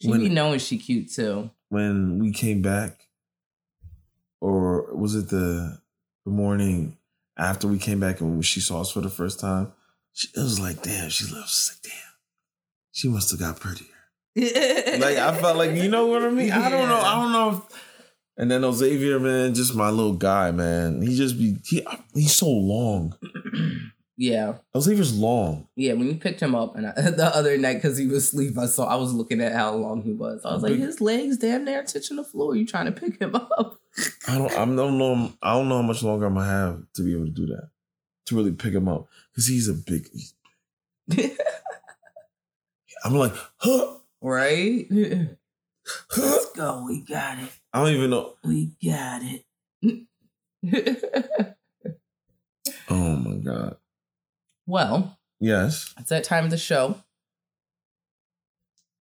She 0.01 0.09
When- 0.09 0.21
be 0.21 0.29
knowing 0.29 0.61
she 0.61 0.79
cute 0.79 1.11
too. 1.13 1.51
when 1.69 2.19
we 2.19 2.33
came 2.33 2.63
back, 2.63 3.09
or 4.41 4.95
was 4.95 5.15
it 5.15 5.29
the 5.29 5.79
the 6.25 6.31
morning 6.31 6.97
after 7.39 7.67
we 7.69 7.79
came 7.79 8.01
back 8.01 8.21
and 8.21 8.31
when 8.33 8.43
she 8.43 8.61
saw 8.61 8.81
us 8.83 8.91
for 8.91 9.01
the 9.01 9.11
first 9.11 9.41
time? 9.41 9.73
She, 10.13 10.29
it 10.37 10.41
was 10.41 10.61
like, 10.61 10.83
damn, 10.83 11.09
she 11.11 11.33
loves. 11.33 11.73
Like, 11.73 11.93
damn, 11.93 12.13
she 12.93 13.09
must 13.09 13.31
have 13.31 13.41
got 13.41 13.61
prettier. 13.61 13.87
Like 14.37 15.17
I 15.17 15.37
felt 15.37 15.57
like, 15.57 15.73
you 15.73 15.89
know 15.89 16.07
what 16.07 16.23
I 16.23 16.31
mean? 16.31 16.53
I 16.53 16.69
don't 16.69 16.89
know. 16.89 17.01
I 17.01 17.15
don't 17.15 17.33
know. 17.33 17.51
If, 17.51 17.87
and 18.37 18.51
then 18.51 18.73
Xavier, 18.73 19.19
man, 19.21 19.55
just 19.55 19.75
my 19.75 19.91
little 19.91 20.15
guy, 20.15 20.51
man. 20.51 21.03
He 21.03 21.17
just 21.17 21.37
be 21.37 21.57
he 21.67 21.87
he's 22.15 22.35
so 22.35 22.49
long. 22.49 23.15
yeah. 24.17 24.55
Xavier's 24.79 25.17
long. 25.19 25.69
Yeah, 25.77 25.95
when 25.95 26.07
you 26.07 26.15
picked 26.15 26.41
him 26.41 26.55
up 26.55 26.77
and 26.77 26.87
I, 26.87 26.93
the 27.11 27.31
other 27.35 27.59
night 27.59 27.75
because 27.75 27.99
he 27.99 28.07
was 28.07 28.25
asleep, 28.25 28.57
I 28.57 28.67
saw 28.67 28.87
I 28.87 28.95
was 28.95 29.13
looking 29.13 29.41
at 29.41 29.53
how 29.53 29.75
long 29.75 30.03
he 30.03 30.13
was. 30.13 30.43
I 30.45 30.55
was 30.55 30.63
like, 30.63 30.75
his 30.75 31.01
legs 31.01 31.37
damn 31.37 31.65
near 31.65 31.83
touching 31.83 32.17
the 32.17 32.25
floor. 32.25 32.55
You 32.57 32.67
trying 32.67 32.87
to 32.87 32.93
pick 32.93 33.21
him 33.21 33.35
up? 33.59 33.81
I 34.29 34.39
don't. 34.39 34.53
I 34.53 34.65
don't 34.65 34.99
know. 34.99 35.33
I 35.43 35.55
don't 35.55 35.69
know 35.69 35.77
how 35.77 35.87
much 35.87 36.03
longer 36.03 36.27
I'm 36.27 36.35
gonna 36.35 36.47
have 36.47 36.83
to 36.95 37.03
be 37.03 37.13
able 37.13 37.27
to 37.27 37.33
do 37.33 37.47
that. 37.47 37.69
To 38.31 38.37
really 38.37 38.53
pick 38.53 38.73
him 38.73 38.89
up 38.89 39.09
because 39.33 39.47
he's 39.49 39.69
a 39.69 39.75
big. 39.75 40.07
he's- 40.13 40.35
I'm 43.05 43.15
like, 43.15 43.33
huh, 43.59 43.97
right? 44.21 44.87
huh. 44.93 45.25
Let's 46.17 46.53
go. 46.53 46.85
We 46.87 47.01
got 47.03 47.39
it. 47.41 47.51
I 47.73 47.83
don't 47.85 47.95
even 47.95 48.11
know. 48.11 48.35
We 48.45 48.71
got 48.85 49.23
it. 49.25 49.45
Oh 52.89 53.17
my 53.17 53.37
god. 53.37 53.77
well, 54.67 55.17
Yes. 55.39 55.95
it's 55.99 56.11
that 56.11 56.25
time 56.25 56.45
of 56.45 56.51
the 56.51 56.59
show. 56.59 56.97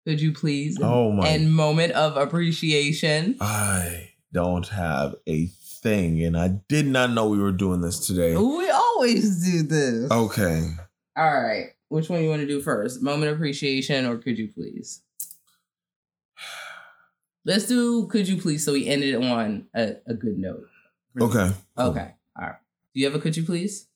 Could 0.06 0.20
you 0.20 0.32
please? 0.32 0.78
Oh 0.80 1.10
my. 1.12 1.26
And 1.28 1.52
moment 1.52 1.92
of 1.92 2.16
appreciation. 2.16 3.36
I 3.40 4.10
don't 4.32 4.68
have 4.68 5.16
a 5.26 5.48
thing, 5.82 6.22
and 6.22 6.36
I 6.36 6.48
did 6.68 6.86
not 6.86 7.10
know 7.10 7.28
we 7.28 7.38
were 7.38 7.52
doing 7.52 7.80
this 7.80 8.06
today. 8.06 8.36
We 8.36 8.70
always 8.70 9.44
do 9.44 9.62
this. 9.62 10.10
Okay. 10.10 10.70
All 11.16 11.40
right. 11.40 11.66
Which 11.88 12.08
one 12.08 12.22
you 12.22 12.28
want 12.28 12.42
to 12.42 12.46
do 12.46 12.60
first? 12.60 13.02
Moment 13.02 13.32
of 13.32 13.38
appreciation 13.38 14.06
or 14.06 14.18
could 14.18 14.38
you 14.38 14.48
please? 14.48 15.02
Let's 17.44 17.66
do 17.66 18.06
could 18.08 18.28
you 18.28 18.40
please 18.40 18.64
so 18.64 18.74
we 18.74 18.86
ended 18.86 19.14
it 19.14 19.24
on 19.24 19.66
a, 19.74 19.96
a 20.06 20.14
good 20.14 20.38
note. 20.38 20.66
Okay. 21.18 21.50
Okay. 21.78 22.14
All 22.38 22.46
right. 22.46 22.56
Do 22.94 23.00
you 23.00 23.06
have 23.06 23.14
a 23.14 23.18
could 23.18 23.36
you 23.36 23.42
please? 23.42 23.88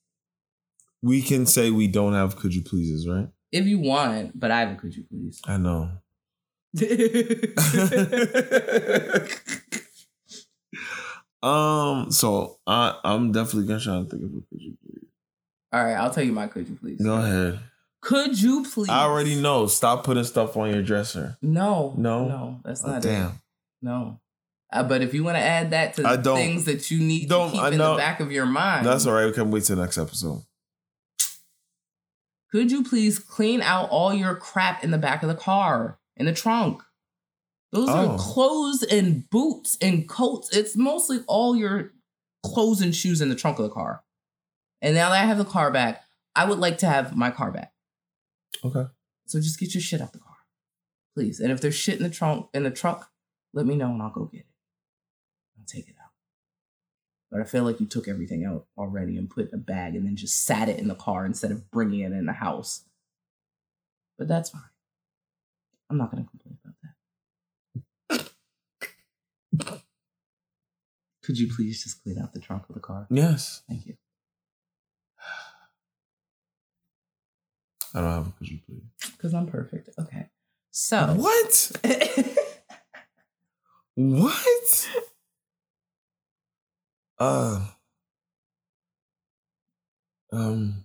We 1.02 1.20
can 1.20 1.46
say 1.46 1.70
we 1.70 1.86
don't 1.86 2.14
have 2.14 2.36
could 2.36 2.54
you 2.54 2.62
pleases, 2.62 3.08
right? 3.08 3.28
If 3.50 3.66
you 3.66 3.78
want, 3.78 4.38
but 4.38 4.50
I 4.50 4.60
have 4.60 4.72
a 4.72 4.76
could 4.76 4.96
you 4.96 5.04
please. 5.04 5.40
I 5.44 5.58
know. 5.58 5.90
um. 11.42 12.10
So 12.10 12.58
I 12.66 12.98
I'm 13.04 13.32
definitely 13.32 13.66
gonna 13.68 13.80
try 13.80 13.94
to 13.98 14.04
think 14.04 14.22
of 14.24 14.30
a 14.30 14.40
could 14.50 14.60
you 14.62 14.76
please. 14.84 15.06
All 15.72 15.84
right, 15.84 15.94
I'll 15.94 16.10
tell 16.10 16.24
you 16.24 16.32
my 16.32 16.46
could 16.46 16.68
you 16.68 16.76
please. 16.76 17.00
Go 17.02 17.14
ahead. 17.16 17.58
Could 18.00 18.40
you 18.40 18.64
please? 18.64 18.88
I 18.88 19.02
already 19.04 19.34
know. 19.40 19.66
Stop 19.66 20.04
putting 20.04 20.24
stuff 20.24 20.56
on 20.56 20.70
your 20.70 20.82
dresser. 20.82 21.36
No. 21.40 21.94
No? 21.96 22.26
No, 22.28 22.60
that's 22.64 22.84
Oh, 22.84 22.88
not 22.88 23.04
it. 23.04 23.08
damn. 23.08 23.40
No. 23.80 24.18
Uh, 24.72 24.82
but 24.82 25.02
if 25.02 25.14
you 25.14 25.22
want 25.22 25.36
to 25.36 25.42
add 25.42 25.70
that 25.70 25.94
to 25.94 26.06
I 26.06 26.16
the 26.16 26.22
don't- 26.22 26.36
things 26.36 26.64
that 26.64 26.90
you 26.90 26.98
need 26.98 27.28
don't- 27.28 27.48
to 27.50 27.54
keep 27.54 27.62
I 27.62 27.68
in 27.70 27.78
know. 27.78 27.92
the 27.92 27.98
back 27.98 28.20
of 28.20 28.32
your 28.32 28.46
mind, 28.46 28.86
That's 28.86 29.06
all 29.06 29.12
right. 29.12 29.26
We 29.26 29.32
can 29.32 29.50
wait 29.50 29.64
till 29.64 29.76
next 29.76 29.98
episode. 29.98 30.42
could 32.50 32.70
you 32.70 32.82
please 32.84 33.18
clean 33.18 33.62
out 33.62 33.88
all 33.90 34.12
your 34.12 34.34
crap 34.34 34.82
in 34.84 34.90
the 34.90 34.98
back 34.98 35.22
of 35.22 35.28
the 35.28 35.34
car, 35.34 35.98
in 36.16 36.26
the 36.26 36.32
trunk? 36.32 36.82
Those 37.72 37.88
Oh. 37.88 38.10
are 38.10 38.18
clothes 38.18 38.82
and 38.82 39.28
boots 39.30 39.76
and 39.80 40.08
coats. 40.08 40.54
It's 40.54 40.76
mostly 40.76 41.20
all 41.26 41.56
your 41.56 41.92
clothes 42.44 42.80
and 42.82 42.94
shoes 42.94 43.20
in 43.20 43.28
the 43.30 43.34
trunk 43.34 43.58
of 43.58 43.64
the 43.64 43.70
car. 43.74 44.04
And 44.80 44.94
now 44.94 45.10
that 45.10 45.22
I 45.22 45.26
have 45.26 45.38
the 45.38 45.44
car 45.44 45.70
back, 45.70 46.04
I 46.36 46.44
would 46.44 46.58
like 46.58 46.78
to 46.78 46.86
have 46.86 47.16
my 47.16 47.30
car 47.30 47.50
back. 47.50 47.72
Okay. 48.64 48.84
So 49.26 49.40
just 49.40 49.58
get 49.58 49.74
your 49.74 49.80
shit 49.80 50.00
out 50.02 50.12
the 50.12 50.18
car, 50.18 50.36
please. 51.14 51.40
And 51.40 51.50
if 51.50 51.60
there's 51.60 51.74
shit 51.74 51.96
in 51.96 52.02
the 52.02 52.10
trunk 52.10 52.48
in 52.52 52.64
the 52.64 52.70
truck, 52.70 53.10
let 53.54 53.64
me 53.64 53.76
know 53.76 53.90
and 53.92 54.02
I'll 54.02 54.10
go 54.10 54.24
get 54.26 54.40
it. 54.40 54.46
I'll 55.58 55.64
take 55.66 55.88
it 55.88 55.94
out. 56.02 56.10
But 57.30 57.40
I 57.40 57.44
feel 57.44 57.64
like 57.64 57.80
you 57.80 57.86
took 57.86 58.08
everything 58.08 58.44
out 58.44 58.66
already 58.76 59.16
and 59.16 59.30
put 59.30 59.48
in 59.48 59.54
a 59.54 59.62
bag 59.62 59.94
and 59.94 60.04
then 60.06 60.16
just 60.16 60.44
sat 60.44 60.68
it 60.68 60.78
in 60.78 60.88
the 60.88 60.94
car 60.94 61.24
instead 61.24 61.50
of 61.50 61.70
bringing 61.70 62.00
it 62.00 62.12
in 62.12 62.26
the 62.26 62.32
house. 62.32 62.84
But 64.18 64.28
that's 64.28 64.50
fine. 64.50 64.60
I'm 65.88 65.96
not 65.96 66.10
gonna 66.10 66.24
complain. 66.24 66.58
Could 71.22 71.38
you 71.38 71.52
please 71.54 71.82
just 71.82 72.02
clean 72.02 72.18
out 72.18 72.32
the 72.32 72.40
trunk 72.40 72.64
of 72.68 72.74
the 72.74 72.80
car? 72.80 73.06
Yes. 73.10 73.62
Thank 73.68 73.86
you. 73.86 73.94
I 77.94 78.00
don't 78.00 78.10
have 78.10 78.26
a 78.26 78.30
could 78.32 78.48
you 78.48 78.58
please. 78.66 78.82
Because 79.12 79.34
I'm 79.34 79.46
perfect. 79.46 79.90
Okay. 79.98 80.28
So 80.70 81.14
What? 81.16 81.72
What? 83.94 84.88
Uh. 87.18 87.66
Um. 90.32 90.84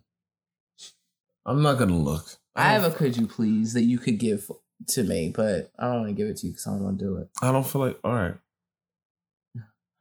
I'm 1.46 1.62
not 1.62 1.80
gonna 1.80 1.98
look. 1.98 2.26
I 2.56 2.74
have 2.74 2.84
a 2.84 2.92
could 2.92 3.16
you 3.16 3.28
please 3.28 3.74
that 3.74 3.84
you 3.84 3.98
could 3.98 4.20
give 4.20 4.52
to 4.90 5.04
me, 5.04 5.32
but 5.34 5.72
I 5.80 5.86
don't 5.86 6.02
want 6.02 6.08
to 6.10 6.14
give 6.14 6.28
it 6.28 6.38
to 6.38 6.48
you 6.48 6.52
because 6.54 6.68
I 6.68 6.72
don't 6.72 6.84
want 6.84 7.00
to 7.00 7.06
do 7.06 7.16
it. 7.18 7.30
I 7.42 7.52
don't 7.54 7.66
feel 7.66 7.82
like. 7.82 7.98
All 8.04 8.14
right. 8.14 8.36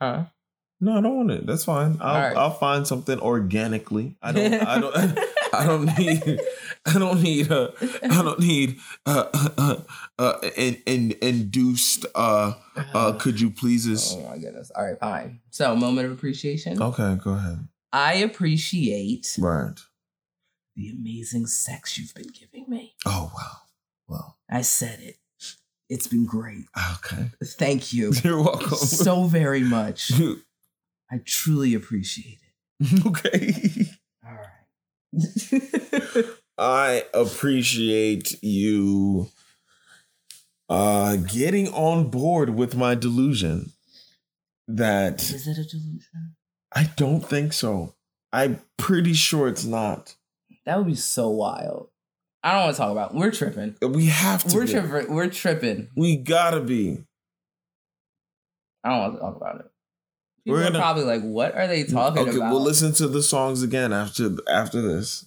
Huh? 0.00 0.24
No, 0.78 0.98
I 0.98 1.00
don't 1.00 1.16
want 1.16 1.30
it. 1.30 1.46
That's 1.46 1.64
fine. 1.64 1.96
I'll 2.02 2.20
right. 2.20 2.36
I'll 2.36 2.50
find 2.50 2.86
something 2.86 3.18
organically. 3.20 4.16
I 4.20 4.32
don't. 4.32 4.54
I 4.54 4.78
don't. 4.78 5.18
I 5.54 5.64
don't 5.64 5.98
need. 5.98 6.40
I 6.84 6.98
don't 6.98 7.22
need. 7.22 7.50
Uh, 7.50 7.70
I 8.02 8.22
don't 8.22 8.40
need. 8.40 8.78
Uh, 9.06 9.24
uh, 9.32 9.48
uh, 9.56 9.76
uh 10.18 10.50
in, 10.56 10.82
in, 10.84 11.14
induced. 11.22 12.04
Uh, 12.14 12.54
uh, 12.92 13.12
could 13.12 13.40
you 13.40 13.50
please? 13.50 14.14
Oh 14.14 14.28
my 14.28 14.36
goodness. 14.36 14.70
All 14.76 14.84
right, 14.84 14.98
fine. 14.98 15.40
So, 15.50 15.74
moment 15.74 16.06
of 16.06 16.12
appreciation. 16.12 16.82
Okay, 16.82 17.16
go 17.24 17.32
ahead. 17.32 17.68
I 17.92 18.14
appreciate 18.14 19.34
Right. 19.38 19.80
the 20.74 20.90
amazing 20.90 21.46
sex 21.46 21.96
you've 21.96 22.14
been 22.14 22.28
giving 22.38 22.68
me. 22.68 22.96
Oh 23.06 23.32
wow. 23.34 23.56
Well. 24.08 24.36
I 24.50 24.60
said 24.60 25.00
it. 25.00 25.16
It's 25.88 26.06
been 26.06 26.26
great. 26.26 26.64
Okay. 26.94 27.30
Thank 27.44 27.92
you 27.92 28.12
You're 28.24 28.42
welcome. 28.42 28.76
so 28.76 29.24
very 29.24 29.60
much. 29.62 30.12
I 31.10 31.18
truly 31.24 31.74
appreciate 31.74 32.38
it. 32.80 33.06
okay. 33.06 33.86
All 34.26 34.34
right. 34.34 36.24
I 36.58 37.04
appreciate 37.14 38.42
you 38.42 39.28
uh 40.68 41.14
getting 41.16 41.68
on 41.68 42.10
board 42.10 42.50
with 42.50 42.74
my 42.74 42.96
delusion 42.96 43.72
that 44.66 45.22
Is 45.22 45.46
it 45.46 45.58
a 45.58 45.64
delusion? 45.64 46.34
I 46.74 46.90
don't 46.96 47.20
think 47.20 47.52
so. 47.52 47.94
I'm 48.32 48.60
pretty 48.76 49.12
sure 49.12 49.46
it's 49.46 49.64
not. 49.64 50.16
That 50.64 50.78
would 50.78 50.88
be 50.88 50.96
so 50.96 51.30
wild. 51.30 51.90
I 52.46 52.52
don't 52.52 52.62
want 52.62 52.76
to 52.76 52.80
talk 52.80 52.92
about. 52.92 53.12
We're 53.12 53.32
tripping. 53.32 53.74
We 53.82 54.06
have 54.06 54.44
to. 54.44 54.56
We're 54.56 54.68
tripping. 54.68 55.12
We're 55.12 55.28
tripping. 55.28 55.88
We 55.96 56.14
gotta 56.16 56.60
be. 56.60 57.02
I 58.84 58.90
don't 58.90 58.98
want 59.00 59.14
to 59.14 59.18
talk 59.20 59.36
about 59.36 59.56
it. 59.56 59.66
People 60.44 60.60
We're 60.60 60.66
gonna- 60.66 60.78
probably 60.78 61.02
like, 61.02 61.22
"What 61.22 61.56
are 61.56 61.66
they 61.66 61.82
talking 61.82 62.22
okay, 62.22 62.36
about?" 62.36 62.52
we'll 62.52 62.62
listen 62.62 62.92
to 62.92 63.08
the 63.08 63.20
songs 63.20 63.64
again 63.64 63.92
after 63.92 64.30
after 64.48 64.80
this. 64.80 65.26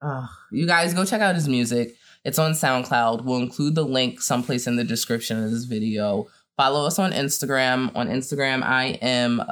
Ugh. 0.00 0.28
you 0.52 0.68
guys 0.68 0.94
go 0.94 1.04
check 1.04 1.20
out 1.20 1.34
his 1.34 1.48
music. 1.48 1.96
It's 2.24 2.38
on 2.38 2.52
SoundCloud. 2.52 3.24
We'll 3.24 3.38
include 3.42 3.74
the 3.74 3.84
link 3.84 4.20
someplace 4.20 4.68
in 4.68 4.76
the 4.76 4.84
description 4.84 5.42
of 5.42 5.50
this 5.50 5.64
video. 5.64 6.28
Follow 6.56 6.86
us 6.86 7.00
on 7.00 7.10
Instagram. 7.10 7.90
On 7.96 8.06
Instagram, 8.06 8.62
I 8.62 9.00
am 9.02 9.40
uh 9.40 9.46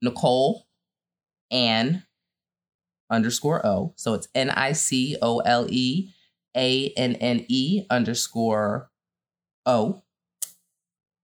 Nicole 0.00 0.66
Ann 1.50 2.04
underscore 3.10 3.64
O. 3.66 3.94
So 3.96 4.14
it's 4.14 4.28
N 4.34 4.50
I 4.50 4.72
C 4.72 5.16
O 5.20 5.38
L 5.40 5.66
E 5.68 6.10
A 6.56 6.90
N 6.96 7.14
N 7.16 7.44
E 7.48 7.84
underscore 7.90 8.90
O. 9.66 10.02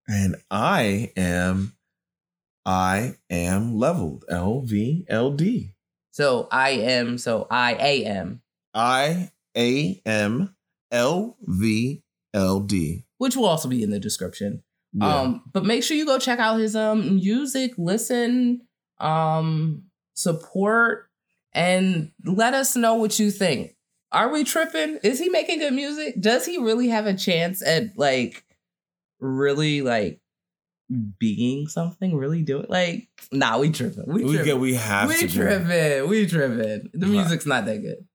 And 0.07 0.37
I 0.51 1.12
am 1.16 1.74
I 2.66 3.16
am 3.30 3.76
leveled. 3.78 4.24
L 4.28 4.61
V 4.61 5.05
L 5.09 5.30
D. 5.32 5.74
So 6.11 6.49
I 6.53 6.70
am 6.70 7.18
so 7.18 7.47
I 7.51 7.74
A 7.74 8.05
M, 8.05 8.43
I 8.72 9.30
A 9.57 10.01
M 10.07 10.55
L 10.93 11.37
V 11.41 12.03
L 12.32 12.61
D. 12.61 13.05
which 13.18 13.37
will 13.37 13.47
also 13.47 13.68
be 13.68 13.82
in 13.82 13.91
the 13.91 13.99
description. 13.99 14.62
Yeah. 14.93 15.22
Um, 15.22 15.43
but 15.53 15.64
make 15.64 15.82
sure 15.82 15.97
you 15.97 16.07
go 16.07 16.18
check 16.18 16.39
out 16.39 16.59
his 16.61 16.76
um 16.76 17.16
music, 17.16 17.72
listen, 17.76 18.62
um, 19.01 19.85
support, 20.14 21.11
and 21.55 22.11
let 22.24 22.55
us 22.55 22.76
know 22.76 22.94
what 22.94 23.18
you 23.18 23.30
think. 23.30 23.76
Are 24.12 24.30
we 24.30 24.44
tripping? 24.44 24.98
Is 25.02 25.18
he 25.18 25.28
making 25.28 25.59
good 25.59 25.72
music? 25.72 26.20
Does 26.20 26.46
he 26.46 26.59
really 26.59 26.88
have 26.88 27.07
a 27.07 27.14
chance 27.14 27.66
at 27.66 27.96
like 27.96 28.44
really 29.20 29.82
like 29.82 30.20
being 31.18 31.66
something? 31.66 32.14
Really 32.14 32.42
doing 32.42 32.66
like 32.68 33.09
nah, 33.32 33.59
we 33.59 33.70
tripping. 33.70 34.05
We 34.07 34.24
we 34.24 34.30
tripping. 34.30 34.44
get 34.44 34.59
we 34.59 34.74
have 34.74 35.09
we 35.09 35.16
to. 35.16 35.26
be. 35.26 35.32
tripping. 35.32 36.09
We 36.09 36.26
tripping. 36.26 36.90
The 36.92 37.07
music's 37.07 37.46
not 37.46 37.64
that 37.66 37.82
good. 37.82 38.07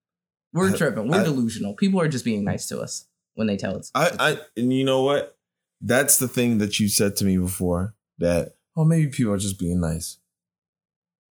We're 0.54 0.74
I- 0.74 0.78
tripping. 0.78 1.08
We're 1.10 1.22
I- 1.22 1.24
delusional. 1.24 1.74
People 1.76 2.00
are 2.02 2.08
just 2.08 2.26
being 2.26 2.44
nice 2.44 2.68
to 2.68 2.80
us 2.80 3.06
when 3.36 3.48
they 3.48 3.58
tell 3.58 3.76
us. 3.78 3.92
I, 3.94 4.12
I 4.20 4.38
and 4.56 4.72
you 4.72 4.86
know 4.86 5.04
what? 5.04 5.38
That's 5.82 6.18
the 6.18 6.28
thing 6.28 6.58
that 6.60 6.80
you 6.80 6.88
said 6.90 7.16
to 7.18 7.26
me 7.26 7.38
before 7.38 7.94
that 8.20 8.56
oh 8.76 8.86
maybe 8.86 9.08
people 9.08 9.34
are 9.34 9.38
just 9.38 9.60
being 9.60 9.82
nice. 9.82 10.18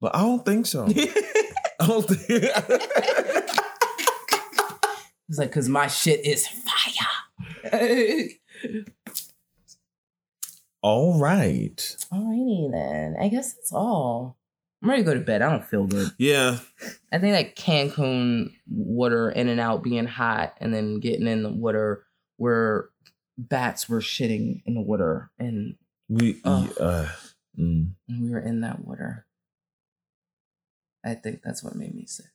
But 0.00 0.14
I 0.14 0.20
don't 0.20 0.44
think 0.44 0.66
so. 0.66 0.86
I 1.80 1.86
don't 1.86 2.02
think 2.08 2.52
It's 5.28 5.38
like, 5.38 5.52
cause 5.52 5.68
my 5.68 5.86
shit 5.88 6.24
is 6.24 6.48
fire. 6.48 7.06
All 10.82 11.18
right. 11.18 11.96
Alrighty 12.12 12.70
then. 12.72 13.16
I 13.20 13.28
guess 13.28 13.52
that's 13.52 13.72
all. 13.72 14.38
I'm 14.82 14.88
ready 14.90 15.02
to 15.02 15.06
go 15.06 15.14
to 15.14 15.20
bed. 15.20 15.42
I 15.42 15.50
don't 15.50 15.64
feel 15.64 15.86
good. 15.86 16.12
Yeah. 16.18 16.58
I 17.12 17.18
think 17.18 17.34
that 17.34 17.56
Cancun 17.56 18.52
water 18.68 19.28
in 19.28 19.48
and 19.48 19.60
out 19.60 19.82
being 19.82 20.06
hot 20.06 20.54
and 20.60 20.72
then 20.72 21.00
getting 21.00 21.26
in 21.26 21.42
the 21.42 21.50
water 21.50 22.04
where 22.36 22.88
bats 23.36 23.88
were 23.88 24.00
shitting 24.00 24.62
in 24.66 24.74
the 24.74 24.80
water 24.80 25.30
and, 25.38 25.74
We 26.08 26.40
Oh. 26.44 26.70
uh 26.80 27.08
mm. 27.58 27.90
and 28.08 28.22
we 28.22 28.30
were 28.30 28.38
in 28.40 28.60
that 28.60 28.84
water. 28.84 29.26
I 31.04 31.14
think 31.14 31.42
that's 31.42 31.62
what 31.62 31.74
made 31.74 31.94
me 31.94 32.06
sick. 32.06 32.26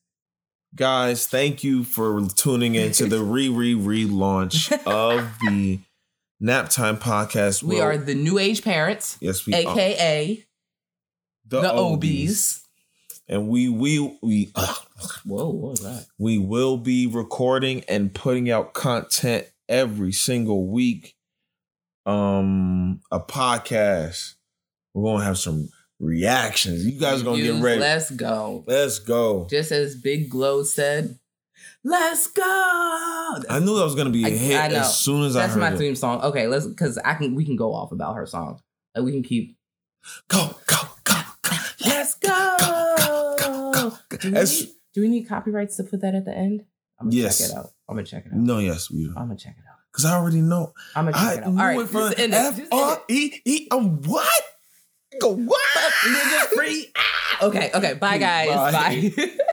guys, 0.76 1.28
thank 1.28 1.64
you 1.64 1.84
for 1.84 2.22
tuning 2.36 2.76
in 2.76 2.92
to 2.94 3.06
the 3.06 3.22
re 3.24 3.50
re 3.50 3.76
relaunch 3.76 4.72
of 4.86 5.30
the 5.42 5.80
Nap 6.40 6.70
Time 6.70 6.98
podcast. 6.98 7.64
We 7.64 7.80
are 7.80 7.98
the 7.98 8.16
new 8.16 8.40
age 8.40 8.64
parents, 8.64 9.18
yes, 9.22 9.46
we 9.46 9.54
are 9.54 9.72
aka 9.72 10.46
the, 11.46 11.62
Obies. 11.62 12.62
and 13.28 13.48
we 13.48 13.70
we 13.70 14.18
we 14.22 14.52
uh, 14.56 14.74
Whoa, 15.26 15.50
what 15.50 15.72
was 15.72 15.80
that? 15.82 16.06
we 16.18 16.38
will 16.38 16.78
be 16.78 17.06
recording 17.08 17.84
and 17.88 18.14
putting 18.14 18.50
out 18.50 18.74
content 18.74 19.48
every 19.70 20.12
single 20.12 20.68
week. 20.68 21.16
Um, 22.06 23.02
a 23.12 23.20
podcast. 23.20 24.36
We're 24.94 25.12
gonna 25.14 25.24
have 25.24 25.38
some 25.38 25.70
reactions. 26.00 26.86
You 26.86 27.00
guys 27.00 27.22
are 27.22 27.26
gonna 27.26 27.42
get 27.42 27.62
ready. 27.62 27.80
Let's 27.80 28.12
go. 28.12 28.64
Let's 28.68 29.00
go. 29.00 29.48
Just 29.50 29.72
as 29.72 29.96
Big 29.96 30.30
Glo 30.30 30.64
said, 30.64 31.18
let's 31.84 32.28
go. 32.28 32.44
I 32.44 33.60
knew 33.60 33.76
that 33.78 33.84
was 33.86 33.96
gonna 33.96 34.10
be 34.10 34.24
a 34.24 34.28
I- 34.28 34.32
hit 34.32 34.56
I 34.60 34.68
as 34.80 34.98
soon 35.00 35.24
as 35.26 35.36
I 35.36 35.42
heard 35.42 35.50
That's 35.50 35.60
my 35.60 35.74
it. 35.74 35.78
theme 35.78 35.96
song. 35.96 36.22
Okay, 36.22 36.48
let's 36.48 36.66
because 36.68 36.98
I 37.00 37.14
can 37.16 37.36
we 37.36 37.46
can 37.46 37.56
go 37.56 37.74
off 37.74 37.92
about 37.92 38.16
her 38.16 38.26
song. 38.26 38.60
Like 38.96 39.06
we 39.06 39.12
can 39.12 39.24
keep 39.24 39.58
Go, 40.28 40.54
go, 40.68 40.76
go, 41.06 41.16
go. 41.44 41.52
Let's 41.86 42.16
go. 42.16 43.94
Do 44.20 44.32
we, 44.32 44.38
As- 44.38 44.60
need, 44.62 44.70
do 44.94 45.02
we 45.02 45.08
need 45.08 45.24
copyrights 45.30 45.78
to 45.78 45.84
put 45.84 46.02
that 46.02 46.14
at 46.14 46.26
the 46.26 46.34
end? 46.36 46.66
I'm 47.00 47.08
gonna 47.10 47.22
Yes. 47.22 47.40
check 47.40 47.50
it 47.52 47.56
out. 47.58 47.70
I'm 47.88 47.96
gonna 47.96 48.06
check 48.06 48.26
it 48.26 48.34
out. 48.34 48.38
No, 48.38 48.60
yes, 48.60 48.92
we 48.92 49.04
do. 49.06 49.14
I'm 49.16 49.28
gonna 49.28 49.38
check 49.38 49.56
it 49.58 49.64
out. 49.70 49.78
Because 49.92 50.06
I 50.06 50.16
already 50.16 50.42
know. 50.42 50.74
I'm 50.96 51.06
gonna 51.06 51.16
check 51.18 51.24
I 51.24 51.34
it 51.36 51.40
out. 51.44 51.48
All 51.48 51.54
right, 51.54 51.80
it 51.80 51.88
from 51.88 52.02
just 52.10 52.20
end 52.20 52.34
it. 52.34 52.36
F 52.38 52.62
R. 52.72 53.02
E 53.10 53.34
E. 53.46 53.68
Um, 53.72 54.02
what? 54.04 54.30
Go 55.20 55.36
what? 55.36 55.94
Nigga 56.06 56.40
free. 56.56 56.92
Ah! 56.96 57.46
Okay, 57.48 57.72
okay. 57.74 57.94
Bye, 57.96 58.18
guys. 58.18 58.50
Bye. 58.50 59.12
Bye. 59.16 59.38